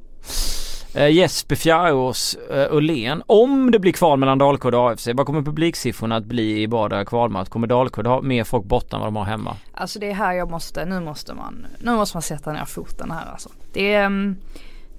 Uh, 0.97 1.11
Jesper 1.11 1.57
Fjärås 1.57 2.37
uh, 2.51 3.23
Om 3.27 3.71
det 3.71 3.79
blir 3.79 3.93
kval 3.93 4.19
mellan 4.19 4.39
Dalkurd 4.39 4.75
och 4.75 4.91
AFC, 4.91 5.09
vad 5.15 5.27
kommer 5.27 5.43
publiksiffrorna 5.43 6.17
att 6.17 6.25
bli 6.25 6.63
i 6.63 6.69
båda 6.69 7.05
kvalmatch? 7.05 7.49
Kommer 7.49 7.67
Dalkurd 7.67 8.07
ha 8.07 8.21
mer 8.21 8.45
folk 8.45 8.65
borta 8.65 8.97
än 8.97 9.01
vad 9.01 9.07
de 9.07 9.17
har 9.17 9.25
hemma? 9.25 9.57
Alltså 9.75 9.99
det 9.99 10.11
är 10.11 10.15
här 10.15 10.33
jag 10.33 10.51
måste, 10.51 10.85
nu 10.85 11.01
måste 11.01 11.35
man, 11.35 11.67
nu 11.79 11.97
måste 11.97 12.17
man 12.17 12.23
sätta 12.23 12.53
ner 12.53 12.65
foten 12.65 13.11
här 13.11 13.31
alltså. 13.33 13.49
Det 13.73 13.95
är, 13.95 14.07
mm, 14.07 14.37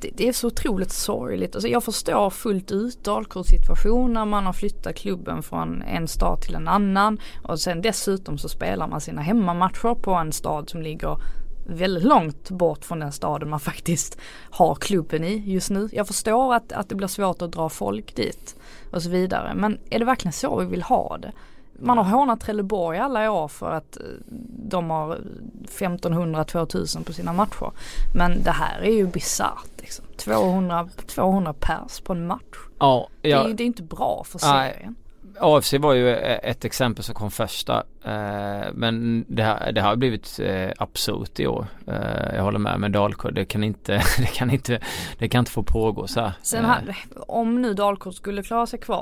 det, 0.01 0.09
det, 0.17 0.27
är 0.27 0.33
så 0.33 0.47
otroligt 0.47 0.91
sorgligt. 0.91 1.55
Alltså 1.55 1.67
jag 1.67 1.83
förstår 1.83 2.29
fullt 2.29 2.71
ut 2.71 3.03
Dalkurds 3.03 3.49
situation 3.49 4.13
när 4.13 4.25
man 4.25 4.45
har 4.45 4.53
flyttat 4.53 4.95
klubben 4.95 5.43
från 5.43 5.81
en 5.81 6.07
stad 6.07 6.41
till 6.41 6.55
en 6.55 6.67
annan 6.67 7.19
och 7.43 7.59
sen 7.59 7.81
dessutom 7.81 8.37
så 8.37 8.49
spelar 8.49 8.87
man 8.87 9.01
sina 9.01 9.21
hemmamatcher 9.21 9.95
på 9.95 10.13
en 10.13 10.31
stad 10.31 10.69
som 10.69 10.81
ligger 10.81 11.17
väldigt 11.65 12.03
långt 12.03 12.49
bort 12.49 12.85
från 12.85 12.99
den 12.99 13.11
staden 13.11 13.49
man 13.49 13.59
faktiskt 13.59 14.17
har 14.49 14.75
klubben 14.75 15.23
i 15.23 15.43
just 15.45 15.69
nu. 15.69 15.89
Jag 15.91 16.07
förstår 16.07 16.53
att, 16.53 16.71
att 16.71 16.89
det 16.89 16.95
blir 16.95 17.07
svårt 17.07 17.41
att 17.41 17.51
dra 17.51 17.69
folk 17.69 18.15
dit 18.15 18.55
och 18.91 19.03
så 19.03 19.09
vidare. 19.09 19.53
Men 19.55 19.79
är 19.89 19.99
det 19.99 20.05
verkligen 20.05 20.33
så 20.33 20.59
vi 20.59 20.65
vill 20.65 20.83
ha 20.83 21.17
det? 21.17 21.31
Man 21.79 21.97
har 21.97 22.05
hånat 22.05 22.39
Trelleborg 22.39 22.99
alla 22.99 23.31
år 23.31 23.47
för 23.47 23.71
att 23.71 23.97
eh, 23.97 24.03
de 24.69 24.89
har 24.89 25.19
1500-2000 25.67 27.03
på 27.03 27.13
sina 27.13 27.33
matcher. 27.33 27.71
Men 28.15 28.43
det 28.43 28.51
här 28.51 28.79
är 28.81 28.91
ju 28.91 29.07
bisarrt 29.07 29.69
liksom. 29.77 30.05
200, 30.17 30.89
200 31.07 31.53
pers 31.59 31.99
på 31.99 32.13
en 32.13 32.27
match. 32.27 32.57
Ja, 32.79 33.07
ja. 33.21 33.43
Det, 33.43 33.49
är, 33.49 33.53
det 33.53 33.63
är 33.63 33.65
inte 33.65 33.83
bra 33.83 34.23
för 34.25 34.39
serien. 34.39 34.95
AFC 35.39 35.73
var 35.73 35.93
ju 35.93 36.09
eh, 36.09 36.49
ett 36.49 36.65
exempel 36.65 37.03
som 37.03 37.15
kom 37.15 37.31
första. 37.31 37.83
Eh, 38.05 38.73
men 38.73 39.25
det, 39.27 39.43
här, 39.43 39.71
det 39.71 39.81
har 39.81 39.95
blivit 39.95 40.39
eh, 40.39 40.71
absurt 40.77 41.39
i 41.39 41.47
år. 41.47 41.65
jag 42.33 42.43
håller 42.43 42.59
med 42.59 42.79
med 42.79 42.91
Dalkurd. 42.91 43.33
Det 43.33 43.45
kan 43.45 43.63
inte, 43.63 43.91
det 44.17 44.33
kan 44.33 44.49
inte, 44.49 44.79
det 45.19 45.29
kan 45.29 45.39
inte 45.39 45.51
få 45.51 45.63
pågå 45.63 46.07
så 46.07 46.21
här. 46.21 46.33
Sen 46.41 46.65
här, 46.65 46.95
om 47.27 47.61
nu 47.61 47.73
Dalkurd 47.73 48.13
skulle 48.13 48.43
klara 48.43 48.65
sig 48.65 48.79
kvar 48.79 49.01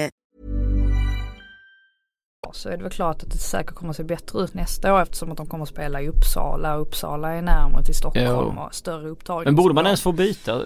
Så 2.53 2.69
är 2.69 2.77
det 2.77 2.83
väl 2.83 2.91
klart 2.91 3.23
att 3.23 3.31
det 3.31 3.37
säkert 3.37 3.75
kommer 3.75 3.89
att 3.89 3.95
se 3.97 4.03
bättre 4.03 4.39
ut 4.41 4.53
nästa 4.53 4.93
år 4.93 5.01
eftersom 5.01 5.31
att 5.31 5.37
de 5.37 5.47
kommer 5.47 5.63
att 5.63 5.69
spela 5.69 6.01
i 6.01 6.07
Uppsala 6.09 6.75
och 6.75 6.81
Uppsala 6.81 7.29
är 7.29 7.41
närmare 7.41 7.83
till 7.83 7.95
Stockholm 7.95 8.55
Jo. 8.57 8.63
och 8.63 8.75
större 8.75 9.09
upptagning. 9.09 9.45
Men 9.45 9.55
borde 9.55 9.73
man 9.73 9.85
ens 9.85 10.01
få 10.01 10.11
byta 10.11 10.61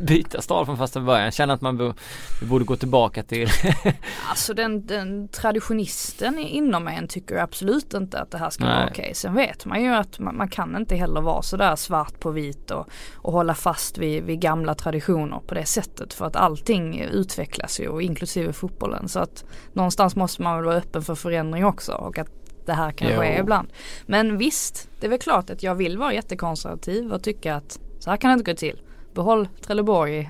byta 0.00 0.40
stad 0.40 0.66
från 0.66 0.76
första 0.76 1.00
början? 1.00 1.30
Känner 1.30 1.54
att 1.54 1.60
man 1.60 1.94
borde 2.42 2.64
gå 2.64 2.76
tillbaka 2.76 3.22
till 3.22 3.48
Alltså 4.28 4.54
den, 4.54 4.86
den 4.86 5.28
traditionisten 5.28 6.38
inom 6.38 6.88
en 6.88 7.08
tycker 7.08 7.36
absolut 7.36 7.94
inte 7.94 8.20
att 8.20 8.30
det 8.30 8.38
här 8.38 8.50
ska 8.50 8.64
Nej. 8.64 8.74
vara 8.76 8.88
okej. 8.90 9.12
Sen 9.14 9.34
vet 9.34 9.64
man 9.64 9.82
ju 9.82 9.94
att 9.94 10.18
man, 10.18 10.36
man 10.36 10.48
kan 10.48 10.76
inte 10.76 10.96
heller 10.96 11.20
vara 11.20 11.42
sådär 11.42 11.76
svart 11.76 12.20
på 12.20 12.30
vit 12.30 12.70
och, 12.70 12.88
och 13.14 13.32
hålla 13.32 13.54
fast 13.54 13.98
vid, 13.98 14.24
vid 14.24 14.40
gamla 14.40 14.74
traditioner 14.74 15.40
på 15.46 15.54
det 15.54 15.66
sättet. 15.66 16.14
För 16.14 16.26
att 16.26 16.36
allting 16.36 17.00
utvecklas 17.00 17.80
ju 17.80 17.88
och 17.88 18.02
inklusive 18.02 18.52
fotbollen. 18.52 19.08
Så 19.08 19.18
att 19.18 19.44
någonstans 19.72 20.16
måste 20.16 20.42
man 20.42 20.56
väl 20.56 20.64
vara 20.64 20.76
öppen 20.76 21.02
för 21.02 21.14
förändring 21.14 21.64
också 21.64 21.92
och 21.92 22.18
att 22.18 22.28
det 22.66 22.72
här 22.72 22.92
kan 22.92 23.10
Jo. 23.10 23.20
ske 23.20 23.38
ibland. 23.38 23.68
Men 24.06 24.38
visst, 24.38 24.88
det 25.00 25.06
är 25.06 25.10
väl 25.10 25.18
klart 25.18 25.50
att 25.50 25.62
jag 25.62 25.74
vill 25.74 25.98
vara 25.98 26.14
jättekonservativ 26.14 27.12
och 27.12 27.22
tycka 27.22 27.54
att 27.54 27.78
så 27.98 28.10
här 28.10 28.16
kan 28.16 28.30
det 28.30 28.32
inte 28.32 28.52
gå 28.52 28.56
till. 28.56 28.80
Behåll 29.16 29.48
Trelleborg 29.66 30.18
i 30.18 30.28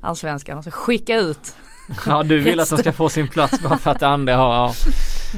allsvenskan 0.00 0.58
och 0.58 0.64
så 0.64 0.70
skicka 0.70 1.16
ut 1.16 1.56
Ja 2.06 2.22
du 2.22 2.38
vill 2.38 2.60
att 2.60 2.70
de 2.70 2.78
ska 2.78 2.92
få 2.92 3.08
sin 3.08 3.28
plats 3.28 3.62
bara 3.62 3.78
för 3.78 3.90
att 3.90 4.02
Ande 4.02 4.34
andra 4.34 4.44
har 4.44 4.54
ja. 4.54 4.74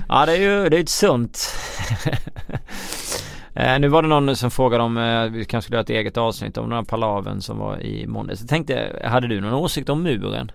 ja 0.09 0.27
det 0.27 0.33
är 0.33 0.37
ju 0.37 0.69
det 0.69 0.77
är 0.77 0.81
ett 0.81 0.89
sunt 0.89 1.57
eh, 3.55 3.79
Nu 3.79 3.89
var 3.89 4.03
det 4.03 4.09
någon 4.09 4.37
som 4.37 4.51
frågade 4.51 4.83
om 4.83 4.97
eh, 4.97 5.25
vi 5.25 5.45
kanske 5.45 5.67
skulle 5.67 5.77
göra 5.77 5.83
ett 5.83 5.91
eget 5.91 6.17
avsnitt 6.17 6.59
om 6.59 6.69
den 6.69 6.79
här 6.79 6.85
palaven 6.85 7.43
som 7.43 7.59
var 7.59 7.81
i 7.81 8.07
måndags. 8.07 8.41
Jag 8.41 8.49
tänkte, 8.49 9.03
hade 9.05 9.29
du 9.29 9.41
någon 9.41 9.53
åsikt 9.53 9.89
om 9.89 10.03
muren? 10.03 10.53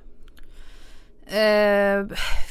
Eh, 1.31 2.05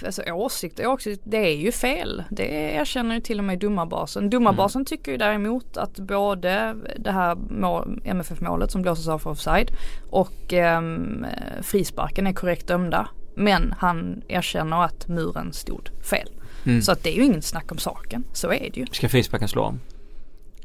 alltså 0.06 0.22
åsikt 0.32 0.78
och 0.78 0.92
åsikt, 0.92 1.22
det 1.24 1.36
är 1.36 1.56
ju 1.56 1.72
fel. 1.72 2.22
Det 2.30 2.74
erkänner 2.74 3.14
ju 3.14 3.20
till 3.20 3.38
och 3.38 3.44
med 3.44 3.58
domarbasen. 3.58 4.30
Domarbasen 4.30 4.84
tycker 4.84 5.12
ju 5.12 5.18
däremot 5.18 5.76
att 5.76 5.98
både 5.98 6.76
det 6.98 7.12
här 7.12 7.34
mål, 7.34 8.00
MFF-målet 8.04 8.70
som 8.70 8.82
blåses 8.82 9.08
av 9.08 9.18
för 9.18 9.30
offside 9.30 9.70
och 10.10 10.52
ehm, 10.52 11.26
frisparken 11.62 12.26
är 12.26 12.32
korrekt 12.32 12.66
dömda. 12.66 13.08
Men 13.34 13.74
han 13.78 14.22
erkänner 14.28 14.84
att 14.84 15.08
muren 15.08 15.52
stod 15.52 15.90
fel. 16.10 16.28
Mm. 16.66 16.82
Så 16.82 16.92
att 16.92 17.02
det 17.02 17.10
är 17.10 17.16
ju 17.16 17.24
ingen 17.24 17.42
snack 17.42 17.72
om 17.72 17.78
saken. 17.78 18.24
Så 18.32 18.52
är 18.52 18.70
det 18.72 18.76
ju. 18.80 18.86
Ska 18.92 19.08
frisparken 19.08 19.48
slå 19.48 19.62
om? 19.62 19.80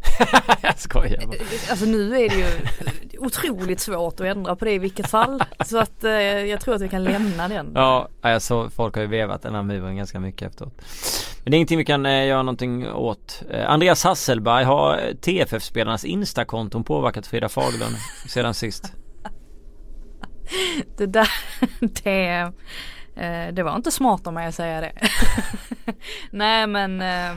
jag 0.62 0.80
skojar 0.80 1.28
bara. 1.28 1.38
Alltså 1.70 1.86
nu 1.86 2.16
är 2.16 2.30
det 2.30 2.36
ju 2.36 2.48
otroligt 3.20 3.80
svårt 3.80 4.20
att 4.20 4.26
ändra 4.26 4.56
på 4.56 4.66
det 4.66 4.72
i 4.72 4.78
vilket 4.78 5.10
fall. 5.10 5.44
Så 5.66 5.78
att 5.78 6.04
eh, 6.04 6.12
jag 6.12 6.62
tror 6.62 6.76
att 6.76 6.82
vi 6.82 6.90
kan 6.90 7.04
lämna 7.04 7.48
den. 7.48 7.72
Ja, 7.76 8.10
såg 8.40 8.74
folk 8.74 8.96
har 8.96 9.02
ju 9.02 9.08
vevat 9.08 9.42
den 9.42 9.56
här 9.56 9.64
muren 9.64 9.96
ganska 9.96 10.20
mycket 10.20 10.50
efteråt. 10.50 10.82
Men 11.44 11.52
det 11.52 11.56
är 11.56 11.58
ingenting 11.58 11.78
vi 11.78 11.86
kan 11.86 12.06
eh, 12.06 12.26
göra 12.26 12.44
någonting 12.44 12.90
åt. 12.90 13.44
Eh, 13.50 13.70
Andreas 13.70 14.04
Hasselberg 14.04 14.64
har 14.64 15.14
TFF-spelarnas 15.22 16.06
Instakonton 16.06 16.84
påverkat 16.84 17.28
Frida 17.28 17.50
Fagerlund 17.50 17.96
sedan 18.28 18.54
sist? 18.54 18.94
Det 20.98 21.06
där, 21.06 21.30
det, 21.80 22.52
eh, 23.16 23.54
det 23.54 23.64
var 23.64 23.76
inte 23.76 23.92
smart 23.92 24.28
av 24.28 24.34
mig 24.34 24.48
att 24.48 24.56
säga 24.56 24.82
det. 24.82 24.92
Nej 26.32 26.68
men 26.68 27.02
eh, 27.02 27.36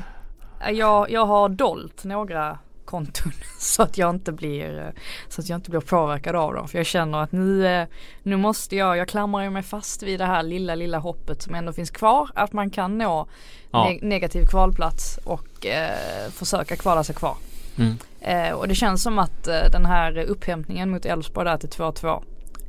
jag, 0.73 1.11
jag 1.11 1.27
har 1.27 1.49
dolt 1.49 2.05
några 2.05 2.59
konton 2.85 3.33
så 3.59 3.83
att 3.83 3.99
jag 3.99 4.11
inte 4.11 4.33
blir 4.33 4.79
eh, 4.79 5.01
så 5.29 5.41
att 5.41 5.49
jag 5.49 5.57
inte 5.57 5.71
blir 5.71 5.81
påverkad 5.81 6.37
av 6.37 6.55
dem. 6.55 6.69
För 6.69 6.79
jag 6.79 6.87
känner 6.87 7.19
att 7.23 7.33
nu, 7.33 7.67
eh, 7.67 7.87
nu 8.23 8.37
måste 8.37 8.77
jag, 8.77 8.97
jag 8.97 9.09
klamrar 9.09 9.51
mig 9.51 9.63
fast 9.63 10.03
vid 10.03 10.21
det 10.21 10.27
här 10.27 10.43
lilla 10.43 10.75
lilla 10.75 10.99
hoppet 10.99 11.43
som 11.43 11.55
ändå 11.55 11.73
finns 11.73 11.91
kvar. 11.91 12.31
Att 12.35 12.53
man 12.53 12.71
kan 12.71 12.99
nå 12.99 13.27
Ja. 13.71 13.87
ne- 13.91 13.99
negativ 14.05 14.47
kvalplats 14.47 15.19
och 15.25 15.67
eh, 15.67 16.31
försöka 16.31 16.77
kvala 16.77 17.05
sig 17.05 17.15
kvar. 17.15 17.37
Mm. 17.79 17.97
Eh, 18.21 18.53
och 18.55 18.69
det 18.69 18.75
känns 18.75 19.03
som 19.03 19.19
att 19.19 19.49
eh, 19.49 19.71
den 19.73 19.87
här 19.87 20.19
upphämtningen 20.19 20.91
mot 20.91 21.07
Elfsborg 21.07 21.47
där 21.49 21.57
till 21.57 21.69
2-2 21.69 22.23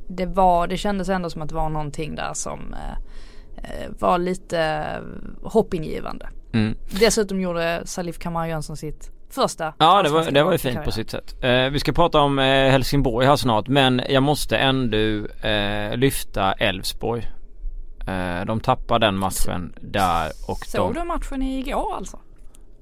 det 0.08 0.26
var, 0.26 0.66
det 0.66 0.76
kändes 0.76 1.08
ändå 1.08 1.30
som 1.30 1.42
att 1.42 1.48
det 1.48 1.54
var 1.54 1.68
någonting 1.68 2.14
där 2.14 2.34
som 2.34 2.74
eh, 2.74 2.96
eh, 3.56 3.90
var 3.98 4.18
lite 4.18 4.60
eh, 4.60 5.02
hoppingivande. 5.50 6.28
Mm. 6.52 6.76
Dessutom 7.00 7.40
gjorde 7.40 7.82
Salif 7.84 8.18
Kamara 8.18 8.48
Jönsson 8.48 8.76
sitt 8.76 9.12
första 9.30 9.74
Ja 9.78 10.02
det 10.02 10.08
var, 10.08 10.30
det 10.30 10.42
var 10.42 10.52
ju 10.52 10.58
fint 10.58 10.74
på 10.74 10.90
karriären. 10.90 10.92
sitt 10.92 11.10
sätt. 11.10 11.44
Eh, 11.44 11.70
vi 11.70 11.80
ska 11.80 11.92
prata 11.92 12.20
om 12.20 12.38
eh, 12.38 12.44
Helsingborg 12.44 13.26
här 13.26 13.36
snart 13.36 13.68
men 13.68 14.02
jag 14.08 14.22
måste 14.22 14.56
ändå 14.56 14.96
eh, 15.48 15.96
lyfta 15.96 16.52
Elfsborg. 16.52 17.30
Eh, 18.06 18.44
de 18.46 18.60
tappar 18.60 18.98
den 18.98 19.16
matchen 19.16 19.72
där 19.80 20.32
och 20.48 20.66
Såg 20.66 20.94
de, 20.94 21.00
du 21.00 21.06
matchen 21.06 21.42
igår 21.42 21.94
alltså? 21.96 22.18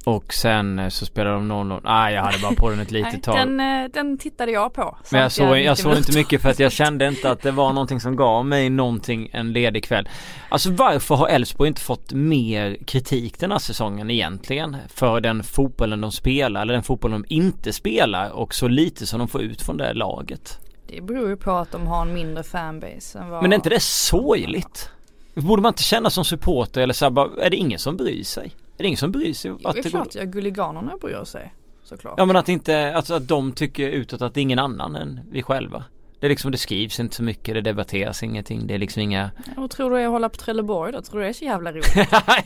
Och 0.04 0.34
sen 0.34 0.78
eh, 0.78 0.88
så 0.88 1.06
spelar 1.06 1.32
de 1.32 1.52
0-0. 1.52 1.80
Nej 1.84 2.14
jag 2.14 2.22
hade 2.22 2.38
bara 2.38 2.52
på 2.52 2.70
den 2.70 2.80
ett 2.80 2.90
litet 2.98 3.22
tag. 3.22 3.36
den, 3.36 3.60
eh, 3.60 3.90
den 3.92 4.18
tittade 4.18 4.52
jag 4.52 4.72
på. 4.72 4.98
Men 5.10 5.20
jag 5.20 5.32
såg, 5.32 5.58
jag 5.58 5.72
90 5.72 5.82
såg 5.82 5.96
inte 5.96 6.18
mycket 6.18 6.42
för 6.42 6.50
att 6.50 6.58
jag 6.58 6.72
kände 6.82 7.08
inte 7.08 7.30
att 7.30 7.42
det 7.42 7.50
var 7.50 7.72
någonting 7.72 8.00
som 8.00 8.16
gav 8.16 8.46
mig 8.46 8.70
någonting 8.70 9.30
en 9.32 9.52
ledig 9.52 9.84
kväll. 9.84 10.08
Alltså 10.48 10.70
varför 10.70 11.14
har 11.14 11.28
Elfsborg 11.28 11.68
inte 11.68 11.80
fått 11.80 12.12
mer 12.12 12.78
kritik 12.86 13.40
den 13.40 13.52
här 13.52 13.58
säsongen 13.58 14.10
egentligen? 14.10 14.76
För 14.88 15.20
den 15.20 15.42
fotbollen 15.42 16.00
de 16.00 16.12
spelar 16.12 16.62
eller 16.62 16.74
den 16.74 16.82
fotbollen 16.82 17.22
de 17.22 17.34
inte 17.34 17.72
spelar 17.72 18.30
och 18.30 18.54
så 18.54 18.68
lite 18.68 19.06
som 19.06 19.18
de 19.18 19.28
får 19.28 19.42
ut 19.42 19.62
från 19.62 19.76
det 19.76 19.92
laget. 19.92 20.58
Det 20.88 21.00
beror 21.00 21.28
ju 21.28 21.36
på 21.36 21.52
att 21.52 21.72
de 21.72 21.86
har 21.86 22.02
en 22.02 22.14
mindre 22.14 22.42
fanbase 22.42 23.18
än 23.18 23.30
vad... 23.30 23.42
Men 23.42 23.52
är 23.52 23.56
inte 23.56 23.68
det 23.70 23.82
sorgligt? 23.82 24.90
Borde 25.34 25.62
man 25.62 25.70
inte 25.70 25.82
känna 25.82 26.10
som 26.10 26.24
supporter 26.24 26.80
eller 26.80 26.94
så 26.94 27.04
här, 27.04 27.10
bara, 27.10 27.28
är 27.42 27.50
det 27.50 27.56
ingen 27.56 27.78
som 27.78 27.96
bryr 27.96 28.24
sig? 28.24 28.52
Är 28.78 28.82
det 28.82 28.86
ingen 28.86 28.98
som 28.98 29.12
bryr 29.12 29.32
sig? 29.34 29.50
Jo, 29.50 29.68
Att 29.68 29.74
det 29.74 29.80
är 29.80 29.82
går... 29.82 29.90
klart, 29.90 30.14
ja, 30.14 30.24
Guliganerna 30.24 30.92
bryr 31.00 31.24
sig. 31.24 31.54
Såklart. 31.84 32.14
Ja 32.16 32.24
men 32.24 32.36
att 32.36 32.48
inte, 32.48 32.94
alltså 32.94 33.14
att 33.14 33.28
de 33.28 33.52
tycker 33.52 33.88
utåt 33.88 34.22
att 34.22 34.34
det 34.34 34.40
är 34.40 34.42
ingen 34.42 34.58
annan 34.58 34.96
än 34.96 35.20
vi 35.30 35.42
själva. 35.42 35.84
Det 36.20 36.26
är 36.26 36.28
liksom, 36.28 36.50
det 36.50 36.58
skrivs 36.58 37.00
inte 37.00 37.16
så 37.16 37.22
mycket, 37.22 37.54
det 37.54 37.60
debatteras 37.60 38.22
ingenting, 38.22 38.66
det 38.66 38.74
är 38.74 38.78
liksom 38.78 39.02
inga 39.02 39.30
Och 39.56 39.70
tror 39.70 39.90
du 39.90 40.00
jag 40.00 40.10
håller 40.10 40.28
på 40.28 40.36
Trelleborg 40.36 40.92
då? 40.92 41.02
Tror 41.02 41.18
du 41.18 41.24
det 41.24 41.28
är 41.28 41.32
så 41.32 41.44
jävla 41.44 41.72
roligt? 41.72 41.94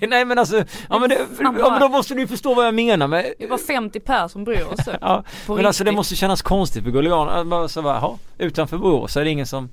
Nej 0.09 0.25
men 0.25 0.39
alltså, 0.39 0.65
ja 0.89 0.99
men, 0.99 1.09
det, 1.09 1.19
ja, 1.41 1.53
men 1.53 1.81
då 1.81 1.89
måste 1.89 2.15
du 2.15 2.27
förstå 2.27 2.55
vad 2.55 2.67
jag 2.67 2.75
menar 2.75 3.07
med 3.07 3.33
Det 3.39 3.45
är 3.45 3.49
bara 3.49 3.59
50 3.59 4.01
per 4.01 4.29
som 4.29 4.45
bryr 4.45 4.83
sig. 4.85 4.99
Ja, 5.01 5.25
men 5.47 5.67
alltså 5.67 5.85
det 5.85 5.89
riktigt. 5.91 5.97
måste 5.97 6.17
kännas 6.17 6.43
konstigt 6.43 6.85
för 6.85 7.41
att 7.41 7.47
bara 7.47 7.69
så 7.69 7.83
bara, 7.83 7.95
jaha, 7.95 8.19
utanför 8.39 8.79
Borås 8.79 9.17
är 9.17 9.25
det 9.25 9.31
ingen 9.31 9.47
som 9.47 9.69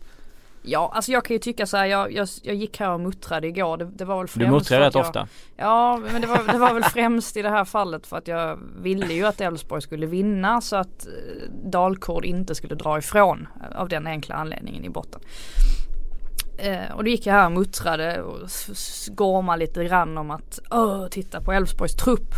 Ja, 0.69 0.91
alltså 0.93 1.11
jag 1.11 1.25
kan 1.25 1.35
ju 1.35 1.39
tycka 1.39 1.65
så 1.65 1.77
här, 1.77 1.85
jag, 1.85 2.11
jag, 2.11 2.27
jag 2.43 2.55
gick 2.55 2.79
här 2.79 2.91
och 2.91 2.99
muttrade 2.99 3.47
igår. 3.47 3.77
Det, 3.77 3.85
det 3.85 4.05
var 4.05 4.17
väl 4.17 4.27
främst 4.27 4.47
Du 4.47 4.51
muttrar 4.51 4.79
rätt 4.79 4.95
jag, 4.95 5.01
ofta 5.01 5.27
Ja, 5.57 5.99
men 6.11 6.21
det 6.21 6.27
var, 6.27 6.53
det 6.53 6.59
var 6.59 6.73
väl 6.73 6.83
främst 6.83 7.37
i 7.37 7.41
det 7.41 7.49
här 7.49 7.65
fallet 7.65 8.07
för 8.07 8.17
att 8.17 8.27
jag 8.27 8.59
ville 8.81 9.13
ju 9.13 9.25
att 9.25 9.41
Elfsborg 9.41 9.81
skulle 9.81 10.05
vinna 10.05 10.61
så 10.61 10.75
att 10.75 11.07
eh, 11.07 11.51
Dalkurd 11.69 12.25
inte 12.25 12.55
skulle 12.55 12.75
dra 12.75 12.97
ifrån 12.97 13.47
av 13.75 13.89
den 13.89 14.07
enkla 14.07 14.35
anledningen 14.35 14.85
i 14.85 14.89
botten. 14.89 15.21
Eh, 16.57 16.91
och 16.95 17.03
då 17.03 17.09
gick 17.09 17.25
jag 17.25 17.33
här 17.33 17.45
och 17.45 17.51
muttrade 17.51 18.21
och 18.21 18.49
gormade 19.07 19.59
lite 19.59 19.83
grann 19.83 20.17
om 20.17 20.31
att 20.31 20.59
Åh, 20.71 21.07
titta 21.07 21.41
på 21.41 21.51
Elfsborgs 21.51 21.95
trupp. 21.95 22.35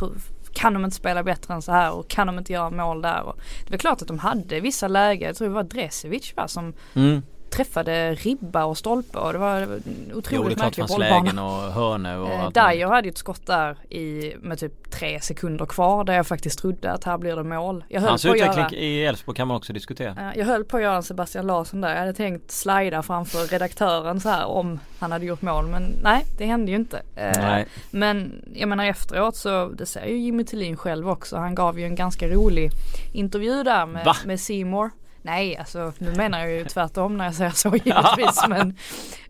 Kan 0.53 0.73
de 0.73 0.85
inte 0.85 0.97
spela 0.97 1.23
bättre 1.23 1.53
än 1.53 1.61
så 1.61 1.71
här 1.71 1.93
och 1.93 2.07
kan 2.07 2.27
de 2.27 2.37
inte 2.37 2.53
göra 2.53 2.69
mål 2.69 3.01
där? 3.01 3.21
Och 3.21 3.39
det 3.65 3.71
var 3.71 3.77
klart 3.77 4.01
att 4.01 4.07
de 4.07 4.19
hade 4.19 4.59
vissa 4.59 4.87
lägen, 4.87 5.27
jag 5.27 5.35
tror 5.35 5.47
det 5.47 5.53
var 5.53 5.63
Dresevic 5.63 6.33
va, 6.35 6.47
som 6.47 6.73
mm. 6.93 7.21
Träffade 7.51 8.13
ribba 8.15 8.63
och 8.65 8.77
stolpe 8.77 9.17
och 9.17 9.33
det 9.33 9.39
var 9.39 9.55
en 9.61 9.81
Jo 10.11 10.17
otroligt 10.17 10.57
det 10.57 10.63
märklig 10.63 10.87
bollbana. 10.87 11.45
och 11.45 11.71
hörnor 11.73 12.17
och 12.17 12.29
Eh, 12.31 12.49
Dyer 12.49 12.87
hade 12.87 13.07
ju 13.07 13.11
ett 13.11 13.17
skott 13.17 13.45
där 13.45 13.77
i, 13.93 14.33
med 14.41 14.59
typ 14.59 14.91
tre 14.91 15.19
sekunder 15.21 15.65
kvar 15.65 16.03
där 16.03 16.13
jag 16.13 16.27
faktiskt 16.27 16.59
trodde 16.59 16.91
att 16.91 17.03
här 17.03 17.17
blir 17.17 17.35
det 17.35 17.43
mål. 17.43 17.83
Jag 17.87 18.01
höll, 18.01 18.09
Hans 18.09 18.23
på 18.25 18.35
utveckling 18.35 18.63
göra, 18.63 18.75
i 18.75 19.05
Elfsborg 19.05 19.35
kan 19.35 19.47
man 19.47 19.57
också 19.57 19.73
diskutera 19.73 20.09
eh, 20.09 20.37
jag 20.39 20.45
höll 20.45 20.63
på 20.63 20.77
att 20.77 20.83
göra 20.83 20.95
en 20.95 21.03
Sebastian 21.03 21.47
Larsson 21.47 21.81
där. 21.81 21.89
Jag 21.89 21.99
hade 21.99 22.13
tänkt 22.13 22.51
slida 22.51 23.01
framför 23.03 23.47
redaktören 23.47 24.19
så 24.19 24.29
här 24.29 24.45
om 24.45 24.79
han 24.99 25.11
hade 25.11 25.25
gjort 25.25 25.41
mål 25.41 25.67
men 25.67 25.83
nej 26.03 26.25
det 26.37 26.45
hände 26.45 26.71
ju 26.71 26.77
inte. 26.77 27.01
Eh, 27.15 27.59
Men 27.91 28.41
jag 28.53 28.69
menar 28.69 28.85
efteråt 28.85 29.35
så 29.35 29.67
det 29.67 29.85
säger 29.85 30.07
ju 30.07 30.17
Jimmy 30.17 30.43
Tillin 30.43 30.77
själv 30.77 31.09
också. 31.09 31.37
Han 31.37 31.55
gav 31.55 31.79
ju 31.79 31.85
en 31.85 31.95
ganska 31.95 32.27
rolig 32.27 32.71
intervju 33.13 33.63
där 33.63 33.79
Va? 33.79 33.85
med, 33.85 34.15
med 34.25 34.39
Seymour. 34.39 34.89
Nej, 35.21 35.57
alltså 35.57 35.93
nu 35.97 36.15
menar 36.15 36.39
jag 36.39 36.51
ju 36.51 36.65
tvärtom 36.65 37.17
när 37.17 37.25
jag 37.25 37.35
säger 37.35 37.51
så 37.51 37.69
givetvis. 37.83 38.43
men, 38.49 38.69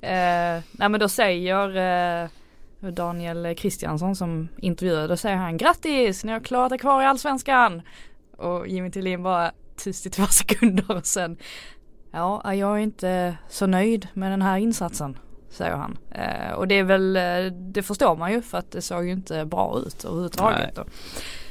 eh, 0.01 0.63
nej 0.71 0.89
men 0.89 0.99
då 0.99 1.09
säger 1.09 1.77
eh, 2.23 2.29
Daniel 2.91 3.55
Kristiansson 3.55 4.15
som 4.15 4.47
intervjuade, 4.57 5.07
då 5.07 5.17
säger 5.17 5.35
han 5.35 5.57
grattis, 5.57 6.23
ni 6.23 6.31
har 6.31 6.39
klarat 6.39 6.71
er 6.71 6.77
kvar 6.77 7.01
i 7.01 7.05
Allsvenskan. 7.05 7.81
Och 8.37 8.67
Jimmy 8.67 8.91
Tillin 8.91 9.23
bara 9.23 9.51
tyst 9.77 10.05
i 10.05 10.09
två 10.09 10.25
sekunder 10.29 10.91
och 10.91 11.05
sen 11.05 11.37
Ja, 12.13 12.53
jag 12.53 12.77
är 12.77 12.77
inte 12.77 13.37
så 13.49 13.65
nöjd 13.65 14.07
med 14.13 14.31
den 14.31 14.41
här 14.41 14.57
insatsen 14.57 15.17
säger 15.51 15.75
han. 15.75 15.97
Eh, 16.11 16.53
och 16.53 16.67
det 16.67 16.75
är 16.75 16.83
väl, 16.83 17.15
eh, 17.15 17.53
det 17.53 17.83
förstår 17.83 18.15
man 18.15 18.31
ju 18.31 18.41
för 18.41 18.57
att 18.57 18.71
det 18.71 18.81
såg 18.81 19.05
ju 19.05 19.11
inte 19.11 19.45
bra 19.45 19.79
ut 19.85 20.05
överhuvudtaget. 20.05 20.79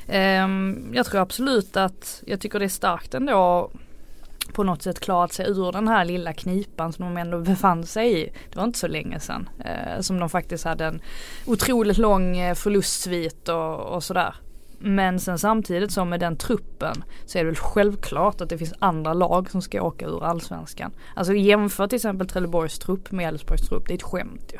Eh, 0.06 0.48
jag 0.92 1.06
tror 1.06 1.20
absolut 1.20 1.76
att, 1.76 2.22
jag 2.26 2.40
tycker 2.40 2.58
det 2.58 2.64
är 2.64 2.68
starkt 2.68 3.14
ändå 3.14 3.70
på 4.50 4.64
något 4.64 4.82
sätt 4.82 5.00
klarat 5.00 5.32
sig 5.32 5.46
ur 5.50 5.72
den 5.72 5.88
här 5.88 6.04
lilla 6.04 6.32
knipan 6.32 6.92
som 6.92 7.04
de 7.04 7.16
ändå 7.16 7.38
befann 7.40 7.86
sig 7.86 8.22
i. 8.22 8.32
Det 8.50 8.56
var 8.56 8.64
inte 8.64 8.78
så 8.78 8.88
länge 8.88 9.20
sedan 9.20 9.48
eh, 9.64 10.00
som 10.00 10.20
de 10.20 10.30
faktiskt 10.30 10.64
hade 10.64 10.84
en 10.84 11.00
otroligt 11.46 11.98
lång 11.98 12.36
eh, 12.36 12.54
förlustsvit 12.54 13.48
och, 13.48 13.80
och 13.80 14.04
sådär. 14.04 14.34
Men 14.82 15.20
sen 15.20 15.38
samtidigt 15.38 15.92
som 15.92 16.08
med 16.08 16.20
den 16.20 16.36
truppen 16.36 17.04
så 17.26 17.38
är 17.38 17.42
det 17.42 17.50
väl 17.50 17.56
självklart 17.56 18.40
att 18.40 18.48
det 18.48 18.58
finns 18.58 18.74
andra 18.78 19.12
lag 19.12 19.50
som 19.50 19.62
ska 19.62 19.82
åka 19.82 20.06
ur 20.06 20.24
allsvenskan. 20.24 20.92
Alltså 21.14 21.34
jämför 21.34 21.86
till 21.86 21.96
exempel 21.96 22.28
Trelleborgs 22.28 22.78
trupp 22.78 23.10
med 23.10 23.28
Elfsborgs 23.28 23.68
trupp. 23.68 23.88
Det 23.88 23.92
är 23.92 23.96
ett 23.96 24.02
skämt 24.02 24.52
ju. 24.52 24.58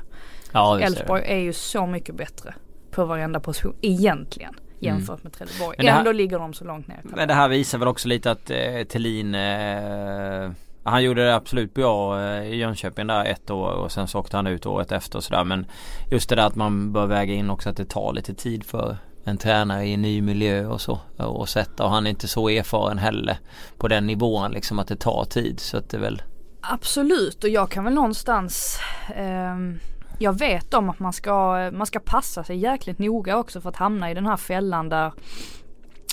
Ja, 0.52 0.80
Elfsborg 0.80 1.22
är. 1.22 1.36
är 1.36 1.38
ju 1.38 1.52
så 1.52 1.86
mycket 1.86 2.14
bättre 2.14 2.54
på 2.90 3.04
varenda 3.04 3.40
position 3.40 3.74
egentligen 3.80 4.54
jämfört 4.80 5.08
mm. 5.08 5.20
med 5.22 5.32
Trelleborg. 5.32 5.76
Men 5.78 5.88
Ändå 5.88 6.12
ligger 6.12 6.38
de 6.38 6.52
så 6.52 6.64
långt 6.64 6.88
ner. 6.88 7.00
Men 7.04 7.28
det 7.28 7.34
här 7.34 7.48
visar 7.48 7.78
väl 7.78 7.88
också 7.88 8.08
lite 8.08 8.30
att 8.30 8.50
eh, 8.50 8.82
Thelin 8.88 9.34
eh, 9.34 10.50
han 10.82 11.02
gjorde 11.02 11.24
det 11.24 11.34
absolut 11.34 11.74
bra 11.74 12.20
eh, 12.20 12.42
i 12.42 12.56
Jönköping 12.56 13.06
där 13.06 13.24
ett 13.24 13.50
år 13.50 13.70
och 13.70 13.92
sen 13.92 14.08
så 14.08 14.18
åkte 14.18 14.36
han 14.36 14.46
ut 14.46 14.66
året 14.66 14.92
efter 14.92 15.18
och 15.18 15.24
sådär 15.24 15.44
men 15.44 15.66
just 16.10 16.28
det 16.28 16.36
där 16.36 16.46
att 16.46 16.54
man 16.54 16.92
bör 16.92 17.06
väga 17.06 17.34
in 17.34 17.50
också 17.50 17.70
att 17.70 17.76
det 17.76 17.84
tar 17.84 18.12
lite 18.12 18.34
tid 18.34 18.64
för 18.64 18.96
en 19.24 19.38
tränare 19.38 19.84
i 19.84 19.94
en 19.94 20.02
ny 20.02 20.22
miljö 20.22 20.66
och 20.66 20.80
så 20.80 20.98
och 21.16 21.48
sätta 21.48 21.84
och 21.84 21.90
han 21.90 22.06
är 22.06 22.10
inte 22.10 22.28
så 22.28 22.48
erfaren 22.48 22.98
heller 22.98 23.38
på 23.78 23.88
den 23.88 24.06
nivån 24.06 24.52
liksom 24.52 24.78
att 24.78 24.88
det 24.88 24.96
tar 24.96 25.24
tid 25.24 25.60
så 25.60 25.76
att 25.76 25.90
det 25.90 25.98
väl 25.98 26.22
Absolut 26.60 27.44
och 27.44 27.50
jag 27.50 27.70
kan 27.70 27.84
väl 27.84 27.94
någonstans 27.94 28.78
eh, 29.16 29.56
jag 30.22 30.38
vet 30.38 30.74
om 30.74 30.90
att 30.90 30.98
man 30.98 31.12
ska, 31.12 31.70
man 31.72 31.86
ska 31.86 32.00
passa 32.00 32.44
sig 32.44 32.56
jäkligt 32.56 32.98
noga 32.98 33.36
också 33.36 33.60
för 33.60 33.68
att 33.68 33.76
hamna 33.76 34.10
i 34.10 34.14
den 34.14 34.26
här 34.26 34.36
fällan 34.36 34.88
där 34.88 35.12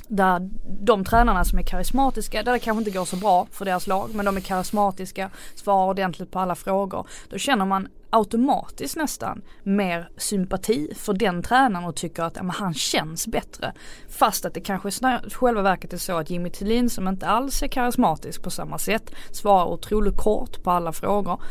där 0.08 0.50
de 0.84 1.06
tränarna 1.06 1.46
som 1.46 1.60
är 1.60 1.64
karismatiska, 1.64 2.44
där 2.44 2.52
det 2.52 2.60
kanske 2.60 2.80
inte 2.80 2.92
går 2.92 3.06
så 3.06 3.16
bra 3.16 3.48
för 3.52 3.66
deras 3.66 3.88
lag, 3.88 4.10
men 4.14 4.26
de 4.26 4.38
är 4.38 4.42
karismatiska, 4.42 5.30
svarar 5.56 5.90
ordentligt 5.90 6.32
på 6.32 6.40
alla 6.40 6.56
frågor. 6.56 7.08
Då 7.30 7.38
känner 7.38 7.66
man 7.66 7.88
automatiskt 8.10 8.96
nästan 8.96 9.42
mer 9.64 10.10
sympati 10.18 10.94
för 10.96 11.14
den 11.14 11.44
tränaren 11.44 11.86
och 11.86 11.96
tycker 11.96 12.24
att 12.24 12.36
ja, 12.36 12.52
han 12.54 12.74
känns 12.74 13.28
bättre. 13.28 13.74
Fast 14.10 14.46
att 14.46 14.54
det 14.54 14.62
kanske 14.62 14.90
i 14.90 15.30
själva 15.30 15.62
verket 15.62 15.94
är 15.94 15.98
så 15.98 16.18
att 16.18 16.30
Jimmy 16.30 16.50
Tillin 16.50 16.90
som 16.90 17.08
inte 17.08 17.28
alls 17.28 17.64
är 17.64 17.68
karismatisk 17.68 18.44
på 18.44 18.50
samma 18.50 18.78
sätt 18.78 19.12
svarar 19.32 19.66
otroligt 19.66 20.18
kort 20.18 20.64
på 20.64 20.72
alla 20.72 20.94
frågor 20.94 21.42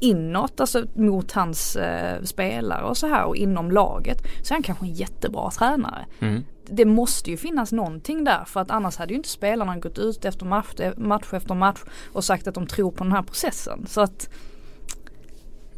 inåt, 0.00 0.60
alltså 0.60 0.86
mot 0.94 1.32
hans 1.32 1.76
eh, 1.76 2.22
spelare 2.22 2.84
och 2.84 2.96
så 2.96 3.06
här 3.06 3.24
och 3.24 3.36
inom 3.36 3.70
laget 3.70 4.18
så 4.42 4.52
är 4.52 4.56
han 4.56 4.62
kanske 4.62 4.84
en 4.84 4.92
jättebra 4.92 5.50
tränare. 5.50 6.06
Mm. 6.20 6.44
Det 6.64 6.84
måste 6.84 7.30
ju 7.30 7.36
finnas 7.36 7.72
någonting 7.72 8.24
där 8.24 8.44
för 8.44 8.60
att 8.60 8.70
annars 8.70 8.96
hade 8.96 9.12
ju 9.12 9.16
inte 9.16 9.28
spelarna 9.28 9.76
gått 9.76 9.98
ut 9.98 10.24
efter 10.24 10.46
match, 10.46 10.74
match 10.96 11.32
efter 11.32 11.54
match 11.54 11.80
och 12.12 12.24
sagt 12.24 12.46
att 12.46 12.54
de 12.54 12.66
tror 12.66 12.90
på 12.90 13.04
den 13.04 13.12
här 13.12 13.22
processen. 13.22 13.86
Så 13.86 14.00
att 14.00 14.30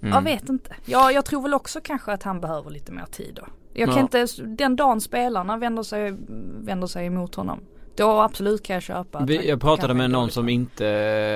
mm. 0.01 0.15
jag 0.15 0.23
vet 0.23 0.49
inte. 0.49 0.77
Jag, 0.85 1.13
jag 1.13 1.25
tror 1.25 1.43
väl 1.43 1.55
också 1.55 1.81
kanske 1.83 2.13
att 2.13 2.23
han 2.23 2.41
behöver 2.41 2.71
lite 2.71 2.93
mer 2.93 3.07
tid 3.07 3.35
då. 3.35 3.47
Jag 3.73 3.89
kan 3.89 4.09
ja. 4.13 4.21
inte, 4.21 4.43
den 4.43 4.77
dagen 4.77 5.01
spelarna 5.01 5.57
vänder 5.57 5.83
sig, 5.83 6.15
vänder 6.61 6.87
sig 6.87 7.07
emot 7.07 7.35
honom 7.35 7.61
då 7.99 8.21
absolut 8.21 8.63
kan 8.63 8.75
jag 8.75 8.83
köpa. 8.83 9.25
Vi, 9.25 9.49
jag 9.49 9.61
pratade 9.61 9.95
med 9.95 10.11
någon 10.11 10.31
som 10.31 10.49
inte, 10.49 10.85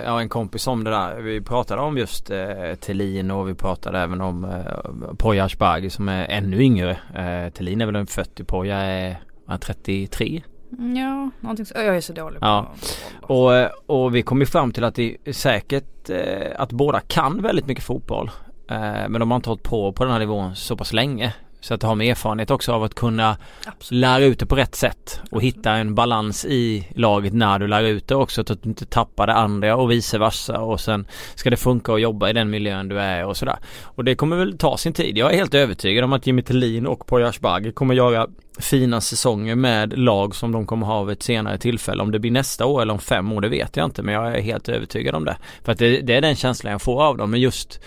ja 0.06 0.20
en 0.20 0.28
kompis 0.28 0.66
om 0.66 0.84
det 0.84 0.90
där. 0.90 1.20
Vi 1.20 1.40
pratade 1.40 1.82
om 1.82 1.98
just 1.98 2.30
eh, 2.30 2.74
Thelin 2.80 3.30
och 3.30 3.48
vi 3.48 3.54
pratade 3.54 3.98
även 3.98 4.20
om 4.20 4.44
eh, 4.44 5.14
Poya 5.18 5.44
Asbaghi 5.44 5.90
som 5.90 6.08
är 6.08 6.26
ännu 6.28 6.62
yngre. 6.62 6.90
Eh, 6.90 7.52
Thelin 7.52 7.80
är 7.80 7.86
väl 7.86 7.96
en 7.96 8.06
40, 8.06 8.44
Poya 8.44 8.76
är, 8.76 9.22
är 9.48 9.58
33. 9.58 10.42
Ja, 10.78 11.30
någonting 11.40 11.66
så. 11.66 11.74
Jag 11.74 11.96
är 11.96 12.00
så 12.00 12.12
dålig 12.12 12.40
på 12.40 12.46
ja. 12.46 12.72
och, 13.20 13.54
eh, 13.54 13.70
och 13.86 14.14
vi 14.14 14.22
kom 14.22 14.40
ju 14.40 14.46
fram 14.46 14.72
till 14.72 14.84
att 14.84 14.94
det 14.94 15.16
är 15.24 15.32
säkert 15.32 16.10
eh, 16.10 16.50
att 16.56 16.72
båda 16.72 17.00
kan 17.00 17.42
väldigt 17.42 17.66
mycket 17.66 17.84
fotboll. 17.84 18.30
Eh, 18.70 19.08
men 19.08 19.12
de 19.12 19.30
har 19.30 19.36
inte 19.36 19.50
hållit 19.50 19.62
på 19.62 19.92
på 19.92 20.04
den 20.04 20.12
här 20.12 20.20
nivån 20.20 20.56
så 20.56 20.76
pass 20.76 20.92
länge. 20.92 21.34
Så 21.62 21.74
att 21.74 21.82
ha 21.82 21.94
med 21.94 22.10
erfarenhet 22.10 22.50
också 22.50 22.72
av 22.72 22.82
att 22.82 22.94
kunna 22.94 23.36
Absolut. 23.66 24.00
lära 24.00 24.24
ut 24.24 24.38
det 24.38 24.46
på 24.46 24.56
rätt 24.56 24.74
sätt 24.74 25.20
och 25.30 25.42
hitta 25.42 25.72
en 25.72 25.94
balans 25.94 26.44
i 26.44 26.88
laget 26.94 27.32
när 27.32 27.58
du 27.58 27.66
lär 27.66 27.82
ut 27.82 28.08
det 28.08 28.14
också 28.14 28.44
så 28.46 28.52
att 28.52 28.62
du 28.62 28.68
inte 28.68 28.86
tappar 28.86 29.26
det 29.26 29.34
andra 29.34 29.76
och 29.76 29.90
vice 29.90 30.18
versa 30.18 30.60
och 30.60 30.80
sen 30.80 31.06
ska 31.34 31.50
det 31.50 31.56
funka 31.56 31.92
att 31.92 32.00
jobba 32.00 32.30
i 32.30 32.32
den 32.32 32.50
miljön 32.50 32.88
du 32.88 33.00
är 33.00 33.24
och 33.24 33.36
sådär. 33.36 33.56
Och 33.82 34.04
det 34.04 34.14
kommer 34.14 34.36
väl 34.36 34.58
ta 34.58 34.76
sin 34.76 34.92
tid. 34.92 35.18
Jag 35.18 35.32
är 35.32 35.36
helt 35.36 35.54
övertygad 35.54 36.04
om 36.04 36.12
att 36.12 36.26
Jimmy 36.26 36.42
Tillin 36.42 36.86
och 36.86 37.06
Poya 37.06 37.28
Asbaghi 37.28 37.72
kommer 37.72 37.94
göra 37.94 38.26
fina 38.58 39.00
säsonger 39.00 39.54
med 39.54 39.98
lag 39.98 40.34
som 40.34 40.52
de 40.52 40.66
kommer 40.66 40.86
ha 40.86 41.02
vid 41.02 41.12
ett 41.16 41.22
senare 41.22 41.58
tillfälle. 41.58 42.02
Om 42.02 42.10
det 42.10 42.18
blir 42.18 42.30
nästa 42.30 42.66
år 42.66 42.82
eller 42.82 42.92
om 42.92 42.98
fem 42.98 43.32
år 43.32 43.40
det 43.40 43.48
vet 43.48 43.76
jag 43.76 43.84
inte 43.84 44.02
men 44.02 44.14
jag 44.14 44.36
är 44.36 44.40
helt 44.40 44.68
övertygad 44.68 45.14
om 45.14 45.24
det. 45.24 45.36
För 45.64 45.72
att 45.72 45.78
det, 45.78 46.00
det 46.00 46.14
är 46.14 46.20
den 46.20 46.36
känslan 46.36 46.72
jag 46.72 46.82
får 46.82 47.02
av 47.02 47.16
dem 47.16 47.30
men 47.30 47.40
just 47.40 47.80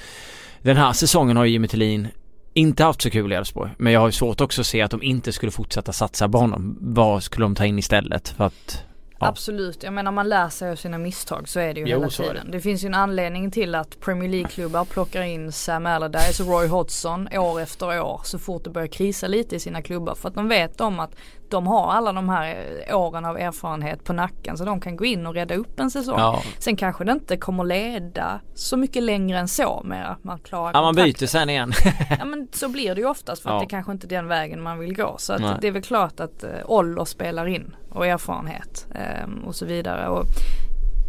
den 0.62 0.78
här 0.78 0.94
säsongen 0.94 1.38
har 1.38 1.46
Jimmy 1.46 1.68
Tillin 1.68 2.08
inte 2.56 2.84
haft 2.84 3.02
så 3.02 3.10
kul 3.10 3.32
i 3.32 3.36
Elfsborg. 3.36 3.72
Men 3.78 3.94
jag 3.94 4.00
har 4.00 4.12
svårt 4.12 4.42
också 4.42 4.62
att 4.62 4.68
se 4.68 4.82
att 4.82 4.92
de 4.92 5.04
inte 5.04 5.32
skulle 5.32 5.52
fortsätta 5.52 5.94
satsa 5.94 6.30
på 6.30 6.38
honom. 6.38 6.78
Vad 6.82 7.24
skulle 7.24 7.46
de 7.46 7.56
ta 7.56 7.66
in 7.66 7.80
istället? 7.80 8.30
För 8.30 8.44
att 8.44 8.84
Ja. 9.20 9.28
Absolut, 9.28 9.84
jag 9.84 9.94
menar 9.94 10.12
man 10.12 10.30
lär 10.30 10.50
sig 10.50 10.72
av 10.72 10.76
sina 10.76 10.98
misstag 10.98 11.50
så 11.50 11.60
är 11.60 11.74
det 11.74 11.80
ju 11.80 11.88
jo, 11.88 11.98
hela 11.98 12.10
tiden. 12.10 12.46
Det. 12.46 12.52
det. 12.52 12.62
finns 12.62 12.84
ju 12.84 12.88
en 12.88 12.94
anledning 12.94 13.52
till 13.52 13.76
att 13.76 14.00
Premier 14.00 14.30
League-klubbar 14.30 14.86
plockar 14.86 15.22
in 15.22 15.52
Sam 15.52 15.86
Allardyce 15.86 16.44
och 16.44 16.50
Roy 16.50 16.68
Hodgson 16.68 17.28
år 17.34 17.62
efter 17.62 18.02
år 18.02 18.22
så 18.24 18.40
fort 18.40 18.64
det 18.64 18.70
börjar 18.70 18.88
krisa 18.88 19.28
lite 19.28 19.56
i 19.56 19.60
sina 19.60 19.82
klubbar. 19.82 20.16
För 20.16 20.30
att 20.30 20.36
de 20.36 20.48
vet 20.48 20.82
om 20.82 21.00
att 21.00 21.16
de 21.50 21.68
har 21.68 21.92
alla 21.92 22.14
de 22.14 22.30
här 22.30 22.56
åren 22.92 23.26
av 23.26 23.38
erfarenhet 23.38 24.04
på 24.04 24.14
nacken 24.14 24.58
så 24.58 24.66
de 24.66 24.80
kan 24.80 24.96
gå 24.96 25.06
in 25.06 25.28
och 25.28 25.34
rädda 25.34 25.56
upp 25.56 25.80
en 25.80 25.92
säsong. 25.92 26.20
Ja. 26.20 26.42
Sen 26.60 26.76
kanske 26.76 27.04
det 27.04 27.12
inte 27.12 27.38
kommer 27.38 27.64
leda 27.64 28.40
så 28.54 28.78
mycket 28.78 29.04
längre 29.04 29.40
än 29.40 29.48
så 29.48 29.82
med 29.84 30.12
att 30.12 30.24
man 30.24 30.40
klarar 30.40 30.74
Ja 30.74 30.82
man 30.82 30.96
byter 30.96 31.26
sen 31.26 31.50
igen. 31.50 31.74
ja 32.20 32.26
men 32.26 32.48
så 32.52 32.70
blir 32.70 32.96
det 32.96 33.02
ju 33.02 33.08
oftast 33.08 33.42
för 33.42 33.50
att 33.50 33.62
det 33.62 33.66
kanske 33.66 33.92
inte 33.92 34.08
är 34.08 34.10
den 34.10 34.28
vägen 34.28 34.62
man 34.62 34.80
vill 34.80 34.96
gå. 34.96 35.16
Så 35.18 35.38
det 35.62 35.68
är 35.68 35.72
väl 35.72 35.82
klart 35.82 36.20
att 36.20 36.44
äh, 36.44 36.50
ålder 36.66 37.06
spelar 37.06 37.48
in 37.48 37.76
och 37.90 38.08
erfarenhet 38.08 38.88
äh, 38.96 39.46
och 39.48 39.56
så 39.56 39.66
vidare. 39.66 40.08
Och 40.08 40.26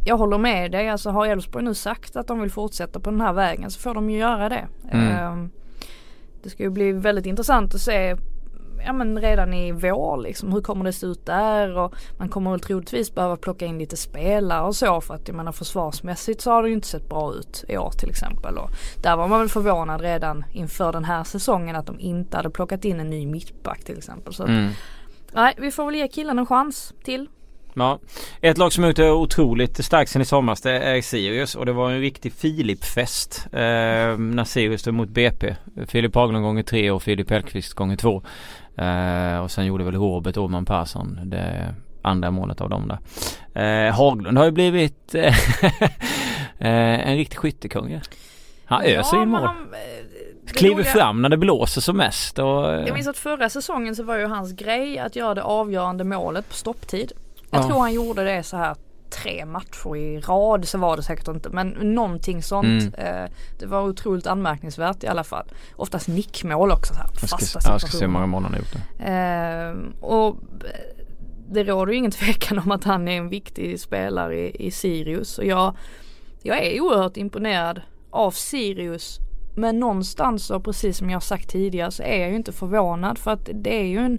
jag 0.07 0.17
håller 0.17 0.39
med 0.39 0.73
dig, 0.73 0.89
alltså 0.89 1.11
har 1.11 1.27
Elfsborg 1.27 1.65
nu 1.65 1.75
sagt 1.75 2.17
att 2.17 2.27
de 2.27 2.41
vill 2.41 2.51
fortsätta 2.51 3.01
på 3.01 3.11
den 3.11 3.21
här 3.21 3.33
vägen 3.33 3.71
så 3.71 3.81
får 3.81 3.95
de 3.95 4.11
ju 4.11 4.19
göra 4.19 4.49
det. 4.49 4.67
Mm. 4.91 5.09
Äh, 5.09 5.49
det 6.43 6.51
ska 6.51 6.63
ju 6.63 6.71
bli 6.71 6.93
väldigt 6.93 7.27
intressant 7.27 7.75
att 7.75 7.81
se 7.81 8.17
ja 8.87 8.93
men 8.93 9.21
redan 9.21 9.55
i 9.55 9.73
vår 9.73 10.17
liksom. 10.17 10.53
Hur 10.53 10.61
kommer 10.61 10.85
det 10.85 10.93
se 10.93 11.07
ut 11.07 11.27
där? 11.27 11.79
Och 11.79 11.95
man 12.19 12.29
kommer 12.29 12.51
väl 12.51 12.61
troligtvis 12.61 13.15
behöva 13.15 13.37
plocka 13.37 13.67
in 13.67 13.79
lite 13.79 13.97
spelare 13.97 14.67
och 14.67 14.77
så 14.77 15.01
för 15.01 15.15
att 15.15 15.29
jag 15.29 15.37
menar 15.37 15.53
försvarsmässigt 15.53 16.41
så 16.41 16.51
har 16.51 16.63
det 16.63 16.69
ju 16.69 16.75
inte 16.75 16.89
sett 16.89 17.09
bra 17.09 17.35
ut 17.35 17.65
i 17.69 17.77
år 17.77 17.91
till 17.91 18.11
exempel. 18.11 18.59
Och 18.59 18.71
där 19.03 19.17
var 19.17 19.29
man 19.29 19.41
väl 19.41 19.49
förvånad 19.49 20.01
redan 20.01 20.45
inför 20.53 20.93
den 20.93 21.05
här 21.05 21.25
säsongen 21.25 21.77
att 21.77 21.87
de 21.87 22.01
inte 22.01 22.37
hade 22.37 22.51
plockat 22.51 22.85
in 22.85 23.01
en 23.01 23.11
ny 23.11 23.27
mittback 23.27 23.85
till 23.85 23.99
exempel. 23.99 24.35
Så 24.35 24.45
mm. 24.45 24.71
nej, 25.33 25.55
vi 25.59 25.71
får 25.71 25.87
väl 25.87 25.95
ge 25.95 26.09
killen 26.09 26.39
en 26.39 26.47
chans 26.47 26.95
till. 27.05 27.29
Ja, 27.79 28.01
ett 28.41 28.59
lag 28.59 28.73
som 28.73 28.85
är 28.85 28.89
ute 28.89 29.11
otroligt 29.11 29.85
starkt 29.85 30.11
sen 30.11 30.23
i 30.23 30.25
somras 30.25 30.61
det 30.61 30.73
är 30.73 31.03
Sirius 31.03 31.55
och 31.55 31.67
det 31.67 31.73
var 31.73 31.91
en 31.91 32.01
riktig 32.01 32.33
Filip-fest 32.33 33.47
eh, 33.53 33.59
när 34.19 34.45
Sirius 34.45 34.81
stod 34.81 34.95
mot 34.95 35.09
BP. 35.09 35.57
Filip 35.87 36.15
Haglund 36.15 36.45
gånger 36.45 36.63
tre 36.63 36.91
och 36.91 37.03
Filip 37.03 37.31
Hellqvist 37.31 37.75
gånger 37.75 37.97
två. 37.97 38.23
Eh, 38.77 39.39
och 39.39 39.51
sen 39.51 39.67
gjorde 39.67 39.85
väl 39.85 39.95
Robert 39.95 40.37
Åman 40.37 40.65
Persson 40.65 41.21
det 41.25 41.75
andra 42.03 42.31
målet 42.31 42.61
av 42.61 42.71
dem 42.71 42.89
där. 42.89 42.99
Eh, 43.87 43.95
Haglund 43.95 44.39
har 44.39 44.45
ju 44.45 44.51
blivit 44.51 45.15
eh, 45.15 45.35
en 47.09 47.17
riktig 47.17 47.39
skyttekung 47.39 47.91
ju. 47.91 48.01
Han 48.65 48.83
ja, 48.85 48.91
öser 48.91 49.23
in 49.23 49.29
mål. 49.29 49.41
Han, 49.41 49.57
eh, 49.57 50.53
Kliver 50.53 50.83
fram 50.83 51.23
när 51.23 51.29
det 51.29 51.37
blåser 51.37 51.81
som 51.81 51.97
mest 51.97 52.39
och... 52.39 52.65
Jag 52.65 52.95
minns 52.95 53.09
att 53.09 53.19
förra 53.19 53.49
säsongen 53.49 53.97
så 53.97 54.03
var 54.03 54.17
ju 54.17 54.27
hans 54.27 54.53
grej 54.53 54.99
att 54.99 55.17
göra 55.17 55.35
det 55.35 55.43
avgörande 55.43 56.05
målet 56.05 56.49
på 56.49 56.55
stopptid. 56.55 57.13
Jag 57.51 57.63
ja. 57.63 57.69
tror 57.69 57.81
han 57.81 57.93
gjorde 57.93 58.25
det 58.25 58.43
så 58.43 58.57
här 58.57 58.77
tre 59.23 59.47
matcher 59.47 59.97
i 59.97 60.21
rad 60.21 60.69
så 60.69 60.79
var 60.79 60.97
det 60.97 61.03
säkert 61.03 61.29
inte 61.29 61.51
men 61.51 61.69
någonting 61.69 62.43
sånt. 62.43 62.97
Mm. 62.97 63.25
Eh, 63.25 63.31
det 63.59 63.67
var 63.67 63.83
otroligt 63.83 64.27
anmärkningsvärt 64.27 65.05
i 65.05 65.07
alla 65.07 65.25
fall. 65.25 65.47
Oftast 65.77 66.09
nickmål 66.09 66.71
också 66.71 66.95
så 66.95 67.01
här, 67.01 67.11
jag 67.21 67.41
ska, 67.43 67.71
jag 67.71 67.81
ska 67.81 67.91
se 67.91 68.05
hur 68.05 68.13
många 68.13 68.27
mål 68.27 68.43
han 68.43 68.53
har 68.53 68.59
gjort 68.59 68.77
det. 68.97 69.05
Eh, 69.05 70.05
och 70.05 70.37
det 71.49 71.65
råder 71.65 71.93
ju 71.93 71.99
ingen 71.99 72.11
tvekan 72.11 72.59
om 72.59 72.71
att 72.71 72.85
han 72.85 73.09
är 73.09 73.17
en 73.17 73.29
viktig 73.29 73.81
spelare 73.81 74.39
i, 74.39 74.67
i 74.67 74.71
Sirius 74.71 75.39
och 75.39 75.45
jag, 75.45 75.77
jag 76.43 76.65
är 76.65 76.81
oerhört 76.81 77.17
imponerad 77.17 77.81
av 78.11 78.31
Sirius 78.31 79.19
men 79.57 79.81
någonstans 79.81 80.51
och 80.51 80.65
precis 80.65 80.99
som 80.99 81.11
jag 81.11 81.23
sagt 81.23 81.51
tidigare 81.51 81.91
så 81.91 82.03
är 82.03 82.21
jag 82.21 82.31
ju 82.31 82.37
inte 82.37 82.53
förvånad 82.53 83.19
för 83.19 83.31
att 83.31 83.51
det 83.55 83.81
är 83.81 83.87
ju 83.87 83.99
en 83.99 84.19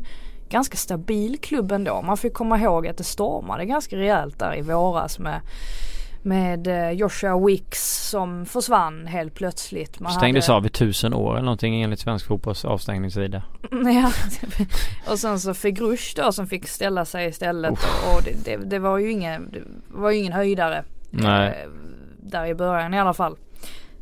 ganska 0.49 0.77
stabil 0.77 1.37
klubb 1.41 1.71
ändå. 1.71 2.01
Man 2.01 2.17
får 2.17 2.29
komma 2.29 2.59
ihåg 2.59 2.87
att 2.87 2.97
det 2.97 3.03
stormade 3.03 3.65
ganska 3.65 3.95
rejält 3.95 4.39
där 4.39 4.57
i 4.57 4.61
våras 4.61 5.19
med 5.19 5.41
med 6.27 6.67
eh, 6.67 6.91
Joshua 6.91 7.45
Wicks 7.45 8.09
som 8.09 8.45
försvann 8.45 9.07
helt 9.07 9.33
plötsligt. 9.33 9.99
Man 9.99 10.11
Stängdes 10.11 10.47
hade... 10.47 10.57
av 10.57 10.65
i 10.65 10.69
tusen 10.69 11.13
år 11.13 11.33
eller 11.33 11.45
någonting 11.45 11.81
enligt 11.81 11.99
svensk 11.99 12.25
fotbolls 12.25 12.65
avstängningssida. 12.65 13.43
ja, 13.71 14.11
och 15.11 15.19
sen 15.19 15.39
så 15.39 15.53
Fegrush 15.53 16.15
då 16.15 16.31
som 16.31 16.47
fick 16.47 16.67
ställa 16.67 17.05
sig 17.05 17.27
istället 17.27 17.71
oh. 17.71 18.15
och 18.15 18.23
det, 18.23 18.45
det, 18.45 18.57
det, 18.57 18.79
var 18.79 18.97
ju 18.97 19.11
ingen, 19.11 19.51
det 19.51 19.61
var 19.87 20.11
ju 20.11 20.17
ingen 20.17 20.33
höjdare. 20.33 20.83
Nej. 21.09 21.47
Eh, 21.47 21.69
där 22.19 22.45
i 22.45 22.55
början 22.55 22.93
i 22.93 22.99
alla 22.99 23.13
fall. 23.13 23.37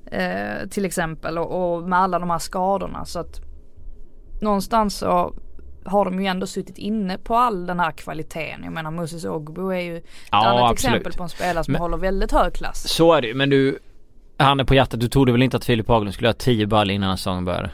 Eh, 0.05 0.67
till 0.69 0.85
exempel 0.85 1.37
och, 1.37 1.75
och, 1.75 1.83
med 1.89 1.99
alla 1.99 2.19
de 2.19 2.29
här 2.29 2.39
skadorna 2.39 3.05
så 3.05 3.19
att 3.19 3.41
någonstans 4.41 4.97
så 4.97 5.33
har 5.85 6.05
de 6.05 6.19
ju 6.19 6.25
ändå 6.25 6.47
suttit 6.47 6.77
inne 6.77 7.17
på 7.17 7.35
all 7.35 7.65
den 7.65 7.79
här 7.79 7.91
kvaliteten. 7.91 8.63
Jag 8.63 8.73
menar 8.73 8.91
Moses 8.91 9.25
Ogbo 9.25 9.69
är 9.69 9.79
ju 9.79 9.97
ett 9.97 10.05
ja, 10.31 10.37
annat 10.37 10.71
absolut. 10.71 10.95
exempel 10.95 11.13
på 11.13 11.23
en 11.23 11.29
spelare 11.29 11.63
som 11.63 11.71
men, 11.71 11.81
håller 11.81 11.97
väldigt 11.97 12.31
hög 12.31 12.53
klass. 12.53 12.87
Så 12.89 13.13
är 13.13 13.21
det 13.21 13.27
ju 13.27 13.33
men 13.33 13.49
du 13.49 13.79
Han 14.37 14.59
är 14.59 14.63
på 14.63 14.75
hjärtat, 14.75 14.99
du 14.99 15.07
trodde 15.07 15.31
väl 15.31 15.41
inte 15.41 15.57
att 15.57 15.65
Filip 15.65 15.87
Haglund 15.87 16.13
skulle 16.13 16.29
ha 16.29 16.33
10 16.33 16.67
ball 16.67 16.91
innan 16.91 17.17
säsongen 17.17 17.45
började? 17.45 17.71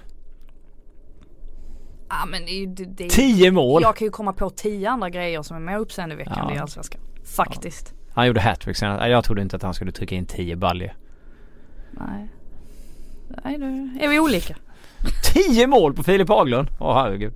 Ja 2.10 2.26
men 2.32 2.46
det, 2.46 2.66
det, 2.66 2.86
det 2.86 3.10
10 3.10 3.52
mål! 3.52 3.82
Jag 3.82 3.96
kan 3.96 4.06
ju 4.06 4.12
komma 4.12 4.34
på 4.34 4.50
10 4.50 4.90
andra 4.90 5.10
grejer 5.10 5.42
som 5.42 5.56
är 5.56 5.62
mer 5.62 5.78
uppseendeväckande 5.78 6.54
ja. 6.54 6.56
i 6.56 6.60
Allsvenskan. 6.60 7.02
Faktiskt. 7.36 7.94
Ja. 7.94 8.12
Han 8.14 8.28
gjorde 8.28 8.42
hattrick 8.42 8.78
senast. 8.78 9.08
Jag 9.08 9.24
trodde 9.24 9.42
inte 9.42 9.56
att 9.56 9.64
han 9.64 9.74
skulle 9.74 9.92
trycka 9.92 10.16
in 10.16 10.26
10 10.26 10.56
baljer. 10.56 10.96
Nej. 11.92 12.30
Nej 13.44 13.58
nu 13.58 13.98
är 14.02 14.10
vi 14.10 14.20
olika. 14.20 14.56
10 15.34 15.68
mål 15.68 15.94
på 15.94 16.04
Filip 16.04 16.30
Haglund? 16.30 16.68
Åh 16.80 16.96
herregud. 16.96 17.34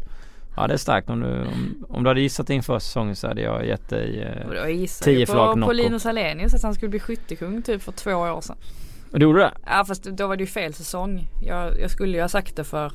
Ja 0.56 0.68
det 0.68 0.74
är 0.74 0.78
starkt 0.78 1.10
om 1.10 1.20
du, 1.20 1.42
om, 1.42 1.86
om 1.90 2.04
du 2.04 2.10
hade 2.10 2.22
gissat 2.22 2.50
inför 2.50 2.80
säsongen 2.80 3.16
så 3.16 3.28
hade 3.28 3.42
jag 3.42 3.68
gett 3.68 3.90
dig 3.90 4.22
eh, 4.22 4.88
10 5.02 5.26
flak 5.26 5.56
Nocco. 5.56 5.68
på 5.68 5.74
Linus 5.74 6.06
Alenius 6.06 6.54
att 6.54 6.64
han 6.64 6.74
skulle 6.74 6.90
bli 6.90 7.00
skyttekung 7.00 7.62
typ 7.62 7.82
för 7.82 7.92
två 7.92 8.12
år 8.12 8.42
sedan. 8.42 8.56
Och 9.12 9.20
du 9.20 9.26
gjorde 9.26 9.40
det? 9.40 9.52
Ja 9.66 9.86
fast 9.86 10.04
då 10.04 10.28
var 10.28 10.36
det 10.36 10.44
ju 10.44 10.48
fel 10.48 10.74
säsong. 10.74 11.28
Jag, 11.42 11.80
jag 11.80 11.92
skulle 11.92 12.18
ju 12.18 12.22
ha 12.22 12.30
sagt 12.30 12.56
det 12.56 12.64
för, 12.64 12.92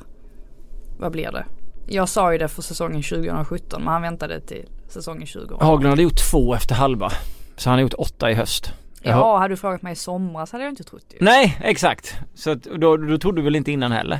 vad 0.99 1.11
blir 1.11 1.31
det? 1.31 1.45
Jag 1.87 2.09
sa 2.09 2.31
ju 2.31 2.37
det 2.37 2.47
för 2.47 2.61
säsongen 2.61 3.03
2017 3.03 3.81
men 3.83 3.93
han 3.93 4.01
väntade 4.01 4.41
till 4.41 4.65
säsongen 4.87 5.27
2018. 5.27 5.67
Haglund 5.67 5.89
hade 5.89 6.03
gjort 6.03 6.31
två 6.31 6.55
efter 6.55 6.75
halva. 6.75 7.11
Så 7.55 7.69
han 7.69 7.79
har 7.79 7.81
gjort 7.81 7.93
åtta 7.97 8.31
i 8.31 8.33
höst. 8.33 8.73
Ja, 9.03 9.37
hade 9.37 9.53
du 9.53 9.57
frågat 9.57 9.81
mig 9.81 9.93
i 9.93 9.95
somras 9.95 10.51
hade 10.51 10.63
jag 10.63 10.71
inte 10.71 10.83
trott 10.83 11.05
det. 11.09 11.17
Nej, 11.19 11.57
exakt. 11.61 12.15
Så 12.33 12.51
att, 12.51 12.63
då, 12.63 12.97
då 12.97 13.17
trodde 13.17 13.41
du 13.41 13.43
väl 13.43 13.55
inte 13.55 13.71
innan 13.71 13.91
heller? 13.91 14.19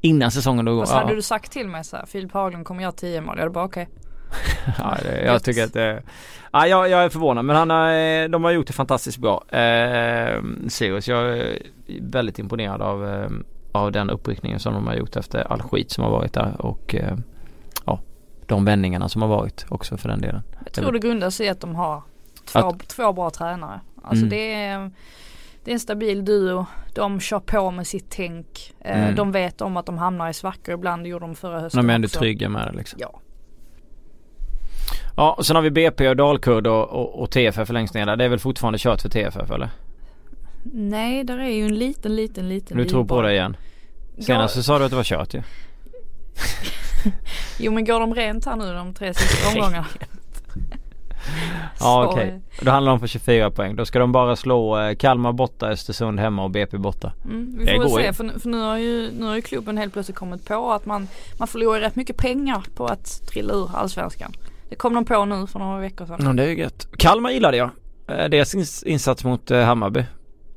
Innan 0.00 0.30
säsongen 0.30 0.64
då? 0.64 0.72
Och 0.72 0.88
så 0.88 0.94
ja. 0.94 0.98
hade 0.98 1.14
du 1.14 1.22
sagt 1.22 1.52
till 1.52 1.68
mig 1.68 1.84
så 1.84 1.96
här, 1.96 2.06
Filip 2.06 2.32
Haglund 2.32 2.64
kommer 2.64 2.82
göra 2.82 2.92
10 2.92 3.20
mål. 3.20 3.36
Jag 3.36 3.42
hade 3.42 3.52
bara 3.52 3.64
okej. 3.64 3.88
Okay. 3.92 4.08
ja, 4.78 4.96
det, 5.02 5.22
jag 5.24 5.42
tycker 5.42 5.64
att 5.64 5.72
det, 5.72 6.02
ja, 6.52 6.66
jag, 6.66 6.88
jag 6.88 7.04
är 7.04 7.08
förvånad 7.08 7.44
men 7.44 7.56
han 7.56 7.70
har, 7.70 8.28
de 8.28 8.44
har 8.44 8.50
gjort 8.50 8.66
det 8.66 8.72
fantastiskt 8.72 9.18
bra. 9.18 9.44
Eh, 9.48 10.42
Sirius, 10.68 11.08
jag 11.08 11.38
är 11.38 11.62
väldigt 12.00 12.38
imponerad 12.38 12.82
av, 12.82 13.08
eh, 13.08 13.30
av 13.72 13.92
den 13.92 14.10
uppryckningen 14.10 14.60
som 14.60 14.74
de 14.74 14.86
har 14.86 14.94
gjort 14.94 15.16
efter 15.16 15.52
all 15.52 15.62
skit 15.62 15.90
som 15.90 16.04
har 16.04 16.10
varit 16.10 16.32
där 16.32 16.54
och 16.58 16.94
eh, 16.94 17.16
ja, 17.86 18.00
de 18.46 18.64
vändningarna 18.64 19.08
som 19.08 19.22
har 19.22 19.28
varit 19.28 19.66
också 19.68 19.96
för 19.96 20.08
den 20.08 20.20
delen. 20.20 20.42
Jag 20.64 20.72
tror 20.72 20.92
det 20.92 20.98
grundar 20.98 21.30
sig 21.30 21.46
i 21.46 21.48
att 21.48 21.60
de 21.60 21.74
har 21.74 22.02
två, 22.44 22.58
att, 22.58 22.88
två 22.88 23.12
bra 23.12 23.30
tränare. 23.30 23.80
Alltså 24.02 24.26
mm. 24.26 24.28
det 24.28 24.54
är 24.54 24.90
det 25.68 25.72
är 25.72 25.74
en 25.74 25.80
stabil 25.80 26.24
duo. 26.24 26.66
De 26.94 27.20
kör 27.20 27.40
på 27.40 27.70
med 27.70 27.86
sitt 27.86 28.06
tänk. 28.08 28.74
Eh, 28.80 29.02
mm. 29.02 29.14
De 29.14 29.32
vet 29.32 29.60
om 29.60 29.76
att 29.76 29.86
de 29.86 29.98
hamnar 29.98 30.30
i 30.30 30.34
svackor 30.34 30.74
ibland. 30.74 31.04
Det 31.04 31.08
gjorde 31.08 31.24
de 31.24 31.34
förra 31.34 31.60
hösten 31.60 31.86
De 31.86 31.90
är 31.90 31.94
ändå 31.94 32.08
trygga 32.08 32.48
med 32.48 32.68
det 32.68 32.76
liksom. 32.76 32.98
Ja. 33.02 33.20
Ja 35.16 35.34
och 35.38 35.46
sen 35.46 35.56
har 35.56 35.62
vi 35.62 35.70
BP 35.70 36.08
och 36.08 36.16
Dalkurd 36.16 36.66
och, 36.66 36.88
och, 36.88 37.22
och 37.22 37.30
TFF 37.30 37.68
längst 37.70 37.94
ner 37.94 38.06
där. 38.06 38.16
Det 38.16 38.24
är 38.24 38.28
väl 38.28 38.38
fortfarande 38.38 38.78
kört 38.78 39.00
för 39.00 39.08
TFF 39.08 39.50
eller? 39.50 39.70
Nej, 40.72 41.24
där 41.24 41.38
är 41.38 41.48
ju 41.48 41.64
en 41.64 41.74
liten, 41.74 42.16
liten, 42.16 42.48
liten 42.48 42.76
Du 42.76 42.84
tror 42.84 43.04
på 43.04 43.22
det 43.22 43.32
igen? 43.32 43.56
Senast 44.18 44.54
så 44.54 44.62
sa 44.62 44.78
du 44.78 44.84
att 44.84 44.90
det 44.90 44.96
var 44.96 45.04
kört 45.04 45.34
ju. 45.34 45.42
jo 47.58 47.72
men 47.72 47.84
går 47.84 48.00
de 48.00 48.14
rent 48.14 48.46
här 48.46 48.56
nu 48.56 48.72
de 48.72 48.94
tre 48.94 49.14
sista 49.14 49.48
omgångarna? 49.54 49.86
ja 51.80 52.06
okej. 52.06 52.26
Okay. 52.26 52.40
Då 52.60 52.70
handlar 52.70 52.92
de 52.92 53.00
för 53.00 53.06
24 53.06 53.50
poäng. 53.50 53.76
Då 53.76 53.84
ska 53.84 53.98
de 53.98 54.12
bara 54.12 54.36
slå 54.36 54.78
eh, 54.78 54.94
Kalmar 54.94 55.32
borta, 55.32 55.68
Östersund 55.68 56.20
hemma 56.20 56.44
och 56.44 56.50
BP 56.50 56.78
borta. 56.78 57.12
Mm, 57.24 57.58
vi 57.58 57.66
får 57.66 57.82
väl 57.82 57.90
se 57.90 58.12
för, 58.12 58.40
för, 58.40 58.48
nu 58.48 58.60
har 58.60 58.78
ju 58.78 59.10
nu 59.18 59.26
har 59.26 59.36
ju 59.36 59.42
klubben 59.42 59.78
helt 59.78 59.92
plötsligt 59.92 60.16
kommit 60.16 60.44
på 60.44 60.72
att 60.72 60.86
man, 60.86 61.08
man 61.38 61.48
förlorar 61.48 61.80
rätt 61.80 61.96
mycket 61.96 62.16
pengar 62.16 62.62
på 62.74 62.86
att 62.86 63.28
trilla 63.28 63.54
ur 63.54 63.70
allsvenskan. 63.74 64.32
Det 64.68 64.76
kom 64.76 64.94
de 64.94 65.04
på 65.04 65.24
nu 65.24 65.46
för 65.46 65.58
några 65.58 65.80
veckor 65.80 66.06
sedan. 66.06 66.20
Ja 66.20 66.32
det 66.32 66.42
är 66.42 66.48
ju 66.48 66.58
gött. 66.58 66.88
Kalmar 66.96 67.30
gillade 67.30 67.56
jag. 67.56 67.70
Eh, 68.08 68.28
deras 68.28 68.82
insats 68.84 69.24
mot 69.24 69.50
eh, 69.50 69.60
Hammarby. 69.60 70.04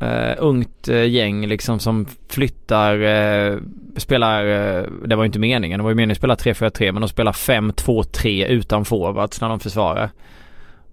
Uh, 0.04 0.34
ungt 0.38 0.90
uh, 0.90 1.06
gäng 1.06 1.48
liksom 1.48 1.80
som 1.80 2.06
flyttar, 2.30 3.02
uh, 3.02 3.60
spelar, 3.98 4.44
det 5.08 5.16
var 5.16 5.24
ju 5.24 5.26
inte 5.26 5.40
meningen, 5.40 5.80
det 5.80 5.84
var 5.84 5.92
ju 5.92 5.96
meningen 5.96 6.12
att 6.12 6.18
spela 6.18 6.36
3-4-3 6.36 6.92
men 6.92 7.02
de 7.02 7.08
spelar 7.10 7.32
5-2-3 7.32 8.46
utan 8.46 8.86
forwards 8.86 9.42
när 9.42 9.50
de 9.50 9.60
försvarar. 9.60 10.10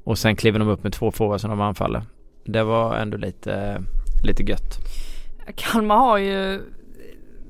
Och 0.09 0.19
sen 0.19 0.37
kliver 0.37 0.59
de 0.59 0.69
upp 0.69 0.83
med 0.83 0.93
två 0.93 1.11
forwards 1.11 1.41
som 1.43 1.51
de 1.51 1.61
anfaller. 1.61 2.03
Det 2.45 2.63
var 2.63 2.97
ändå 2.97 3.17
lite, 3.17 3.83
lite 4.25 4.43
gött. 4.43 4.79
Kalmar 5.55 5.97
har 5.97 6.19
ju, 6.19 6.63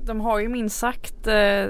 de 0.05 0.19
har 0.19 0.39
ju 0.39 0.49
minst 0.49 0.77
sagt 0.77 1.27
eh, 1.27 1.65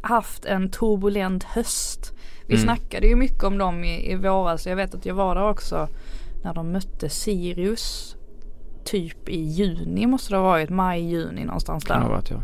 haft 0.00 0.44
en 0.44 0.70
turbulent 0.70 1.44
höst. 1.44 2.12
Vi 2.46 2.54
mm. 2.54 2.64
snackade 2.64 3.06
ju 3.06 3.16
mycket 3.16 3.44
om 3.44 3.58
dem 3.58 3.84
i, 3.84 4.12
i 4.12 4.14
våras. 4.14 4.66
Jag 4.66 4.76
vet 4.76 4.94
att 4.94 5.06
jag 5.06 5.14
var 5.14 5.34
där 5.34 5.48
också 5.48 5.88
när 6.44 6.54
de 6.54 6.72
mötte 6.72 7.08
Sirius. 7.08 8.16
Typ 8.84 9.28
i 9.28 9.40
juni 9.40 10.06
måste 10.06 10.32
det 10.32 10.36
ha 10.36 10.44
varit, 10.44 10.70
maj, 10.70 11.10
juni 11.10 11.44
någonstans 11.44 11.84
där. 11.84 11.94
Kan 11.94 12.02
ha 12.02 12.08
varit, 12.08 12.30
ja. 12.30 12.42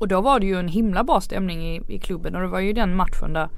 Och 0.00 0.08
då 0.08 0.20
var 0.20 0.40
det 0.40 0.46
ju 0.46 0.58
en 0.58 0.68
himla 0.68 1.04
bra 1.04 1.20
stämning 1.20 1.76
i, 1.76 1.82
i 1.88 1.98
klubben 1.98 2.34
och 2.34 2.40
det 2.40 2.48
var 2.48 2.60
ju 2.60 2.72
den 2.72 2.96
matchen 2.96 3.32
där 3.32 3.48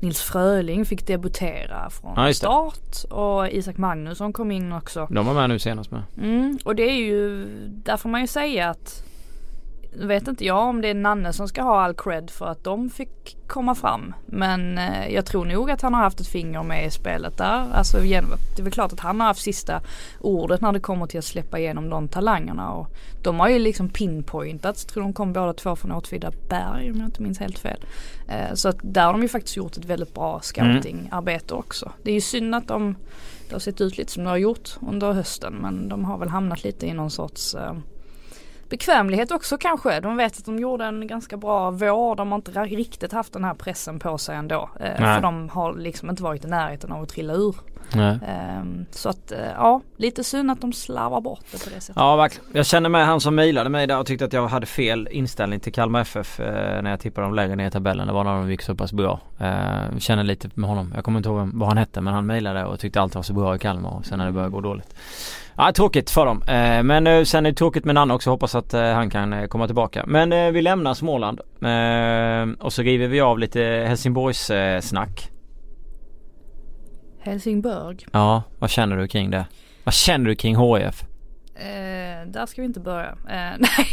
Nils 0.00 0.20
Fröling 0.20 0.84
fick 0.84 1.06
debutera 1.06 1.90
från 1.90 2.12
ja, 2.16 2.34
start 2.34 3.04
och 3.10 3.48
Isak 3.48 3.76
Magnusson 3.76 4.32
kom 4.32 4.50
in 4.50 4.72
också. 4.72 5.06
De 5.10 5.26
var 5.26 5.34
med 5.34 5.48
nu 5.48 5.58
senast 5.58 5.90
med. 5.90 6.02
Mm, 6.18 6.58
och 6.64 6.74
det 6.74 6.82
är 6.82 6.96
ju, 6.96 7.46
där 7.68 7.96
får 7.96 8.08
man 8.08 8.20
ju 8.20 8.26
säga 8.26 8.70
att 8.70 9.04
nu 9.92 10.06
vet 10.06 10.28
inte 10.28 10.44
jag 10.44 10.68
om 10.68 10.80
det 10.80 10.88
är 10.88 10.94
Nanne 10.94 11.32
som 11.32 11.48
ska 11.48 11.62
ha 11.62 11.80
all 11.80 11.94
cred 11.94 12.30
för 12.30 12.46
att 12.46 12.64
de 12.64 12.90
fick 12.90 13.36
komma 13.46 13.74
fram. 13.74 14.14
Men 14.26 14.78
eh, 14.78 15.08
jag 15.08 15.26
tror 15.26 15.44
nog 15.44 15.70
att 15.70 15.82
han 15.82 15.94
har 15.94 16.00
haft 16.00 16.20
ett 16.20 16.26
finger 16.26 16.62
med 16.62 16.86
i 16.86 16.90
spelet 16.90 17.38
där. 17.38 17.66
Alltså, 17.72 17.98
det 17.98 18.14
är 18.14 18.62
väl 18.62 18.72
klart 18.72 18.92
att 18.92 19.00
han 19.00 19.20
har 19.20 19.26
haft 19.26 19.42
sista 19.42 19.80
ordet 20.20 20.60
när 20.60 20.72
det 20.72 20.80
kommer 20.80 21.06
till 21.06 21.18
att 21.18 21.24
släppa 21.24 21.58
igenom 21.58 21.90
de 21.90 22.08
talangerna. 22.08 22.72
Och 22.72 22.88
de 23.22 23.40
har 23.40 23.48
ju 23.48 23.58
liksom 23.58 23.88
pinpointats. 23.88 24.84
tror 24.84 25.02
de 25.02 25.12
kom 25.12 25.32
båda 25.32 25.52
två 25.52 25.76
från 25.76 25.92
Åtvidaberg 25.92 26.90
om 26.90 26.98
jag 26.98 27.06
inte 27.06 27.22
minns 27.22 27.38
helt 27.38 27.58
fel. 27.58 27.84
Eh, 28.28 28.54
så 28.54 28.68
att 28.68 28.78
där 28.82 29.04
har 29.04 29.12
de 29.12 29.22
ju 29.22 29.28
faktiskt 29.28 29.56
gjort 29.56 29.76
ett 29.76 29.84
väldigt 29.84 30.14
bra 30.14 30.40
scoutingarbete 30.42 31.54
också. 31.54 31.92
Det 32.02 32.10
är 32.10 32.14
ju 32.14 32.20
synd 32.20 32.54
att 32.54 32.68
de, 32.68 32.96
det 33.48 33.54
har 33.54 33.60
sett 33.60 33.80
ut 33.80 33.98
lite 33.98 34.12
som 34.12 34.24
det 34.24 34.30
har 34.30 34.36
gjort 34.36 34.70
under 34.88 35.12
hösten 35.12 35.54
men 35.54 35.88
de 35.88 36.04
har 36.04 36.18
väl 36.18 36.28
hamnat 36.28 36.64
lite 36.64 36.86
i 36.86 36.92
någon 36.92 37.10
sorts 37.10 37.54
eh, 37.54 37.74
bekvämlighet 38.70 39.30
också 39.30 39.58
kanske. 39.58 40.00
De 40.00 40.16
vet 40.16 40.38
att 40.38 40.44
de 40.44 40.58
gjorde 40.58 40.84
en 40.84 41.06
ganska 41.06 41.36
bra 41.36 41.70
vår. 41.70 42.16
De 42.16 42.32
har 42.32 42.38
inte 42.38 42.50
riktigt 42.50 43.12
haft 43.12 43.32
den 43.32 43.44
här 43.44 43.54
pressen 43.54 43.98
på 43.98 44.18
sig 44.18 44.36
ändå. 44.36 44.70
Eh, 44.80 44.96
för 44.96 45.20
de 45.20 45.48
har 45.48 45.74
liksom 45.74 46.10
inte 46.10 46.22
varit 46.22 46.44
i 46.44 46.48
närheten 46.48 46.92
av 46.92 47.02
att 47.02 47.08
trilla 47.08 47.34
ur. 47.34 47.56
Um, 47.94 48.86
så 48.90 49.08
att 49.08 49.32
uh, 49.32 49.38
ja, 49.56 49.80
lite 49.96 50.24
synd 50.24 50.50
att 50.50 50.60
de 50.60 50.72
slarvar 50.72 51.20
bort 51.20 51.44
det 51.52 51.64
på 51.64 51.70
det 51.74 51.80
sättet. 51.80 51.96
Ja 51.96 52.16
verkligen. 52.16 52.50
Jag 52.52 52.66
känner 52.66 52.88
med 52.88 53.06
han 53.06 53.20
som 53.20 53.34
mejlade 53.34 53.70
mig 53.70 53.86
där 53.86 53.98
och 53.98 54.06
tyckte 54.06 54.24
att 54.24 54.32
jag 54.32 54.48
hade 54.48 54.66
fel 54.66 55.08
inställning 55.10 55.60
till 55.60 55.72
Kalmar 55.72 56.00
FF 56.00 56.40
uh, 56.40 56.46
när 56.46 56.90
jag 56.90 57.00
tippade 57.00 57.26
dem 57.26 57.34
lägre 57.34 57.56
ner 57.56 57.66
i 57.66 57.70
tabellen. 57.70 58.06
Det 58.06 58.12
var 58.12 58.24
när 58.24 58.34
de 58.34 58.50
gick 58.50 58.62
så 58.62 58.74
pass 58.74 58.92
bra. 58.92 59.20
Uh, 59.40 59.98
känner 59.98 60.22
lite 60.22 60.50
med 60.54 60.68
honom. 60.68 60.92
Jag 60.94 61.04
kommer 61.04 61.18
inte 61.18 61.28
ihåg 61.28 61.50
vad 61.54 61.68
han 61.68 61.78
hette 61.78 62.00
men 62.00 62.14
han 62.14 62.26
mejlade 62.26 62.64
och 62.64 62.80
tyckte 62.80 63.00
allt 63.00 63.14
var 63.14 63.22
så 63.22 63.32
bra 63.32 63.56
i 63.56 63.58
Kalmar 63.58 63.90
och 63.90 64.06
sen 64.06 64.18
när 64.18 64.26
det 64.26 64.32
började 64.32 64.52
gå 64.52 64.60
dåligt. 64.60 64.94
Ja 65.56 65.72
tråkigt 65.72 66.10
för 66.10 66.26
dem. 66.26 66.42
Eh, 66.42 66.82
men 66.82 67.06
eh, 67.06 67.24
sen 67.24 67.46
är 67.46 67.50
det 67.50 67.56
tråkigt 67.56 67.84
med 67.84 67.94
Nanne 67.94 68.14
också. 68.14 68.30
Hoppas 68.30 68.54
att 68.54 68.74
eh, 68.74 68.82
han 68.82 69.10
kan 69.10 69.48
komma 69.48 69.66
tillbaka. 69.66 70.04
Men 70.06 70.54
vi 70.54 70.62
lämnar 70.62 70.94
Småland. 70.94 71.40
Och 72.60 72.72
så 72.72 72.82
river 72.82 73.08
vi 73.08 73.20
av 73.20 73.38
lite 73.38 73.60
Helsingborgs 73.88 74.50
snack. 74.80 75.30
Helsingborg? 77.20 77.98
Ja, 78.12 78.42
vad 78.58 78.70
känner 78.70 78.96
du 78.96 79.08
kring 79.08 79.30
det? 79.30 79.46
Vad 79.84 79.94
känner 79.94 80.26
du 80.26 80.34
kring 80.34 80.56
HF? 80.56 81.04
Eh, 81.60 82.26
där 82.26 82.46
ska 82.46 82.62
vi 82.62 82.66
inte 82.66 82.80
börja. 82.80 83.10
Eh, 83.10 83.16
nej. 83.58 83.86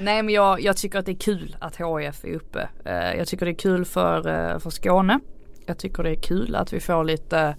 nej 0.00 0.22
men 0.22 0.34
jag, 0.34 0.60
jag, 0.60 0.76
tycker 0.76 0.98
att 0.98 1.06
det 1.06 1.12
är 1.12 1.20
kul 1.20 1.56
att 1.60 1.76
HF 1.76 2.24
är 2.24 2.34
uppe. 2.34 2.68
Eh, 2.84 3.18
jag 3.18 3.28
tycker 3.28 3.46
det 3.46 3.52
är 3.52 3.58
kul 3.58 3.84
för, 3.84 4.22
för 4.58 4.70
Skåne. 4.70 5.20
jag 5.66 5.78
tycker 5.78 6.02
det 6.02 6.10
är 6.10 6.22
kul 6.22 6.54
att 6.54 6.72
vi 6.72 6.80
får 6.80 7.04
lite 7.04 7.56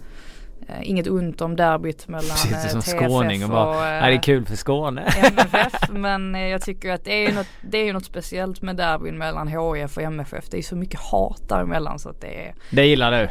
inget 0.82 1.08
ont 1.08 1.42
om 1.42 1.56
derbyt 1.56 2.08
mellan 2.08 2.38
Sitter 2.38 2.68
som 2.68 2.80
eh, 2.80 2.84
TFF 2.84 3.00
skåning 3.00 3.44
och 3.44 3.50
bara, 3.50 3.68
och 3.68 3.76
nej 3.76 4.12
det 4.12 4.18
är 4.18 4.22
kul 4.22 4.46
för 4.46 4.56
Skåne. 4.56 5.02
MFF 5.02 5.90
men 5.90 6.36
eh, 6.36 6.42
jag 6.42 6.62
tycker 6.62 6.92
att 6.94 7.06
det 7.06 7.14
är 7.14 7.30
ju 7.30 7.36
något, 7.36 7.48
det 7.62 7.78
är 7.78 7.94
något 7.94 8.06
speciellt 8.06 8.62
med 8.62 8.76
derbyn 8.76 9.18
mellan 9.18 9.48
HIF 9.48 9.98
och 9.98 10.04
MFF. 10.04 10.50
Det 10.50 10.58
är 10.58 10.62
så 10.62 10.76
mycket 10.76 11.00
hat 11.00 11.50
däremellan 11.50 12.00
så 12.00 12.10
att 12.10 12.22
det 12.22 12.48
är 12.48 12.54
Det 12.72 12.86
gillar 12.86 13.12
du. 13.12 13.30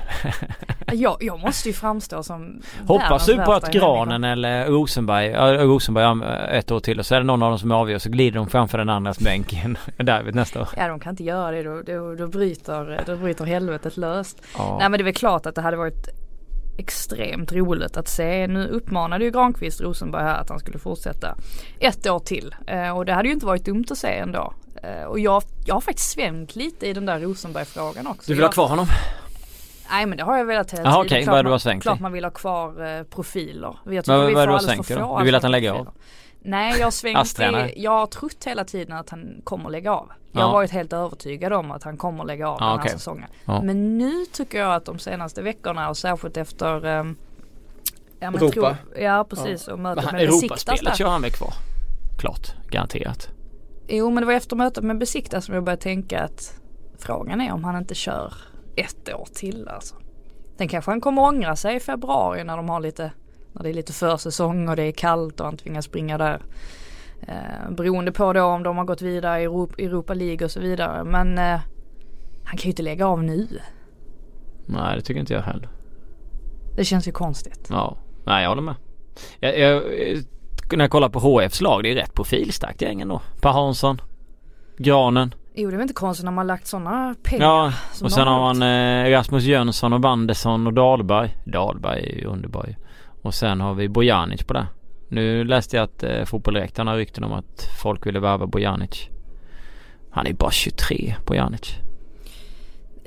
jag, 0.96 1.16
jag 1.20 1.40
måste 1.40 1.68
ju 1.68 1.74
framstå 1.74 2.22
som 2.22 2.62
Hoppas 2.86 3.26
du 3.26 3.36
på 3.36 3.52
att 3.52 3.72
Granen 3.72 4.24
eller 4.24 4.66
Rosenberg, 4.66 5.26
ja, 5.26 5.54
Rosenberg 5.54 6.24
ett 6.50 6.70
år 6.70 6.80
till 6.80 6.98
och 6.98 7.06
så 7.06 7.14
är 7.14 7.18
det 7.18 7.26
någon 7.26 7.42
av 7.42 7.50
dem 7.50 7.58
som 7.58 7.72
avgör 7.72 7.98
så 7.98 8.10
glider 8.10 8.38
de 8.38 8.48
framför 8.48 8.78
den 8.78 8.88
andras 8.88 9.18
bänk 9.18 9.52
i 9.52 9.76
derbyt 10.02 10.34
nästa 10.34 10.60
år. 10.60 10.68
Ja 10.76 10.88
de 10.88 11.00
kan 11.00 11.10
inte 11.10 11.24
göra 11.24 11.50
det 11.50 11.62
då, 11.62 11.82
då, 11.82 12.14
då 12.14 12.26
bryter, 12.26 13.02
då 13.06 13.16
bryter 13.16 13.44
helvetet 13.44 13.96
löst. 13.96 14.42
Ja. 14.58 14.76
Nej 14.80 14.88
men 14.88 14.98
det 14.98 15.02
är 15.02 15.04
väl 15.04 15.14
klart 15.14 15.46
att 15.46 15.54
det 15.54 15.60
hade 15.60 15.76
varit 15.76 16.08
extremt 16.78 17.52
roligt 17.52 17.96
att 17.96 18.08
se. 18.08 18.46
Nu 18.46 18.68
uppmanade 18.68 19.24
ju 19.24 19.30
Granqvist 19.30 19.80
Rosenberg 19.80 20.22
här 20.22 20.40
att 20.40 20.48
han 20.48 20.58
skulle 20.58 20.78
fortsätta 20.78 21.36
ett 21.80 22.06
år 22.06 22.18
till. 22.18 22.54
Eh, 22.66 22.96
och 22.96 23.04
det 23.04 23.12
hade 23.12 23.28
ju 23.28 23.34
inte 23.34 23.46
varit 23.46 23.64
dumt 23.64 23.84
att 23.90 23.98
se 23.98 24.08
ändå. 24.18 24.52
Eh, 24.82 25.04
och 25.04 25.18
jag, 25.20 25.42
jag 25.66 25.74
har 25.74 25.80
faktiskt 25.80 26.10
svängt 26.10 26.56
lite 26.56 26.86
i 26.86 26.92
den 26.92 27.06
där 27.06 27.20
Rosenberg-frågan 27.20 28.06
också. 28.06 28.22
Du 28.26 28.34
vill 28.34 28.44
ha 28.44 28.52
kvar 28.52 28.68
honom? 28.68 28.86
Nej 29.90 30.06
men 30.06 30.18
det 30.18 30.24
har 30.24 30.38
jag 30.38 30.44
velat 30.44 30.72
hela 30.72 30.82
tiden. 30.82 31.00
okej. 31.00 31.22
Klart 31.22 31.44
Vad 31.44 31.64
man- 31.66 31.80
Klart 31.80 32.00
man 32.00 32.12
vill 32.12 32.24
ha 32.24 32.30
kvar 32.30 32.96
eh, 32.98 33.02
profiler. 33.02 33.76
Jag 33.84 33.92
Men 33.94 34.02
tycker 34.02 34.16
vad- 34.16 34.26
vi 34.26 34.34
vad 34.34 34.42
är 34.42 34.46
får 34.46 34.54
alldeles 34.56 34.86
för 34.86 34.94
få 35.00 35.18
Du 35.18 35.24
vill 35.24 35.34
att 35.34 35.42
han 35.42 35.52
lägger 35.52 35.72
av? 35.72 35.88
Nej 36.40 36.78
jag 36.78 36.86
har 36.86 36.90
svängt 36.90 37.40
i, 37.40 37.82
jag 37.82 37.90
har 37.90 38.06
trott 38.06 38.44
hela 38.44 38.64
tiden 38.64 38.96
att 38.96 39.10
han 39.10 39.40
kommer 39.44 39.70
lägga 39.70 39.92
av. 39.92 40.08
Jag 40.32 40.40
Ja. 40.42 40.46
har 40.46 40.52
varit 40.52 40.70
helt 40.70 40.92
övertygad 40.92 41.52
om 41.52 41.70
att 41.70 41.82
han 41.82 41.96
kommer 41.96 42.24
lägga 42.24 42.48
av 42.48 42.56
Ja, 42.60 42.64
den 42.66 42.68
här 42.78 42.78
okej. 42.84 42.92
säsongen. 42.92 43.28
Ja. 43.44 43.62
Men 43.62 43.98
nu 43.98 44.24
tycker 44.32 44.58
jag 44.58 44.74
att 44.74 44.84
de 44.84 44.98
senaste 44.98 45.42
veckorna 45.42 45.88
och 45.88 45.96
särskilt 45.96 46.36
efter 46.36 46.86
ehm, 46.86 47.16
ja, 48.20 48.28
Europa. 48.28 48.50
Tror, 48.52 48.76
ja 49.00 49.24
precis 49.30 49.68
och 49.68 49.78
Men 49.78 49.82
mötet 49.82 50.04
han- 50.04 50.14
med 50.14 50.22
Europaspelet 50.24 50.96
kör 50.96 51.08
han 51.08 51.22
väl 51.22 51.30
kvar? 51.30 51.52
Klart, 52.18 52.54
garanterat. 52.70 53.28
Jo 53.88 54.10
men 54.10 54.22
det 54.22 54.26
var 54.26 54.32
efter 54.34 54.56
mötet 54.56 54.84
med 54.84 54.98
Besiktas 54.98 55.44
som 55.44 55.54
jag 55.54 55.64
började 55.64 55.82
tänka 55.82 56.22
att 56.24 56.54
frågan 56.98 57.40
är 57.40 57.52
om 57.52 57.64
han 57.64 57.76
inte 57.76 57.94
kör 57.94 58.32
ett 58.76 59.14
år 59.14 59.28
till 59.34 59.68
alltså. 59.68 59.94
Sen 60.58 60.68
kanske 60.68 60.90
han 60.90 61.00
kommer 61.00 61.22
ångra 61.22 61.56
sig 61.56 61.76
i 61.76 61.80
februari 61.80 62.44
när 62.44 62.56
de 62.56 62.68
har 62.68 62.80
lite, 62.80 63.12
när 63.58 63.64
det 63.64 63.70
är 63.70 63.74
lite 63.74 63.92
försäsong 63.92 64.68
och 64.68 64.76
det 64.76 64.82
är 64.82 64.92
kallt 64.92 65.40
och 65.40 65.46
han 65.46 65.56
tvingas 65.56 65.84
springa 65.84 66.18
där. 66.18 66.42
Eh, 67.20 67.70
beroende 67.70 68.12
på 68.12 68.32
då 68.32 68.44
om 68.44 68.62
de 68.62 68.76
har 68.76 68.84
gått 68.84 69.02
vidare 69.02 69.40
i 69.40 69.44
Europa, 69.44 69.74
Europa 69.78 70.14
League 70.14 70.44
och 70.44 70.50
så 70.50 70.60
vidare. 70.60 71.04
Men 71.04 71.38
eh, 71.38 71.60
han 72.44 72.56
kan 72.56 72.62
ju 72.64 72.70
inte 72.70 72.82
lägga 72.82 73.06
av 73.06 73.22
nu. 73.22 73.48
Nej 74.66 74.96
det 74.96 75.02
tycker 75.02 75.20
inte 75.20 75.34
jag 75.34 75.42
heller. 75.42 75.68
Det 76.76 76.84
känns 76.84 77.08
ju 77.08 77.12
konstigt. 77.12 77.66
Ja, 77.70 77.96
nej 78.26 78.42
jag 78.42 78.48
håller 78.48 78.62
med. 78.62 78.74
Jag, 79.40 79.58
jag, 79.58 79.82
när 80.72 80.84
jag 80.84 80.90
kollar 80.90 81.08
på 81.08 81.18
HFs 81.18 81.60
lag, 81.60 81.82
det 81.82 81.90
är 81.90 81.94
rätt 81.94 82.14
profilstarkt 82.14 82.82
gäng 82.82 83.00
ändå. 83.00 83.20
Per 83.40 83.50
Hansson, 83.50 84.00
Granen. 84.78 85.34
Jo 85.54 85.70
det 85.70 85.74
är 85.74 85.76
väl 85.76 85.82
inte 85.82 85.94
konstigt 85.94 86.24
när 86.24 86.32
man 86.32 86.46
lagt 86.46 86.66
sådana 86.66 87.14
pengar. 87.22 87.46
Ja, 87.46 87.72
och 88.02 88.12
sen 88.12 88.28
har 88.28 88.40
man 88.40 88.62
eh, 88.62 89.10
Rasmus 89.10 89.44
Jönsson 89.44 89.92
och 89.92 90.00
Bandesson 90.00 90.66
och 90.66 90.72
Dahlberg. 90.72 91.36
Dahlberg 91.44 92.00
är 92.00 92.18
ju 92.18 92.24
underbar 92.24 92.64
ju. 92.68 92.74
Och 93.22 93.34
sen 93.34 93.60
har 93.60 93.74
vi 93.74 93.88
Bojanic 93.88 94.42
på 94.42 94.52
det. 94.52 94.66
Nu 95.08 95.44
läste 95.44 95.76
jag 95.76 95.84
att 95.84 96.02
eh, 96.02 96.24
fotbollsräkten 96.24 96.86
har 96.86 96.96
rykten 96.96 97.24
om 97.24 97.32
att 97.32 97.68
folk 97.82 98.06
ville 98.06 98.20
värva 98.20 98.46
Bojanic. 98.46 99.08
Han 100.10 100.26
är 100.26 100.32
bara 100.32 100.50
23, 100.50 101.14
Bojanic. 101.26 101.74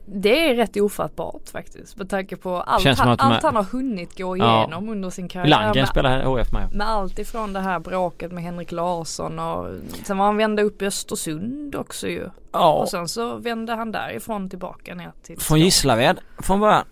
Det 0.06 0.50
är 0.50 0.56
rätt 0.56 0.78
ofattbart 0.78 1.50
faktiskt 1.52 1.98
med 1.98 2.10
tanke 2.10 2.36
på 2.36 2.56
allt, 2.62 2.86
han, 2.86 2.96
de 3.18 3.24
är- 3.24 3.34
allt 3.34 3.44
han 3.44 3.56
har 3.56 3.64
hunnit 3.64 4.18
gå 4.18 4.38
Ja. 4.38 4.58
igenom 4.60 4.90
under 4.90 5.10
sin 5.10 5.28
karriär. 5.28 5.48
Landgren 5.50 5.88
spelar 5.88 6.24
HF 6.24 6.52
med. 6.52 6.74
med 6.74 6.90
allt 6.90 7.20
ifrån 7.20 7.54
det 7.54 7.60
här 7.60 7.80
bråket 7.80 8.32
med 8.32 8.44
Henrik 8.44 8.72
Larsson 8.72 9.40
och 9.40 9.68
sen 10.04 10.18
var 10.18 10.26
han 10.26 10.38
vände 10.38 10.64
upp 10.64 10.82
i 10.82 10.86
Östersund 10.86 11.76
också 11.76 12.08
ju. 12.08 12.30
Ja, 12.52 12.74
Och 12.74 12.90
sen 12.90 13.08
så 13.08 13.36
vände 13.38 13.74
han 13.76 13.92
därifrån 13.92 14.50
tillbaka 14.50 14.96
ner 14.96 15.12
till 15.24 15.40
från. 15.40 15.60
Gislaved 15.60 16.20
från 16.38 16.60
början. 16.60 16.86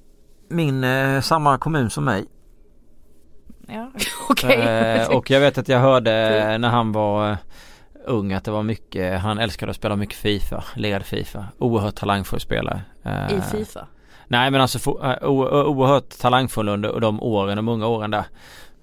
Min, 0.50 0.84
eh, 0.84 1.22
samma 1.22 1.58
kommun 1.58 1.90
som 1.90 2.04
mig. 2.06 2.26
Ja, 3.74 3.92
okej. 4.30 4.62
Eh, 4.62 5.10
och 5.10 5.30
jag 5.30 5.40
vet 5.40 5.58
att 5.58 5.68
jag 5.68 5.80
hörde 5.80 6.40
eh, 6.40 6.60
när 6.60 6.70
han 6.70 6.92
var 6.92 7.32
eh, 7.32 7.38
ung 8.06 8.34
att 8.34 8.44
det 8.44 8.52
var 8.52 8.64
mycket, 8.64 9.20
han 9.22 9.38
älskade 9.38 9.70
att 9.70 9.76
spela 9.76 9.96
mycket 9.96 10.18
Fifa, 10.18 10.64
lirade 10.76 11.06
Fifa. 11.06 11.46
Oerhört 11.58 11.96
talangfull 11.96 12.40
spelare. 12.40 12.82
Eh, 13.04 13.38
I 13.38 13.42
Fifa. 13.52 13.88
Nej 14.28 14.52
men 14.52 14.62
alltså 14.62 14.92
oerhört 15.22 16.10
talangfull 16.10 16.70
under 16.70 17.00
de 17.00 17.24
åren, 17.24 17.56
de 17.56 17.68
unga 17.68 17.88
åren 17.88 18.12
där. 18.12 18.26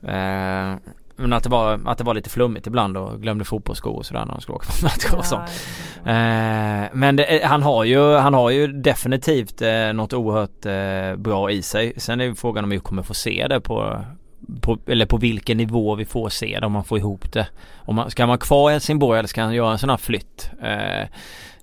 Eh, 0.03 0.77
men 1.19 1.33
att 1.33 1.43
det, 1.43 1.49
var, 1.49 1.81
att 1.87 1.99
det 1.99 2.05
var 2.05 2.15
lite 2.15 2.31
flummigt 2.31 2.67
ibland 2.67 2.97
och 2.97 3.23
glömde 3.23 3.45
fotbollsskor 3.45 3.97
och 3.97 4.07
sådär 4.07 4.25
när 4.25 4.33
de 4.33 4.41
skulle 4.41 4.57
åka 4.57 4.67
på 4.81 4.85
matcher 4.85 5.19
och 5.19 5.25
sånt. 5.25 5.51
Eh, 6.05 6.93
men 6.93 7.17
det, 7.17 7.45
han 7.45 7.63
har 7.63 7.85
ju, 7.85 8.17
han 8.17 8.35
har 8.35 8.51
ju 8.51 8.67
definitivt 8.67 9.63
eh, 9.63 9.93
något 9.93 10.13
oerhört 10.13 10.67
eh, 10.67 11.17
bra 11.23 11.51
i 11.51 11.63
sig. 11.63 11.93
Sen 11.97 12.21
är 12.21 12.25
ju 12.25 12.35
frågan 12.35 12.65
om 12.65 12.71
vi 12.71 12.79
kommer 12.79 13.03
få 13.03 13.15
se 13.15 13.47
det 13.49 13.61
på, 13.61 14.05
på 14.61 14.79
eller 14.87 15.07
på 15.07 15.17
vilken 15.17 15.57
nivå 15.57 15.95
vi 15.95 16.05
får 16.05 16.29
se 16.29 16.59
det 16.61 16.67
om 16.67 16.73
man 16.73 16.85
får 16.85 16.99
ihop 16.99 17.33
det. 17.33 17.49
Om 17.77 17.95
man, 17.95 18.11
ska 18.11 18.27
man 18.27 18.39
kvar 18.39 18.71
i 18.71 18.73
Helsingborg 18.73 19.19
eller 19.19 19.29
ska 19.29 19.43
han 19.43 19.55
göra 19.55 19.73
en 19.73 19.79
sån 19.79 19.91
här 19.91 19.97
flytt? 19.97 20.51
Eh, 20.63 21.09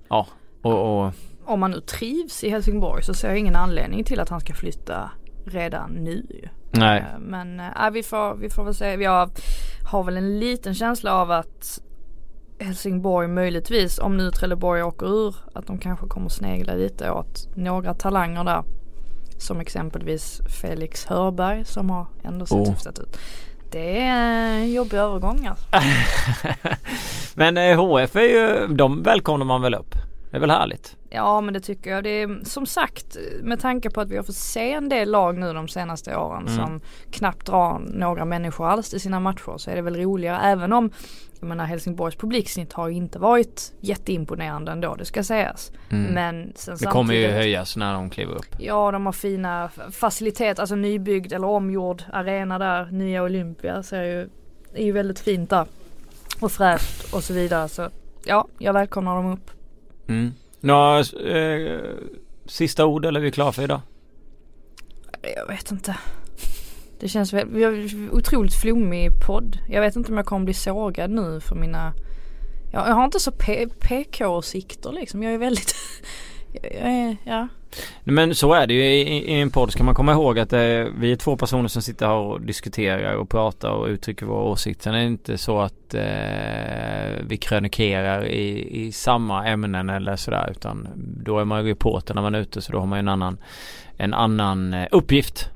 ja, 0.10 0.28
och, 0.62 1.06
och 1.06 1.14
Om 1.46 1.60
man 1.60 1.72
nu 1.72 1.80
trivs 1.80 2.44
i 2.44 2.50
Helsingborg 2.50 3.04
så 3.04 3.14
ser 3.14 3.28
jag 3.28 3.38
ingen 3.38 3.56
anledning 3.56 4.04
till 4.04 4.20
att 4.20 4.30
han 4.30 4.40
ska 4.40 4.54
flytta 4.54 5.12
redan 5.46 5.92
nu 5.92 6.50
nej. 6.72 7.00
Eh, 7.00 7.20
Men 7.20 7.60
äh, 7.60 7.90
vi, 7.92 8.04
får, 8.04 8.36
vi 8.36 8.50
får 8.50 8.64
väl 8.64 8.74
se. 8.74 8.94
Jag 8.94 9.30
har 9.92 10.04
väl 10.04 10.18
en 10.18 10.40
liten 10.40 10.74
känsla 10.74 11.14
av 11.14 11.32
att 11.32 11.82
Helsingborg 12.60 13.28
möjligtvis, 13.28 14.00
om 14.00 14.18
nu 14.18 14.32
Trelleborg 14.32 14.84
åker 14.84 15.08
ur, 15.08 15.36
att 15.54 15.68
de 15.68 15.78
kanske 15.78 16.08
kommer 16.08 16.30
snegla 16.30 16.74
lite 16.74 17.12
åt 17.12 17.56
några 17.56 17.94
talanger 17.94 18.44
där. 18.44 18.64
Som 19.44 19.60
exempelvis 19.60 20.42
Felix 20.62 21.06
Hörberg 21.06 21.66
som 21.66 21.90
har 21.90 22.06
ändå 22.24 22.46
sett 22.46 22.58
Oh. 22.58 22.70
hyfsat 22.70 23.00
ut. 23.00 23.18
Det 23.72 24.02
är 24.02 24.54
en 24.60 24.74
jobbig 24.74 24.98
övergång 24.98 25.48
alltså. 25.48 25.66
Men 27.36 27.58
eh, 27.58 27.78
HF 27.86 28.16
är 28.16 28.22
ju, 28.22 28.68
de 28.76 29.04
välkomnar 29.04 29.46
man 29.46 29.62
väl 29.62 29.74
upp? 29.76 29.96
Det 30.32 30.38
är 30.38 30.42
väl 30.42 30.52
härligt? 30.52 30.96
Ja 31.10 31.42
men 31.42 31.54
det 31.54 31.60
tycker 31.60 31.90
jag. 31.92 32.04
Det 32.04 32.10
är 32.22 32.46
som 32.46 32.66
sagt 32.66 33.18
med 33.42 33.60
tanke 33.60 33.90
på 33.90 34.02
att 34.02 34.10
vi 34.10 34.16
har 34.18 34.24
fått 34.24 34.36
se 34.36 34.74
en 34.74 34.90
del 34.90 35.12
lag 35.12 35.38
nu 35.38 35.54
de 35.54 35.68
senaste 35.68 36.16
åren 36.16 36.48
Mm. 36.48 36.56
som 36.56 36.82
knappt 37.12 37.46
drar 37.46 37.80
några 37.80 38.26
människor 38.26 38.68
alls 38.68 38.90
till 38.90 39.00
sina 39.02 39.20
matcher 39.20 39.54
så 39.58 39.72
är 39.72 39.76
det 39.76 39.82
väl 39.82 39.96
roligare 39.96 40.40
även 40.44 40.74
om 40.74 40.92
jag 41.44 41.48
menar 41.48 41.66
Helsingborgs 41.66 42.16
publiksnitt 42.16 42.74
har 42.74 42.88
ju 42.88 42.96
inte 42.96 43.20
varit 43.20 43.74
jätteimponerande 43.80 44.72
ändå 44.72 44.96
det 44.96 45.06
ska 45.06 45.24
sägas. 45.24 45.72
Mm. 45.90 46.14
Men 46.14 46.54
sen 46.56 46.78
det 46.80 46.86
kommer 46.86 47.14
ju 47.14 47.28
höjas 47.28 47.78
när 47.78 47.94
de 47.94 48.10
kliver 48.10 48.36
upp. 48.36 48.56
Ja 48.60 48.92
de 48.92 49.06
har 49.06 49.14
fina 49.14 49.70
faciliteter, 49.92 50.62
alltså 50.62 50.76
nybyggd 50.76 51.34
eller 51.34 51.48
omgjord 51.48 52.04
arena 52.14 52.60
där. 52.60 52.86
Nya 52.86 53.24
Olympia 53.24 53.84
ser 53.84 54.04
ju, 54.04 54.30
är 54.74 54.84
ju 54.86 54.92
väldigt 54.92 55.20
fint 55.20 55.50
där. 55.50 55.66
Och 56.40 56.52
fräscht 56.52 57.14
och 57.14 57.24
så 57.24 57.34
vidare 57.34 57.70
så 57.70 57.90
ja, 58.26 58.48
jag 58.58 58.74
välkomnar 58.74 59.16
dem 59.16 59.34
upp. 59.34 59.52
Mm. 60.08 60.34
Några 60.60 61.00
eh, 61.00 61.80
sista 62.46 62.86
ord 62.86 63.06
eller 63.06 63.20
är 63.20 63.24
vi 63.24 63.32
klara 63.32 63.52
för 63.52 63.64
idag? 63.64 63.82
Jag 65.36 65.48
vet 65.48 65.72
inte. 65.72 65.96
Det 67.04 67.10
känns 67.10 67.34
väl, 67.34 67.48
vi 67.50 67.64
har 67.64 67.90
otroligt 68.12 68.54
flummig 68.56 69.12
podd. 69.28 69.58
Jag 69.70 69.82
vet 69.82 69.96
inte 69.96 70.12
om 70.12 70.18
jag 70.18 70.26
kommer 70.26 70.46
bli 70.46 70.54
sågad 70.54 71.12
nu 71.12 71.40
för 71.40 71.56
mina 71.56 71.94
Jag, 72.72 72.88
jag 72.88 72.94
har 72.94 73.06
inte 73.06 73.20
så 73.20 73.32
PK-åsikter 73.80 74.92
liksom. 74.92 75.24
Jag 75.24 75.34
är 75.34 75.38
väldigt 75.38 75.76
jag, 76.54 76.92
är, 76.92 77.18
ja. 77.24 77.48
Men 78.04 78.36
så 78.36 78.54
är 78.54 78.68
det 78.68 78.74
ju 78.74 78.84
i, 78.86 79.02
i- 79.02 79.42
en 79.42 79.50
podd 79.52 79.72
ska 79.72 79.84
man 79.84 79.96
komma 79.96 80.12
ihåg 80.12 80.40
att 80.40 80.54
eh, 80.54 80.60
vi 81.00 81.12
är 81.12 81.16
två 81.16 81.38
personer 81.38 81.68
som 81.68 81.82
sitter 81.82 82.06
här 82.08 82.14
och 82.16 82.42
diskuterar 82.42 83.14
och 83.16 83.30
pratar 83.30 83.70
och 83.70 83.88
uttrycker 83.88 84.26
våra 84.26 84.44
åsikter. 84.44 84.84
Sen 84.84 84.94
är 84.94 85.00
det 85.00 85.06
inte 85.06 85.38
så 85.38 85.60
att 85.62 85.94
eh, 85.94 87.24
vi 87.28 87.38
krönikerar 87.38 88.26
i, 88.26 88.70
i 88.86 88.92
samma 88.92 89.48
ämnen 89.48 89.90
eller 89.90 90.16
sådär 90.16 90.50
utan 90.52 90.88
då 91.24 91.40
är 91.40 91.46
man 91.46 91.64
ju 91.66 91.70
reporter 91.72 92.14
när 92.14 92.22
man 92.22 92.36
är 92.36 92.40
ute 92.40 92.62
så 92.62 92.72
då 92.72 92.80
har 92.80 92.86
man 92.86 92.98
ju 92.98 93.00
en 93.00 93.10
annan, 93.10 93.38
en 93.98 94.14
annan 94.14 94.74
eh, 94.74 94.88
uppgift. 94.92 95.50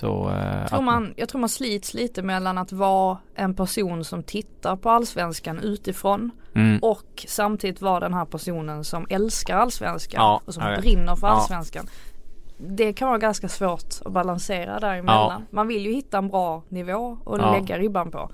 Så, 0.00 0.28
eh, 0.30 0.34
Jag, 0.36 0.62
att 0.62 0.68
tror 0.68 0.82
man, 0.82 1.14
jag 1.16 1.28
tror 1.28 1.40
man 1.40 1.48
slits 1.48 1.94
lite 1.94 2.22
mellan 2.22 2.58
att 2.58 2.72
vara 2.72 3.18
en 3.34 3.54
person 3.54 4.04
som 4.04 4.22
tittar 4.22 4.76
på 4.76 4.90
allsvenskan 4.90 5.58
utifrån 5.58 6.30
mm, 6.54 6.78
och 6.82 7.24
samtidigt 7.28 7.80
vara 7.80 8.00
den 8.00 8.14
här 8.14 8.24
personen 8.24 8.84
som 8.84 9.06
älskar 9.10 9.56
allsvenskan 9.56 10.18
Ja, 10.20 10.40
och 10.44 10.54
som 10.54 10.62
brinner 10.78 11.16
för 11.16 11.26
Ja. 11.26 11.32
allsvenskan. 11.32 11.86
Det 12.58 12.92
kan 12.92 13.08
vara 13.08 13.18
ganska 13.18 13.48
svårt 13.48 13.84
att 14.04 14.12
balansera 14.12 14.80
däremellan. 14.80 15.46
Man 15.50 15.68
vill 15.68 15.86
ju 15.86 15.92
hitta 15.92 16.18
en 16.18 16.28
bra 16.28 16.62
nivå 16.68 17.18
och 17.24 17.38
Ja. 17.38 17.52
lägga 17.52 17.78
ribban 17.78 18.10
på. 18.10 18.30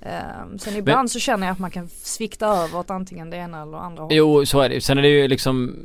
Um, 0.00 0.58
sen 0.58 0.76
ibland 0.76 0.98
Men, 0.98 1.08
så 1.08 1.18
känner 1.18 1.46
jag 1.46 1.52
att 1.52 1.58
man 1.58 1.70
kan 1.70 1.88
svikta 1.88 2.46
över 2.46 2.78
åt 2.78 2.90
antingen 2.90 3.30
det 3.30 3.36
ena 3.36 3.62
eller 3.62 3.78
andra 3.78 4.02
hållet. 4.02 4.16
Jo 4.16 4.46
så 4.46 4.60
är 4.60 4.68
det 4.68 4.80
Sen 4.80 4.98
är 4.98 5.02
det 5.02 5.08
ju 5.08 5.28
liksom 5.28 5.76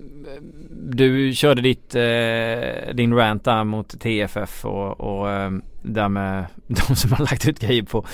Du 0.94 1.34
körde 1.34 1.62
ditt, 1.62 1.96
eh, 1.96 2.96
din 2.96 3.14
rant 3.14 3.44
där 3.44 3.64
mot 3.64 4.00
TFF 4.00 4.66
och, 4.66 5.00
och 5.00 5.30
eh, 5.30 5.52
där 5.82 6.10
med 6.10 6.46
de 6.68 6.96
som 6.96 7.12
har 7.12 7.20
lagt 7.20 7.48
ut 7.48 7.60
grejer 7.60 7.84
på, 7.84 8.06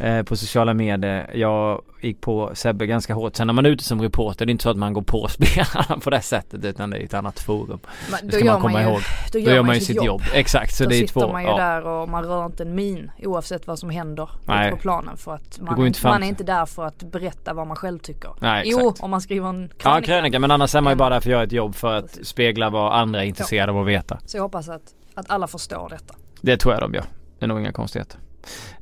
eh, 0.00 0.22
på 0.22 0.36
sociala 0.36 0.74
medier. 0.74 1.30
Jag 1.34 1.82
gick 2.00 2.20
på 2.20 2.50
Sebbe 2.54 2.86
ganska 2.86 3.14
hårt. 3.14 3.36
Sen 3.36 3.46
när 3.46 3.54
man 3.54 3.66
är 3.66 3.70
ute 3.70 3.84
som 3.84 4.02
reporter 4.02 4.46
det 4.46 4.50
är 4.50 4.52
inte 4.52 4.62
så 4.62 4.70
att 4.70 4.76
man 4.76 4.92
går 4.92 5.02
på 5.02 5.28
spelarna 5.30 6.00
på 6.00 6.10
det 6.10 6.20
sättet 6.20 6.64
utan 6.64 6.90
det 6.90 6.96
är 6.96 7.04
ett 7.04 7.14
annat 7.14 7.40
forum. 7.40 7.78
Men, 8.10 8.26
det 8.28 8.32
ska 8.32 8.44
man 8.44 8.60
komma 8.60 8.72
man 8.72 8.82
ju, 8.82 8.88
ihåg. 8.88 9.00
Då 9.32 9.38
gör, 9.38 9.46
då 9.46 9.54
gör 9.54 9.62
man 9.62 9.74
ju 9.74 9.80
sitt 9.80 9.96
jobb. 9.96 10.06
jobb. 10.06 10.22
Exakt. 10.34 10.74
Så 10.74 10.84
då 10.84 10.90
det 10.90 10.96
är 10.96 11.00
sitter 11.00 11.20
två, 11.20 11.32
man 11.32 11.42
ju 11.42 11.48
ja. 11.48 11.56
där 11.56 11.86
och 11.86 12.08
man 12.08 12.24
rör 12.24 12.46
inte 12.46 12.62
en 12.62 12.74
min 12.74 13.10
oavsett 13.22 13.66
vad 13.66 13.78
som 13.78 13.90
händer 13.90 14.30
Nej. 14.44 14.70
på 14.70 14.76
planen 14.76 15.16
för 15.16 15.34
att 15.34 15.60
man, 15.60 15.86
inte, 15.86 16.06
man 16.06 16.22
är 16.22 16.26
inte 16.26 16.44
där 16.44 16.66
för 16.66 16.84
att 16.84 17.02
berätta 17.02 17.54
vad 17.54 17.66
man 17.66 17.76
själv 17.76 17.98
tycker. 17.98 18.30
Nej, 18.40 18.62
jo, 18.66 18.94
om 19.00 19.10
man 19.10 19.20
skriver 19.20 19.48
en 19.48 19.68
krönika. 19.68 19.88
Ja, 19.88 20.00
krönika 20.00 20.38
men 20.38 20.50
annars 20.50 20.74
är 20.74 20.80
man 20.80 20.92
ju 20.92 20.96
bara 20.96 21.10
där 21.10 21.20
för 21.20 21.30
att 21.30 21.32
göra 21.32 21.42
ett 21.42 21.52
jobb 21.52 21.74
för 21.74 21.94
att 21.94 22.18
spegla 22.22 22.70
vad 22.70 22.92
andra 22.92 23.22
är 23.22 23.26
intresserade 23.26 23.72
av 23.72 23.78
att 23.78 23.86
veta. 23.86 24.18
Så 24.26 24.36
jag 24.36 24.42
hoppas 24.42 24.68
att, 24.68 24.82
att 25.14 25.30
alla 25.30 25.46
förstår 25.46 25.88
detta. 25.88 26.14
Det 26.40 26.56
tror 26.56 26.74
jag 26.74 26.82
de 26.82 26.94
gör. 26.94 27.04
Det 27.38 27.44
är 27.44 27.48
nog 27.48 27.60
inga 27.60 27.72
konstigheter. 27.72 28.20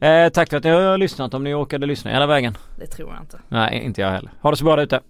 Eh, 0.00 0.28
tack 0.28 0.50
för 0.50 0.56
att 0.56 0.64
ni 0.64 0.70
har 0.70 0.98
lyssnat 0.98 1.34
om 1.34 1.44
ni 1.44 1.54
orkade 1.54 1.86
lyssna 1.86 2.10
hela 2.10 2.26
vägen. 2.26 2.56
Det 2.78 2.86
tror 2.86 3.12
jag 3.12 3.22
inte. 3.22 3.38
Nej, 3.48 3.82
inte 3.84 4.00
jag 4.00 4.10
heller. 4.10 4.30
Ha 4.40 4.50
det 4.50 4.56
så 4.56 4.64
bra 4.64 4.76
där 4.76 4.82
ute. 4.82 5.00